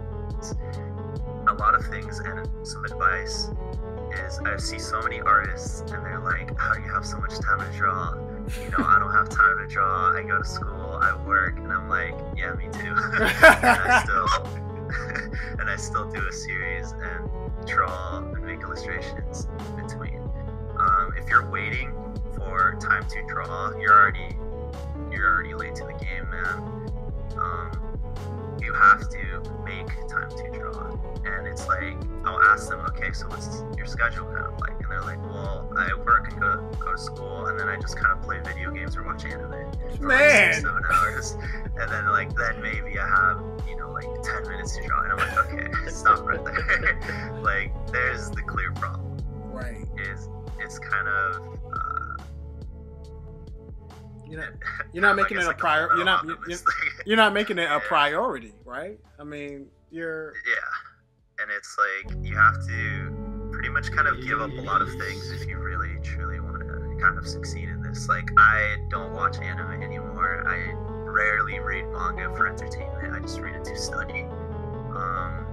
a 1.49 1.55
lot 1.55 1.75
of 1.75 1.85
things 1.87 2.21
and 2.21 2.49
some 2.67 2.85
advice 2.85 3.51
is 4.27 4.39
I 4.45 4.57
see 4.59 4.79
so 4.79 5.01
many 5.03 5.21
artists 5.21 5.81
and 5.81 6.05
they're 6.05 6.21
like, 6.21 6.57
How 6.59 6.75
do 6.75 6.83
you 6.83 6.89
have 6.89 7.05
so 7.05 7.19
much 7.19 7.39
time 7.41 7.61
to 7.61 7.79
draw? 7.79 8.15
You 8.63 8.71
know, 8.71 8.85
I 8.85 8.99
don't 8.99 9.13
have 9.13 9.29
time 9.29 9.59
to 9.59 9.67
draw. 9.67 10.13
I 10.13 10.23
go 10.23 10.39
to 10.39 10.45
school, 10.45 10.72
I 11.03 11.15
work, 11.27 11.59
and 11.59 11.73
I'm 11.73 11.89
like, 11.89 12.15
Yeah, 12.37 12.55
me 12.55 12.69
too. 12.73 12.95
and 12.95 13.67
I 13.67 14.03
still 14.05 14.29
and 15.59 15.71
I 15.71 15.77
still 15.77 16.09
do 16.11 16.27
a 16.27 16.33
series 16.33 16.93
and 16.93 17.67
draw 17.67 18.19
and 18.19 18.45
make 18.45 18.61
illustrations 18.61 19.49
in 19.69 19.87
between. 19.87 20.21
Um, 20.79 21.15
if 21.17 21.29
you're 21.29 21.49
waiting 21.51 21.93
for 22.37 22.77
time 22.81 23.07
to 23.09 23.23
draw, 23.27 23.73
you're 23.79 23.93
already 23.93 24.37
you're 25.11 25.29
already 25.35 25.55
late 25.55 25.75
to 25.77 25.85
the 25.85 25.93
game, 25.93 26.29
man, 26.31 26.91
um, 27.37 28.59
you 28.63 28.73
have 28.73 29.09
to 29.11 29.43
make 29.65 29.87
time 30.09 30.31
to 30.31 30.59
draw. 30.59 30.99
And 31.25 31.47
it's 31.47 31.67
like 31.67 31.97
I'll 32.25 32.41
ask 32.41 32.69
them, 32.69 32.81
okay, 32.81 33.13
so 33.13 33.29
what's 33.29 33.63
your 33.77 33.87
schedule 33.87 34.25
kind 34.27 34.47
of 34.47 34.59
like? 34.61 34.72
They're 34.93 35.01
like, 35.01 35.23
well, 35.23 35.73
I 35.79 35.89
work 36.05 36.31
and 36.31 36.39
go 36.39 36.71
go 36.79 36.93
to 36.93 36.99
school, 36.99 37.47
and 37.47 37.59
then 37.59 37.67
I 37.67 37.77
just 37.81 37.97
kind 37.97 38.13
of 38.13 38.23
play 38.23 38.41
video 38.45 38.71
games 38.71 38.95
or 38.95 39.05
watch 39.05 39.25
anime 39.25 39.73
for 39.97 40.07
like 40.09 40.31
six, 40.53 40.61
seven 40.63 40.83
hours, 40.93 41.33
and 41.81 41.91
then 41.91 42.07
like 42.11 42.35
then 42.37 42.61
maybe 42.61 42.99
I 42.99 43.09
have 43.09 43.41
you 43.67 43.77
know 43.79 43.91
like 43.91 44.05
ten 44.23 44.43
minutes 44.51 44.77
to 44.77 44.87
draw, 44.87 45.03
and 45.05 45.13
I'm 45.13 45.19
like, 45.19 45.39
okay, 45.47 45.71
stop 45.91 46.21
right 46.27 46.45
there. 46.45 47.41
like 47.43 47.73
there's 47.91 48.31
the 48.33 48.43
clear 48.43 48.71
problem 48.73 49.17
Right. 49.51 49.87
is 50.11 50.29
it's 50.61 50.79
kind 50.79 51.09
of 51.09 51.37
uh, 51.75 52.23
You're 54.29 54.41
not, 54.41 54.51
you're 54.93 55.03
not 55.03 55.17
making 55.17 55.39
it 55.39 55.45
a 55.45 55.47
like 55.47 55.59
prior. 55.59 55.89
You're 55.97 56.05
not. 56.05 56.25
You're, 56.27 56.37
you're- 56.47 56.59
you're 57.07 57.17
not 57.17 57.33
making 57.33 57.59
it 57.59 57.71
a 57.71 57.81
priority, 57.81 58.53
right? 58.67 58.99
I 59.19 59.25
mean, 59.25 59.69
you're. 59.91 60.35
yeah, 60.47 61.43
and 61.43 61.51
it's 61.51 61.77
like 61.79 62.15
you 62.25 62.37
have 62.37 62.55
to 62.67 63.22
much 63.73 63.91
kind 63.91 64.07
of 64.07 64.25
give 64.25 64.41
up 64.41 64.51
a 64.53 64.61
lot 64.61 64.83
of 64.83 64.89
things 64.89 65.31
if 65.33 65.49
you 65.49 65.59
really 65.59 65.99
truly 66.03 66.41
want 66.41 66.61
to 66.61 66.97
kind 67.01 67.19
of 67.19 67.27
succeed 67.27 67.69
in 67.69 67.83
this. 67.83 68.09
Like 68.09 68.29
I 68.37 68.77
don't 68.89 69.13
watch 69.13 69.39
anime 69.39 69.83
anymore. 69.83 70.45
I 70.47 70.73
rarely 71.11 71.59
read 71.59 71.87
manga 71.87 72.35
for 72.37 72.47
entertainment. 72.47 73.15
I 73.15 73.21
just 73.21 73.41
read 73.41 73.55
it 73.55 73.65
to 73.65 73.77
study. 73.77 74.23
Um, 74.95 75.47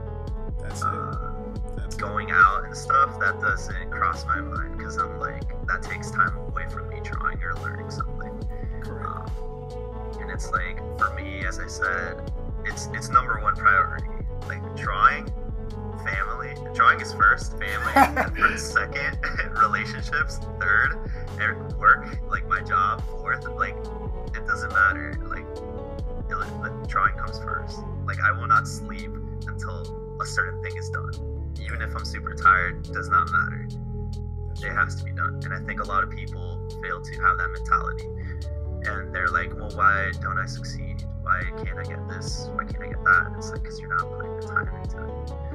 That's 0.62 0.84
uh, 0.84 1.32
That's 1.78 1.96
going 1.96 2.32
out 2.32 2.66
and 2.66 2.76
stuff 2.76 3.20
that 3.20 3.40
doesn't 3.40 3.90
cross 3.90 4.26
my 4.26 4.42
mind 4.42 4.78
because 4.78 4.98
I'm 4.98 5.20
like 5.20 5.44
that 5.68 5.82
takes 5.84 6.12
time 6.12 6.36
away 6.38 6.66
from 6.70 6.90
me 6.90 7.00
drawing 7.04 7.42
or 7.42 7.56
learning 7.56 7.90
something. 7.90 8.48
Correct. 8.82 9.08
Um, 9.08 10.20
and 10.22 10.32
it's 10.32 10.52
like 10.52 10.78
for 11.00 11.14
me, 11.16 11.46
as 11.46 11.60
I 11.60 11.68
said, 11.68 12.32
it's 12.66 12.90
it's 12.94 13.10
number 13.10 13.40
one 13.42 13.56
priority. 13.56 14.08
Like 14.48 14.64
drawing, 14.76 15.26
family. 16.04 16.39
Drawing 16.74 17.02
is 17.02 17.14
first, 17.14 17.52
family, 17.58 17.91
and 17.95 18.38
for 18.38 18.58
second, 18.58 19.18
relationships, 19.60 20.39
third, 20.60 21.10
and 21.39 21.74
work. 21.74 22.20
Like 22.30 22.47
my 22.47 22.62
job, 22.62 23.04
fourth. 23.10 23.47
Like 23.47 23.76
it 24.36 24.45
doesn't 24.47 24.72
matter. 24.72 25.14
Like 25.24 25.45
it, 25.50 26.88
drawing 26.88 27.16
comes 27.16 27.39
first. 27.39 27.80
Like 28.06 28.20
I 28.22 28.32
will 28.32 28.47
not 28.47 28.68
sleep 28.68 29.12
until 29.47 30.18
a 30.22 30.26
certain 30.26 30.62
thing 30.64 30.78
is 30.78 30.89
done. 30.89 31.12
Even 31.62 31.82
if 31.82 31.95
I'm 31.95 32.06
super 32.06 32.34
tired, 32.34 32.84
does 32.84 33.10
not 33.10 33.30
matter. 33.32 33.68
It 34.62 34.74
has 34.74 34.95
to 34.95 35.04
be 35.04 35.12
done. 35.12 35.39
And 35.43 35.54
I 35.54 35.60
think 35.66 35.82
a 35.82 35.86
lot 35.86 36.04
of 36.04 36.10
people 36.10 36.68
fail 36.82 37.02
to 37.02 37.22
have 37.22 37.38
that 37.38 37.50
mentality 37.50 38.08
and 38.86 39.14
they're 39.14 39.28
like, 39.28 39.54
well, 39.56 39.70
why 39.76 40.12
don't 40.22 40.39
I 40.39 40.45
succeed? 40.45 41.04
Why 41.22 41.43
can't 41.64 41.78
I 41.78 41.84
get 41.84 42.08
this? 42.08 42.50
Why 42.54 42.64
can't 42.64 42.84
I 42.84 42.88
get 42.88 43.04
that? 43.04 43.34
It's 43.38 43.52
like, 43.52 43.62
because 43.62 43.80
you're 43.80 43.89
not 43.89 44.10
putting 44.10 44.39
the 44.39 44.47
time 44.47 44.68
into 44.82 45.04
it. 45.04 45.49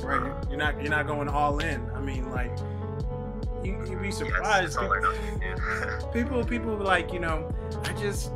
Right. 0.00 0.32
You're 0.48 0.58
not. 0.58 0.80
You're 0.80 0.90
not 0.90 1.06
going 1.06 1.28
all 1.28 1.58
in. 1.58 1.88
I 1.94 2.00
mean, 2.00 2.30
like, 2.30 2.56
you 3.66 3.84
you'd 3.88 4.02
be 4.02 4.10
surprised. 4.10 4.76
all 4.76 4.92
or 4.92 5.02
people 6.12 6.44
people 6.44 6.76
like 6.76 7.12
you 7.12 7.18
know 7.18 7.52
i 7.84 7.92
just 7.94 8.32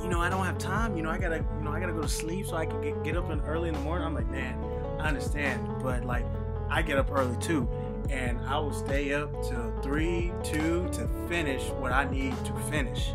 you 0.00 0.08
know 0.08 0.20
i 0.20 0.28
don't 0.28 0.44
have 0.44 0.58
time 0.58 0.96
you 0.96 1.02
know 1.02 1.10
i 1.10 1.18
gotta 1.18 1.36
you 1.36 1.64
know 1.64 1.70
i 1.72 1.80
gotta 1.80 1.92
go 1.92 2.02
to 2.02 2.08
sleep 2.08 2.46
so 2.46 2.56
i 2.56 2.66
can 2.66 2.80
get, 2.80 3.02
get 3.02 3.16
up 3.16 3.30
in 3.30 3.40
early 3.42 3.68
in 3.68 3.74
the 3.74 3.80
morning 3.80 4.06
i'm 4.06 4.14
like 4.14 4.28
man 4.30 4.58
i 5.00 5.08
understand 5.08 5.66
but 5.82 6.04
like 6.04 6.24
i 6.70 6.82
get 6.82 6.98
up 6.98 7.10
early 7.10 7.36
too 7.38 7.68
and 8.10 8.38
i 8.42 8.58
will 8.58 8.72
stay 8.72 9.12
up 9.12 9.32
till 9.42 9.72
three 9.82 10.32
two 10.42 10.88
to 10.92 11.08
finish 11.28 11.62
what 11.70 11.92
i 11.92 12.04
need 12.10 12.34
to 12.44 12.52
finish 12.70 13.12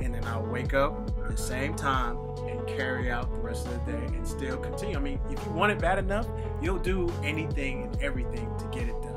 and 0.00 0.14
then 0.14 0.24
i'll 0.24 0.46
wake 0.46 0.74
up 0.74 1.10
the 1.28 1.36
same 1.36 1.74
time 1.74 2.16
carry 2.64 3.10
out 3.10 3.30
the 3.30 3.38
rest 3.38 3.66
of 3.66 3.84
the 3.86 3.92
day 3.92 4.06
and 4.06 4.26
still 4.26 4.56
continue 4.56 4.96
i 4.96 5.00
mean 5.00 5.20
if 5.30 5.44
you 5.44 5.52
want 5.52 5.70
it 5.72 5.78
bad 5.78 5.98
enough 5.98 6.26
you'll 6.60 6.78
do 6.78 7.12
anything 7.22 7.84
and 7.84 8.02
everything 8.02 8.48
to 8.58 8.64
get 8.72 8.88
it 8.88 9.00
done 9.02 9.14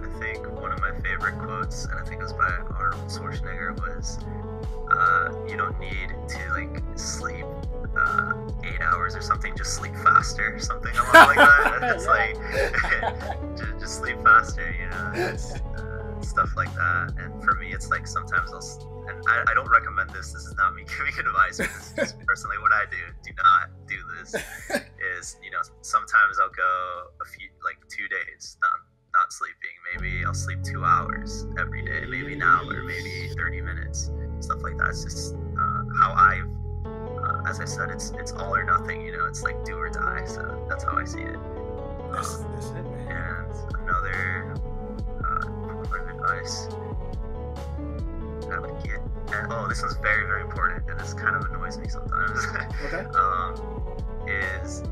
I 0.00 0.18
think 0.20 0.50
one 0.60 0.72
of 0.72 0.80
my 0.80 0.92
favorite 1.00 1.38
quotes, 1.38 1.84
and 1.84 1.98
I 1.98 2.04
think 2.04 2.20
it 2.20 2.22
was 2.22 2.32
by 2.32 2.48
Arnold 2.78 3.08
Schwarzenegger, 3.08 3.76
was, 3.80 4.18
uh, 4.90 5.32
"You 5.48 5.56
don't 5.56 5.78
need 5.80 6.10
to 6.28 6.52
like 6.52 6.82
sleep 6.96 7.44
uh, 7.96 8.32
eight 8.64 8.80
hours 8.80 9.14
or 9.14 9.22
something. 9.22 9.56
Just 9.56 9.74
sleep 9.74 9.94
faster, 9.96 10.58
something 10.60 10.94
along 10.96 11.12
like 11.12 11.36
that." 11.36 11.94
It's 11.94 12.06
like 12.06 12.36
just, 13.56 13.80
just 13.80 13.94
sleep 13.98 14.20
faster, 14.22 14.74
you 14.78 14.88
know, 14.90 15.76
uh, 15.76 16.20
stuff 16.22 16.56
like 16.56 16.72
that. 16.74 17.14
And 17.18 17.42
for 17.42 17.54
me, 17.54 17.72
it's 17.72 17.90
like 17.90 18.06
sometimes 18.06 18.52
I'll, 18.52 18.91
and 19.08 19.22
I, 19.28 19.44
I 19.50 19.54
don't 19.54 19.70
recommend 19.70 20.10
this. 20.10 20.32
This 20.32 20.44
is 20.46 20.54
not 20.56 20.74
me 20.74 20.84
giving 20.98 21.18
advice. 21.18 21.58
This 21.58 21.94
is 21.98 22.14
personally 22.26 22.58
what 22.58 22.72
I 22.72 22.84
do. 22.90 23.02
Do 23.22 23.32
not 23.36 23.70
do 23.86 23.98
this. 24.18 24.34
Is 25.18 25.36
you 25.42 25.50
know 25.50 25.60
sometimes 25.82 26.38
I'll 26.40 26.50
go 26.50 27.10
a 27.20 27.26
few 27.26 27.48
like 27.64 27.76
two 27.88 28.06
days 28.08 28.56
not 28.62 28.78
not 29.14 29.32
sleeping. 29.32 29.76
Maybe 29.94 30.24
I'll 30.24 30.34
sleep 30.34 30.62
two 30.62 30.84
hours 30.84 31.46
every 31.58 31.84
day. 31.84 32.06
Maybe 32.08 32.34
an 32.34 32.42
hour. 32.42 32.82
Maybe 32.84 33.30
thirty 33.36 33.60
minutes. 33.60 34.10
Stuff 34.40 34.62
like 34.62 34.78
that. 34.78 34.90
It's 34.90 35.04
just 35.04 35.34
uh, 35.34 35.82
how 36.00 36.12
I've. 36.12 36.48
Uh, 37.22 37.42
as 37.48 37.60
I 37.60 37.64
said, 37.64 37.90
it's 37.90 38.10
it's 38.18 38.32
all 38.32 38.54
or 38.54 38.64
nothing. 38.64 39.02
You 39.02 39.16
know, 39.16 39.26
it's 39.26 39.42
like 39.42 39.64
do 39.64 39.76
or 39.76 39.90
die. 39.90 40.24
So 40.26 40.66
that's 40.68 40.84
how 40.84 40.96
I 40.96 41.04
see 41.04 41.20
it. 41.20 41.38
that's, 42.12 42.38
that's 42.38 42.66
it 42.70 42.84
man 42.84 43.46
And 43.46 43.88
another 43.88 44.54
uh, 45.24 45.42
form 45.42 45.84
of 45.84 46.08
advice 46.08 46.68
I 48.52 48.58
would 48.58 48.82
get. 48.82 49.00
And, 49.34 49.52
oh, 49.52 49.66
this 49.68 49.82
one's 49.82 49.96
very, 49.96 50.26
very 50.26 50.42
important, 50.42 50.88
and 50.90 50.98
this 50.98 51.14
kind 51.14 51.34
of 51.36 51.44
annoys 51.50 51.78
me 51.78 51.88
sometimes. 51.88 52.38
okay 52.86 53.04
um, 53.14 53.82
is 54.26 54.82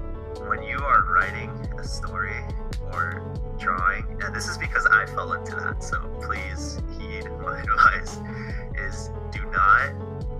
when 0.46 0.62
you 0.62 0.78
are 0.78 1.04
writing 1.04 1.50
a 1.78 1.84
story 1.84 2.42
or 2.92 3.22
drawing, 3.58 4.04
and 4.22 4.34
this 4.34 4.48
is 4.48 4.56
because 4.58 4.86
I 4.86 5.06
fell 5.06 5.32
into 5.34 5.54
that, 5.56 5.82
so 5.82 5.98
please 6.22 6.80
heed 6.98 7.24
my 7.42 7.60
advice, 7.62 8.18
is 8.74 9.10
do 9.30 9.44
not 9.50 9.94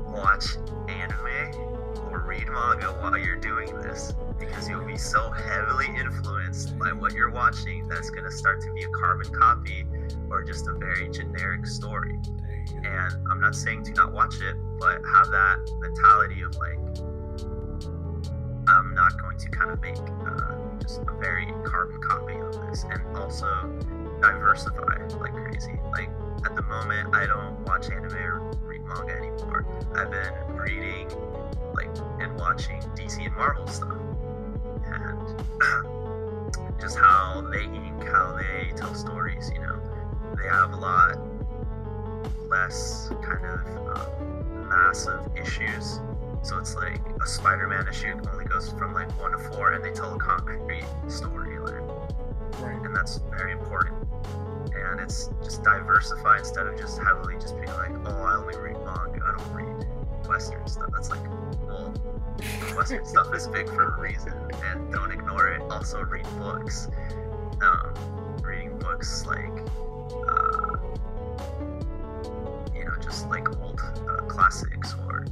watch 0.08 0.56
anime 0.88 1.80
or 2.10 2.20
read 2.20 2.48
manga 2.48 2.86
while 3.00 3.16
you're 3.16 3.36
doing 3.36 3.72
this 3.80 4.12
because 4.38 4.68
you'll 4.68 4.84
be 4.84 4.96
so 4.96 5.30
heavily 5.30 5.86
influenced 5.86 6.78
by 6.78 6.92
what 6.92 7.12
you're 7.12 7.30
watching 7.30 7.86
that 7.88 7.98
it's 7.98 8.10
going 8.10 8.24
to 8.24 8.30
start 8.30 8.60
to 8.60 8.72
be 8.72 8.82
a 8.82 8.88
carbon 8.88 9.32
copy 9.32 9.84
or 10.30 10.42
just 10.44 10.66
a 10.68 10.72
very 10.72 11.10
generic 11.10 11.66
story. 11.66 12.18
And 12.72 13.28
I'm 13.30 13.40
not 13.40 13.54
saying 13.54 13.84
to 13.84 13.92
not 13.92 14.12
watch 14.12 14.40
it, 14.40 14.56
but 14.78 15.02
have 15.14 15.30
that 15.30 15.58
mentality 15.80 16.42
of 16.42 16.54
like, 16.56 16.78
I'm 18.68 18.94
not 18.94 19.20
going 19.20 19.38
to 19.38 19.48
kind 19.48 19.70
of 19.70 19.80
make 19.80 19.98
uh, 19.98 20.78
just 20.80 21.00
a 21.00 21.12
very 21.20 21.46
carbon 21.64 22.00
copy 22.02 22.34
of 22.34 22.52
this, 22.68 22.84
and 22.84 23.16
also 23.16 23.46
diversify 24.20 25.06
like 25.18 25.32
crazy. 25.32 25.78
Like 25.92 26.10
at 26.44 26.54
the 26.54 26.62
moment, 26.62 27.14
I 27.14 27.26
don't 27.26 27.58
watch 27.66 27.90
anime 27.90 28.14
or 28.14 28.52
read 28.62 28.84
manga 28.84 29.12
anymore. 29.12 29.66
I've 29.96 30.10
been 30.10 30.56
reading 30.56 31.08
like 31.74 31.90
and 32.20 32.38
watching 32.38 32.80
DC 32.94 33.26
and 33.26 33.34
Marvel 33.36 33.66
stuff, 33.66 33.98
and 34.84 36.80
just 36.80 36.96
how 36.96 37.42
they 37.50 37.64
ink, 37.64 38.04
how 38.04 38.36
they 38.36 38.72
tell 38.76 38.94
stories. 38.94 39.50
You 39.52 39.60
know, 39.62 39.79
they 40.40 40.48
have 40.48 40.72
a 40.72 40.76
lot 40.76 41.18
less 42.48 43.10
kind 43.22 43.44
of 43.44 43.60
um, 43.96 44.68
massive 44.68 45.20
issues. 45.36 46.00
So 46.42 46.58
it's 46.58 46.74
like 46.74 47.00
a 47.22 47.26
Spider-Man 47.26 47.86
issue 47.88 48.18
only 48.32 48.46
goes 48.46 48.70
from 48.70 48.94
like 48.94 49.10
one 49.20 49.32
to 49.32 49.38
four, 49.38 49.72
and 49.72 49.84
they 49.84 49.92
tell 49.92 50.14
a 50.14 50.18
concrete 50.18 50.84
storyline, 51.06 51.86
right 52.60 52.82
and 52.82 52.96
that's 52.96 53.18
very 53.30 53.52
important. 53.52 53.96
And 54.74 55.00
it's 55.00 55.30
just 55.44 55.62
diversify 55.62 56.38
instead 56.38 56.66
of 56.66 56.78
just 56.78 56.98
heavily 56.98 57.34
just 57.34 57.56
being 57.56 57.68
like, 57.68 57.92
oh, 58.06 58.22
I 58.22 58.36
only 58.36 58.56
read 58.56 58.76
manga, 58.84 59.20
I 59.22 59.36
don't 59.36 59.52
read 59.52 59.86
Western 60.26 60.66
stuff. 60.66 60.90
That's 60.92 61.10
like, 61.10 61.20
well, 61.66 61.92
Western 62.76 63.04
stuff 63.04 63.34
is 63.34 63.46
big 63.48 63.68
for 63.68 63.94
a 63.94 64.00
reason, 64.00 64.32
and 64.64 64.92
don't 64.92 65.12
ignore 65.12 65.48
it. 65.48 65.60
Also, 65.70 66.00
read 66.02 66.26
books. 66.38 66.88
Um, 67.60 67.92
reading 68.42 68.78
books 68.78 69.26
like, 69.26 69.52
just 73.10 73.28
like 73.28 73.48
old 73.60 73.80
uh, 73.80 74.22
classics, 74.26 74.94
or 75.06 75.26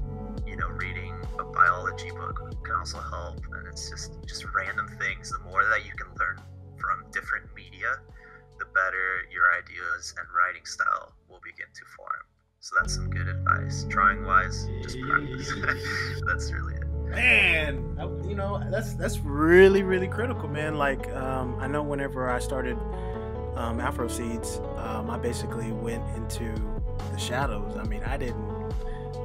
you 0.47 0.57
know, 0.57 0.69
reading 0.69 1.15
a 1.39 1.45
biology 1.45 2.11
book 2.11 2.37
can 2.65 2.75
also 2.75 2.99
help. 2.99 3.39
And 3.55 3.69
it's 3.69 3.89
just 3.89 4.19
just 4.27 4.45
random 4.53 4.89
things. 4.99 5.31
The 5.31 5.39
more 5.49 5.63
that 5.71 5.87
you 5.87 5.93
can 5.93 6.09
learn 6.19 6.41
from 6.77 7.05
different 7.13 7.47
media, 7.55 7.95
the 8.59 8.65
better 8.75 9.23
your 9.33 9.45
ideas 9.57 10.13
and 10.19 10.27
writing 10.37 10.65
style 10.65 11.13
will 11.29 11.41
begin 11.45 11.67
to 11.73 11.85
form. 11.97 12.23
So 12.61 12.75
that's 12.81 12.95
some 12.97 13.11
good 13.11 13.29
advice. 13.29 13.85
Drawing 13.85 14.25
wise, 14.25 14.67
just 14.83 14.99
practice. 15.01 15.53
that's 16.27 16.51
really 16.53 16.75
it. 16.75 16.85
man 17.11 17.85
you 18.29 18.35
know 18.35 18.63
that's 18.71 18.93
that's 18.95 19.19
really 19.21 19.83
really 19.83 20.07
critical 20.07 20.47
man 20.47 20.77
like 20.77 21.09
um, 21.15 21.57
i 21.59 21.67
know 21.67 21.83
whenever 21.83 22.29
i 22.29 22.39
started 22.39 22.77
um, 23.57 23.81
afro 23.81 24.07
seeds 24.07 24.61
um, 24.77 25.09
i 25.09 25.17
basically 25.17 25.73
went 25.73 26.05
into 26.17 26.78
the 27.19 27.25
shadows. 27.25 27.77
I 27.77 27.85
mean, 27.85 28.03
I 28.05 28.17
didn't 28.17 28.73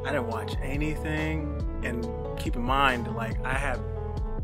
I 0.05 0.11
didn't 0.11 0.27
watch 0.27 0.55
anything. 0.61 1.59
And 1.83 2.07
keep 2.37 2.55
in 2.55 2.61
mind, 2.61 3.13
like 3.15 3.43
I 3.45 3.53
have, 3.53 3.81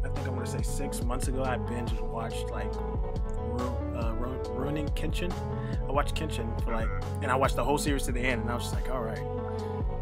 I 0.04 0.10
think 0.10 0.28
I 0.28 0.30
want 0.30 0.46
to 0.46 0.52
say 0.52 0.62
six 0.62 1.04
months 1.04 1.28
ago, 1.28 1.44
I 1.44 1.58
binged 1.58 2.00
watched 2.02 2.50
like 2.50 2.74
Ru- 2.76 3.98
uh, 3.98 4.14
Ru- 4.18 4.44
Rurouni 4.44 4.90
Kenshin. 4.96 5.34
I 5.88 5.92
watched 5.92 6.16
Kenshin 6.16 6.62
for 6.64 6.74
like, 6.74 6.90
and 7.22 7.32
I 7.32 7.36
watched 7.36 7.56
the 7.56 7.64
whole 7.64 7.78
series 7.78 8.04
to 8.04 8.12
the 8.12 8.22
end, 8.22 8.42
and 8.42 8.52
I 8.52 8.56
was 8.56 8.64
just 8.64 8.76
like, 8.76 8.90
all 8.90 9.02
right. 9.02 9.22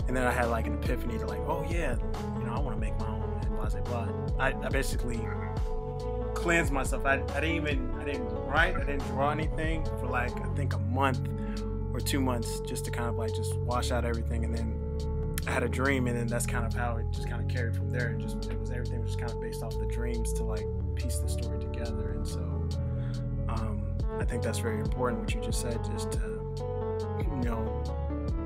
And 0.08 0.16
then 0.16 0.26
I 0.26 0.32
had 0.32 0.46
like 0.50 0.68
an 0.68 0.76
epiphany 0.76 1.18
to 1.20 1.26
like, 1.26 1.40
oh 1.48 1.66
yeah, 1.70 1.96
you 2.38 2.46
know, 2.46 2.54
I 2.54 2.60
want 2.60 2.76
to 2.76 2.80
make 2.82 2.98
my 3.00 3.08
own 3.08 3.40
and 3.42 3.56
blah 3.56 3.70
blah 3.70 3.82
blah. 3.82 4.08
I, 4.40 4.54
I 4.54 4.70
basically 4.70 5.28
cleansed 6.34 6.72
myself. 6.72 7.06
I, 7.06 7.24
I 7.36 7.40
didn't 7.40 7.56
even 7.56 7.94
I 8.00 8.04
didn't 8.04 8.30
write, 8.48 8.76
I 8.76 8.84
didn't 8.84 9.06
draw 9.08 9.32
anything 9.32 9.86
for 10.00 10.08
like 10.08 10.36
I 10.40 10.48
think 10.56 10.74
a 10.74 10.80
month 10.80 11.28
or 11.98 12.00
two 12.00 12.22
months 12.22 12.60
just 12.62 12.86
to 12.86 12.92
kind 12.92 13.10
of 13.10 13.16
like 13.16 13.34
just 13.34 13.56
wash 13.58 13.92
out 13.92 14.06
everything 14.06 14.46
and 14.46 14.56
then 14.56 14.88
I 15.48 15.52
had 15.52 15.64
a 15.64 15.70
dream, 15.70 16.08
and 16.08 16.18
then 16.18 16.28
that's 16.28 16.46
kind 16.46 16.66
of 16.66 16.74
how 16.74 16.98
it 16.98 17.06
just 17.10 17.30
kind 17.30 17.42
of 17.42 17.48
carried 17.48 17.74
from 17.74 17.90
there. 17.90 18.08
And 18.08 18.20
just 18.20 18.52
it 18.52 18.60
was 18.60 18.70
everything 18.70 19.02
was 19.02 19.12
just 19.16 19.20
kind 19.20 19.32
of 19.32 19.40
based 19.40 19.64
off 19.64 19.80
the 19.80 19.86
dreams 19.86 20.34
to 20.34 20.44
like 20.44 20.66
piece 20.96 21.20
the 21.20 21.30
story 21.30 21.58
together. 21.58 22.12
And 22.12 22.28
so 22.28 22.40
um, 23.48 23.82
I 24.20 24.26
think 24.26 24.44
that's 24.44 24.60
very 24.60 24.82
important 24.82 25.22
what 25.22 25.34
you 25.34 25.40
just 25.40 25.62
said, 25.62 25.82
just 25.86 26.12
to 26.14 26.20
you 27.20 27.38
know 27.46 27.82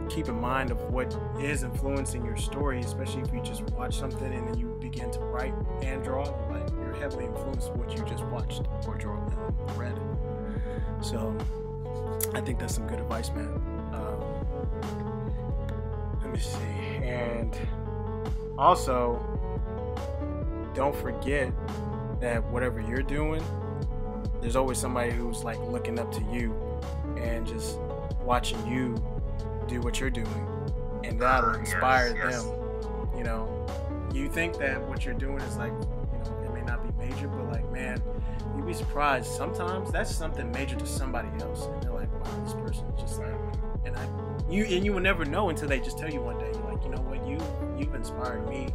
keep 0.10 0.28
in 0.28 0.39
mind 0.39 0.70
of 0.70 0.80
what 0.91 1.18
is 1.39 1.64
influencing 1.64 2.24
your 2.24 2.38
story, 2.38 2.82
especially 2.82 3.22
if 3.24 3.34
you 3.34 3.41
just 3.41 3.64
watch 3.72 3.97
something 3.97 4.32
and 4.32 4.47
then 4.47 4.60
you 4.60 4.78
begin 4.80 5.10
to 5.10 5.20
write 5.22 5.56
and 5.82 6.04
draw. 6.04 6.26
Like 6.52 6.70
you're 6.70 6.93
heavily 6.93 7.26
influenced 7.26 7.72
what 7.72 7.97
you 7.97 8.06
just 8.06 8.24
watched 8.26 8.62
or 8.86 8.95
draw 8.95 9.18
and 9.18 9.78
read. 9.78 9.99
So 11.02 11.36
I 12.34 12.42
think 12.42 12.60
that's 12.60 12.76
some 12.76 12.88
good 12.88 13.00
advice, 13.00 13.30
man. 13.32 13.48
Um, 13.94 14.22
let 16.22 16.32
me 16.32 16.39
see. 16.39 16.58
And 17.04 17.56
also, 18.58 19.20
don't 20.74 20.96
forget 20.96 21.52
that 22.22 22.44
whatever 22.52 22.80
you're 22.80 23.02
doing, 23.04 23.44
there's 24.42 24.56
always 24.56 24.78
somebody 24.78 25.12
who's 25.12 25.44
like 25.44 25.60
looking 25.68 26.00
up 26.00 26.12
to 26.14 26.22
you 26.32 26.56
and 27.18 27.46
just 27.46 27.78
watching 28.24 28.66
you 28.68 28.96
do 29.68 29.82
what 29.82 30.00
you're 30.00 30.10
doing. 30.10 30.48
And 31.04 31.20
that'll 31.20 31.50
Ah, 31.50 31.58
yes, 31.58 31.72
inspire 31.72 32.16
yes. 32.16 32.44
them. 32.44 32.54
You 33.18 33.24
know, 33.24 33.68
you 34.14 34.30
think 34.30 34.58
that 34.60 34.82
what 34.88 35.04
you're 35.06 35.14
doing 35.16 35.39
is 35.42 35.58
like, 35.58 35.72
you 35.72 36.20
know, 36.20 36.44
it 36.46 36.54
may 36.54 36.62
not 36.62 36.82
be 36.98 37.06
major, 37.08 37.28
but 37.28 37.52
like, 37.52 37.70
man, 37.72 38.02
you'd 38.62 38.68
be 38.68 38.74
surprised. 38.74 39.32
Sometimes 39.32 39.91
that's 39.91 40.14
something 40.14 40.51
major 40.51 40.76
to 40.76 40.86
somebody 40.86 41.30
else. 41.41 41.66
And 41.66 41.84
they're 41.84 41.93
like, 41.93 42.12
wow, 42.14 42.43
this 42.43 42.53
person 42.53 42.86
is 42.88 43.01
just 43.01 43.20
like, 43.20 43.34
and 43.86 43.95
I, 43.97 44.07
you, 44.49 44.66
and 44.66 44.86
you 44.86 44.93
will 44.93 45.01
never 45.01 45.26
know 45.26 45.49
until 45.49 45.68
they 45.68 45.80
just 45.80 45.97
tell 45.97 46.09
you 46.09 46.22
one 46.22 46.38
day, 46.38 46.51
you're 46.53 46.72
like, 46.72 46.84
you 46.84 46.91
know 46.91 47.01
what, 47.01 47.26
you, 47.28 47.38
you've 47.78 47.95
inspired 47.95 48.47
me 48.47 48.68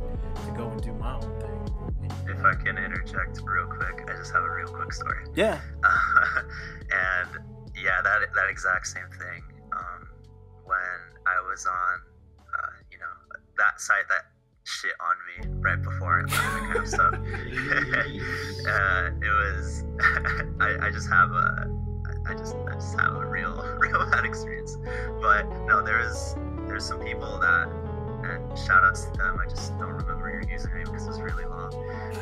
to 0.47 0.51
go 0.53 0.69
and 0.69 0.83
do 0.83 0.93
my 0.95 1.15
own 1.15 1.41
thing. 1.41 1.53
If 2.29 2.45
I 2.45 2.55
can 2.55 2.77
interject 2.77 3.41
real 3.45 3.67
quick, 3.67 4.09
I 4.11 4.17
just 4.17 4.33
have 4.33 4.43
a 4.43 4.51
real 4.51 4.69
quick 4.69 4.93
story. 4.93 5.25
Yeah. 5.35 5.61
and 5.85 7.31
yeah, 7.77 8.03
that 8.03 8.21
that 8.35 8.51
exact 8.51 8.87
same 8.89 9.09
thing. 9.19 9.43
Um, 9.73 10.09
when 10.65 10.99
I 11.27 11.41
was 11.49 11.67
on, 11.67 12.01
uh, 12.41 12.71
you 12.91 12.99
know, 12.99 13.39
that 13.59 13.81
site 13.81 14.09
that 14.09 14.25
shit 14.67 14.93
on 15.01 15.15
me 15.27 15.61
right 15.61 15.81
before 15.81 16.19
I 16.19 16.23
that 16.23 16.31
kind 16.33 16.77
of 16.77 16.89
stuff. 16.89 17.15
uh, 17.15 19.11
it 19.23 19.31
was, 19.31 19.85
I, 20.61 20.87
I 20.87 20.91
just 20.91 21.09
have 21.09 21.31
a, 21.31 21.71
I 22.29 22.35
just, 22.35 22.57
I 22.69 22.75
just 22.75 22.99
have 22.99 23.15
a 23.15 23.27
real, 23.27 23.63
real 23.79 24.11
bad 24.11 24.25
experience. 24.25 24.77
But 25.23 25.49
no, 25.67 25.83
there's, 25.83 26.35
there's 26.67 26.85
some 26.85 27.01
people 27.01 27.39
that, 27.39 27.69
and 28.25 28.59
shout 28.59 28.83
outs 28.83 29.05
to 29.05 29.13
them. 29.13 29.39
I 29.41 29.49
just 29.49 29.79
don't 29.79 29.93
remember 29.93 30.29
your 30.31 30.43
username 30.43 30.87
because 30.87 31.07
it's 31.07 31.21
really 31.21 31.45
long. 31.45 31.73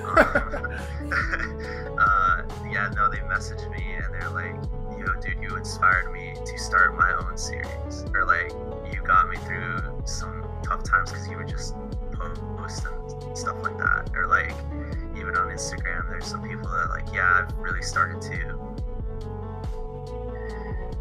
Um, 0.04 1.98
uh, 1.98 2.42
yeah, 2.70 2.90
no, 2.94 3.08
they 3.10 3.18
messaged 3.18 3.70
me 3.70 3.94
and 3.94 4.12
they're 4.12 4.30
like, 4.30 4.56
yo, 4.98 5.06
dude, 5.22 5.42
you 5.42 5.56
inspired 5.56 6.12
me 6.12 6.34
to 6.44 6.58
start 6.58 6.94
my 6.94 7.10
own 7.24 7.38
series. 7.38 8.04
Or 8.12 8.26
like, 8.26 8.52
you 8.92 9.00
got 9.02 9.30
me 9.30 9.36
through 9.38 10.02
some 10.04 10.44
tough 10.62 10.82
times 10.82 11.10
because 11.10 11.28
you 11.28 11.36
were 11.36 11.44
just 11.44 11.74
post 12.56 12.84
and 12.86 13.36
stuff 13.36 13.56
like 13.62 13.76
that. 13.78 14.10
Or 14.14 14.26
like, 14.26 14.54
even 15.16 15.36
on 15.36 15.48
Instagram, 15.48 16.08
there's 16.08 16.26
some 16.26 16.42
people 16.42 16.68
that 16.68 16.90
like, 16.90 17.12
yeah, 17.12 17.44
I've 17.46 17.56
really 17.58 17.82
started 17.82 18.20
to 18.22 18.74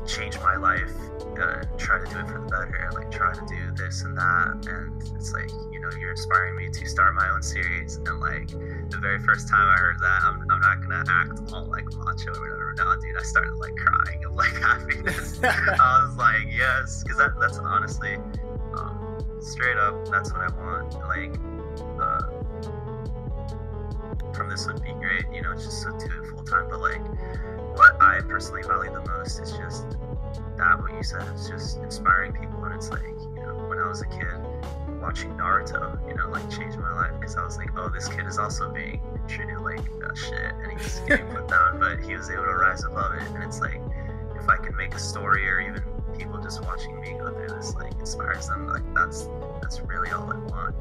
change 0.05 0.37
my 0.39 0.57
life, 0.57 0.91
uh, 1.39 1.63
try 1.77 1.99
to 1.99 2.05
do 2.05 2.19
it 2.19 2.27
for 2.27 2.39
the 2.39 2.47
better, 2.47 2.89
like 2.93 3.09
try 3.09 3.33
to 3.33 3.41
do 3.47 3.71
this 3.75 4.03
and 4.03 4.17
that. 4.17 4.65
And 4.67 5.01
it's 5.15 5.33
like, 5.33 5.49
you 5.71 5.79
know, 5.79 5.89
you're 5.99 6.11
inspiring 6.11 6.55
me 6.55 6.69
to 6.69 6.85
start 6.87 7.15
my 7.15 7.29
own 7.29 7.41
series. 7.41 7.97
And 7.97 8.19
like, 8.19 8.49
the 8.49 8.99
very 9.01 9.19
first 9.19 9.47
time 9.47 9.67
I 9.67 9.77
heard 9.77 9.99
that, 9.99 10.21
I'm, 10.23 10.41
I'm 10.49 10.59
not 10.59 10.81
gonna 10.81 11.03
act 11.07 11.53
all 11.53 11.65
like 11.65 11.85
macho 11.95 12.33
or 12.33 12.41
whatever. 12.41 12.73
No, 12.77 12.95
dude, 13.01 13.17
I 13.17 13.23
started 13.23 13.53
like 13.55 13.75
crying 13.75 14.23
of 14.25 14.33
like 14.33 14.53
happiness. 14.61 15.39
I 15.43 16.05
was 16.05 16.15
like, 16.17 16.47
yes, 16.49 17.03
because 17.03 17.17
that, 17.17 17.39
that's 17.39 17.57
honestly, 17.57 18.17
straight 19.43 19.77
up, 19.77 20.07
that's 20.09 20.31
what 20.31 20.41
I 20.41 20.49
want. 20.55 20.93
Like, 21.07 21.39
uh, 21.99 22.21
from 24.33 24.49
this 24.49 24.65
would 24.67 24.81
be 24.81 24.93
great, 24.93 25.25
you 25.33 25.41
know, 25.41 25.53
just 25.53 25.83
to 25.83 25.91
do 25.91 26.21
it 26.21 26.29
full 26.29 26.43
time. 26.43 26.67
But 26.69 26.79
like, 26.79 27.01
what 27.75 28.01
I 28.01 28.21
personally 28.21 28.63
value 28.63 28.91
the 28.91 29.05
most 29.11 29.39
is 29.39 29.51
just 29.51 29.97
that 30.57 30.79
what 30.79 30.93
you 30.93 31.03
said 31.03 31.27
is 31.35 31.47
just 31.47 31.77
inspiring 31.77 32.33
people. 32.33 32.63
And 32.63 32.73
it's 32.73 32.89
like, 32.89 33.03
you 33.03 33.43
know, 33.43 33.65
when 33.67 33.79
I 33.79 33.87
was 33.87 34.01
a 34.01 34.07
kid 34.07 34.37
watching 35.01 35.31
Naruto, 35.35 35.99
you 36.07 36.15
know, 36.15 36.29
like 36.29 36.49
changed 36.49 36.77
my 36.77 36.93
life 36.93 37.11
because 37.19 37.35
I 37.35 37.43
was 37.43 37.57
like, 37.57 37.69
oh, 37.77 37.89
this 37.89 38.07
kid 38.07 38.25
is 38.25 38.37
also 38.37 38.71
being 38.71 39.01
treated 39.27 39.59
like 39.59 39.81
shit 40.15 40.53
and 40.63 40.79
he's 40.79 40.99
getting 41.07 41.27
put 41.27 41.47
down, 41.47 41.79
but 41.79 41.99
he 41.99 42.15
was 42.15 42.29
able 42.29 42.43
to 42.43 42.55
rise 42.55 42.83
above 42.83 43.13
it. 43.15 43.23
And 43.33 43.43
it's 43.43 43.59
like, 43.59 43.81
if 44.35 44.47
I 44.47 44.57
can 44.57 44.75
make 44.75 44.93
a 44.93 44.99
story 44.99 45.47
or 45.47 45.59
even 45.59 45.83
people 46.23 46.41
just 46.41 46.63
watching 46.63 46.99
me 47.01 47.11
go 47.19 47.33
through 47.33 47.49
this, 47.49 47.75
like, 47.75 47.93
inspires 47.99 48.47
them, 48.47 48.67
like, 48.67 48.83
that's 48.93 49.27
that's 49.61 49.81
really 49.81 50.09
all 50.11 50.31
I 50.31 50.37
want. 50.37 50.75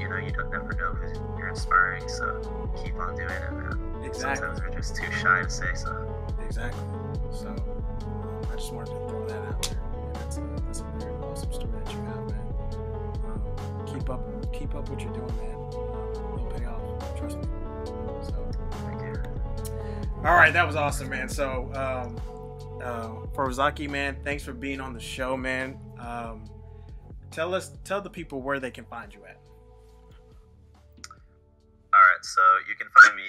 You 0.00 0.08
know, 0.08 0.16
you 0.16 0.30
don't 0.30 0.50
never 0.50 0.72
know 0.72 0.94
who 0.94 1.38
you're 1.38 1.48
inspiring, 1.48 2.08
so 2.08 2.70
keep 2.82 2.94
on 2.94 3.14
doing 3.14 3.28
it, 3.28 3.52
man. 3.52 3.78
Exactly. 4.04 4.48
Sometimes 4.48 4.62
we're 4.62 4.70
just 4.70 4.96
too 4.96 5.12
shy 5.12 5.42
to 5.42 5.50
say 5.50 5.74
so. 5.74 6.26
Exactly. 6.44 6.82
So 7.30 7.48
um, 7.48 8.42
I 8.50 8.56
just 8.56 8.72
wanted 8.72 8.92
to 8.92 9.08
throw 9.08 9.28
that 9.28 9.36
out 9.36 9.62
there. 9.62 9.80
And 10.06 10.14
that's 10.16 10.38
a, 10.38 10.40
that's 10.66 10.80
a 10.80 10.84
very 10.98 11.12
awesome 11.22 11.52
story 11.52 11.72
that 11.84 11.92
you 11.92 12.00
have, 12.00 12.30
man. 12.30 12.46
Um, 13.26 13.86
keep 13.86 14.08
up, 14.10 14.52
keep 14.52 14.74
up 14.74 14.88
what 14.88 15.00
you're 15.00 15.12
doing, 15.12 15.36
man. 15.36 15.54
Um, 15.54 16.34
it'll 16.34 16.52
pay 16.56 16.64
off. 16.64 17.18
Trust 17.18 17.36
me. 17.36 17.44
So. 18.22 18.50
Thank 18.86 19.02
you. 19.02 19.22
All 20.24 20.34
right, 20.34 20.52
that 20.52 20.66
was 20.66 20.76
awesome, 20.76 21.08
man. 21.10 21.28
So, 21.28 21.70
um, 21.74 22.16
uh, 22.82 23.26
Fudazaki, 23.34 23.88
man, 23.88 24.16
thanks 24.24 24.42
for 24.42 24.52
being 24.52 24.80
on 24.80 24.92
the 24.92 25.00
show, 25.00 25.36
man. 25.36 25.78
Um, 25.98 26.44
tell 27.30 27.54
us, 27.54 27.72
tell 27.84 28.00
the 28.00 28.10
people 28.10 28.42
where 28.42 28.60
they 28.60 28.70
can 28.70 28.84
find 28.84 29.12
you 29.12 29.20
at. 29.24 29.38
All 31.94 32.00
right, 32.00 32.24
so 32.24 32.40
you 32.68 32.74
can 32.74 32.88
find 32.88 33.16
me 33.16 33.22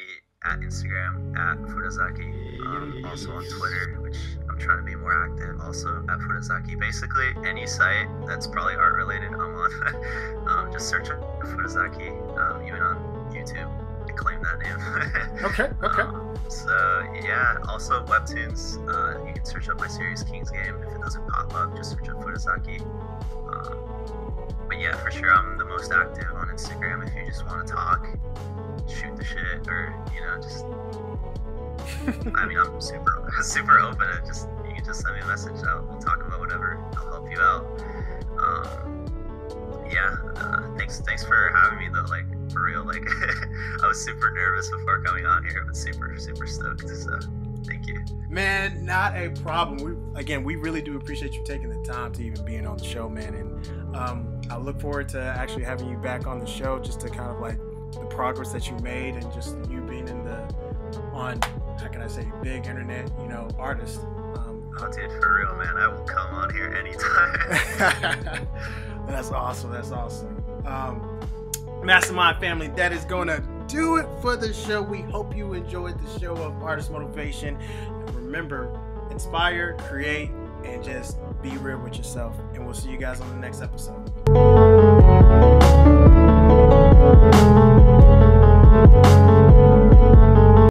at 0.45 0.59
Instagram 0.59 1.37
at 1.37 1.57
Fudazaki, 1.69 2.59
um, 2.65 3.05
also 3.05 3.31
on 3.31 3.43
Twitter, 3.43 3.99
which 4.01 4.17
I'm 4.49 4.57
trying 4.57 4.77
to 4.77 4.83
be 4.83 4.95
more 4.95 5.31
active, 5.31 5.59
also 5.61 5.99
at 6.09 6.19
Fudazaki. 6.19 6.79
Basically, 6.79 7.29
any 7.45 7.65
site 7.65 8.07
that's 8.25 8.47
probably 8.47 8.75
art 8.75 8.93
related, 8.93 9.33
I'm 9.33 9.39
on. 9.39 10.45
um, 10.47 10.71
just 10.71 10.89
search 10.89 11.09
up 11.09 11.19
Fudazaki, 11.41 12.09
um, 12.37 12.65
even 12.65 12.81
on 12.81 12.97
YouTube. 13.31 13.72
I 14.13 14.15
claim 14.15 14.41
that 14.43 14.59
name. 14.59 15.43
Okay, 15.43 15.69
okay. 15.83 16.01
Um, 16.03 16.37
so 16.47 17.03
yeah, 17.23 17.57
also 17.67 18.05
webtoons. 18.05 18.77
Uh, 18.87 19.25
you 19.25 19.33
can 19.33 19.45
search 19.45 19.67
up 19.67 19.79
my 19.79 19.87
series 19.87 20.23
King's 20.23 20.51
Game. 20.51 20.75
If 20.81 20.95
it 20.95 21.01
doesn't 21.01 21.27
pop 21.27 21.53
up, 21.53 21.75
just 21.75 21.91
search 21.91 22.07
up 22.09 22.21
Fudazaki. 22.21 22.81
Um, 22.81 24.47
but 24.67 24.79
yeah, 24.79 24.95
for 24.95 25.11
sure, 25.11 25.33
I'm 25.33 25.57
the 25.57 25.65
most 25.65 25.91
active 25.91 26.31
on 26.35 26.47
Instagram. 26.47 27.05
If 27.05 27.13
you 27.15 27.25
just 27.25 27.45
want 27.45 27.67
to 27.67 27.73
talk, 27.73 28.07
shoot 28.87 29.15
the 29.17 29.23
shit, 29.23 29.67
or 29.67 29.93
you 30.13 30.21
know, 30.21 30.37
just 30.41 30.65
I 32.35 32.45
mean, 32.45 32.57
I'm 32.57 32.79
super 32.79 33.33
super 33.41 33.79
open. 33.79 34.07
And 34.09 34.25
just 34.25 34.47
you 34.67 34.75
can 34.75 34.85
just 34.85 35.01
send 35.01 35.15
me 35.15 35.21
a 35.21 35.25
message. 35.25 35.55
I'll, 35.67 35.85
we'll 35.89 35.99
talk 35.99 36.25
about 36.25 36.39
whatever. 36.39 36.83
I'll 36.97 37.11
help 37.11 37.31
you 37.31 37.39
out. 37.39 37.65
Um, 38.37 39.05
yeah, 39.91 40.15
uh, 40.35 40.75
thanks 40.77 41.01
thanks 41.01 41.25
for 41.25 41.51
having 41.55 41.79
me 41.79 41.89
though. 41.91 42.05
Like 42.09 42.25
for 42.53 42.63
real, 42.63 42.85
like 42.85 43.05
I 43.83 43.87
was 43.87 44.03
super 44.03 44.31
nervous 44.31 44.69
before 44.69 45.01
coming 45.01 45.25
on 45.25 45.43
here, 45.43 45.63
but 45.65 45.75
super 45.75 46.15
super 46.17 46.47
stoked. 46.47 46.87
So 46.87 47.19
thank 47.65 47.87
you. 47.87 48.03
Man, 48.29 48.85
not 48.85 49.15
a 49.15 49.29
problem. 49.29 49.77
We 50.13 50.19
again, 50.19 50.43
we 50.43 50.55
really 50.55 50.81
do 50.81 50.95
appreciate 50.95 51.33
you 51.33 51.43
taking 51.43 51.69
the 51.69 51.83
time 51.83 52.13
to 52.13 52.23
even 52.23 52.45
being 52.45 52.65
on 52.65 52.77
the 52.77 52.85
show, 52.85 53.09
man. 53.09 53.33
And 53.33 53.95
um, 53.95 54.41
I 54.49 54.57
look 54.57 54.79
forward 54.79 55.09
to 55.09 55.21
actually 55.21 55.63
having 55.63 55.89
you 55.89 55.97
back 55.97 56.27
on 56.27 56.39
the 56.39 56.47
show, 56.47 56.79
just 56.79 57.01
to 57.01 57.09
kind 57.09 57.31
of 57.31 57.39
like 57.39 57.57
the 57.93 58.07
progress 58.09 58.51
that 58.53 58.69
you 58.69 58.77
made, 58.77 59.15
and 59.15 59.31
just 59.33 59.55
you 59.69 59.81
being 59.81 60.07
in 60.07 60.23
the 60.23 60.43
on 61.11 61.39
how 61.79 61.87
can 61.87 62.01
I 62.01 62.07
say 62.07 62.25
big 62.41 62.67
internet, 62.67 63.11
you 63.19 63.27
know, 63.27 63.49
artist. 63.57 63.99
Um, 63.99 64.63
Oh, 64.79 64.91
dude, 64.91 65.11
for 65.21 65.37
real, 65.37 65.55
man. 65.55 65.77
I 65.77 65.87
will 65.87 66.03
come 66.03 66.33
on 66.33 66.53
here 66.53 66.73
anytime. 66.73 68.47
that's 69.07 69.29
awesome. 69.31 69.71
That's 69.71 69.91
awesome. 69.91 70.43
Um, 70.65 71.19
Mastermind 71.83 72.39
family, 72.39 72.67
that 72.69 72.93
is 72.93 73.03
going 73.03 73.27
to 73.27 73.43
do 73.67 73.97
it 73.97 74.07
for 74.21 74.37
the 74.37 74.53
show. 74.53 74.81
We 74.81 75.01
hope 75.01 75.35
you 75.35 75.53
enjoyed 75.53 75.99
the 75.99 76.19
show 76.19 76.33
of 76.35 76.63
Artist 76.63 76.91
Motivation. 76.91 77.57
Remember, 78.13 78.79
inspire, 79.11 79.75
create, 79.79 80.31
and 80.63 80.83
just 80.83 81.17
be 81.41 81.57
real 81.57 81.79
with 81.79 81.97
yourself. 81.97 82.37
And 82.53 82.65
we'll 82.65 82.73
see 82.73 82.89
you 82.89 82.97
guys 82.97 83.19
on 83.19 83.29
the 83.29 83.35
next 83.35 83.61
episode. 83.61 84.02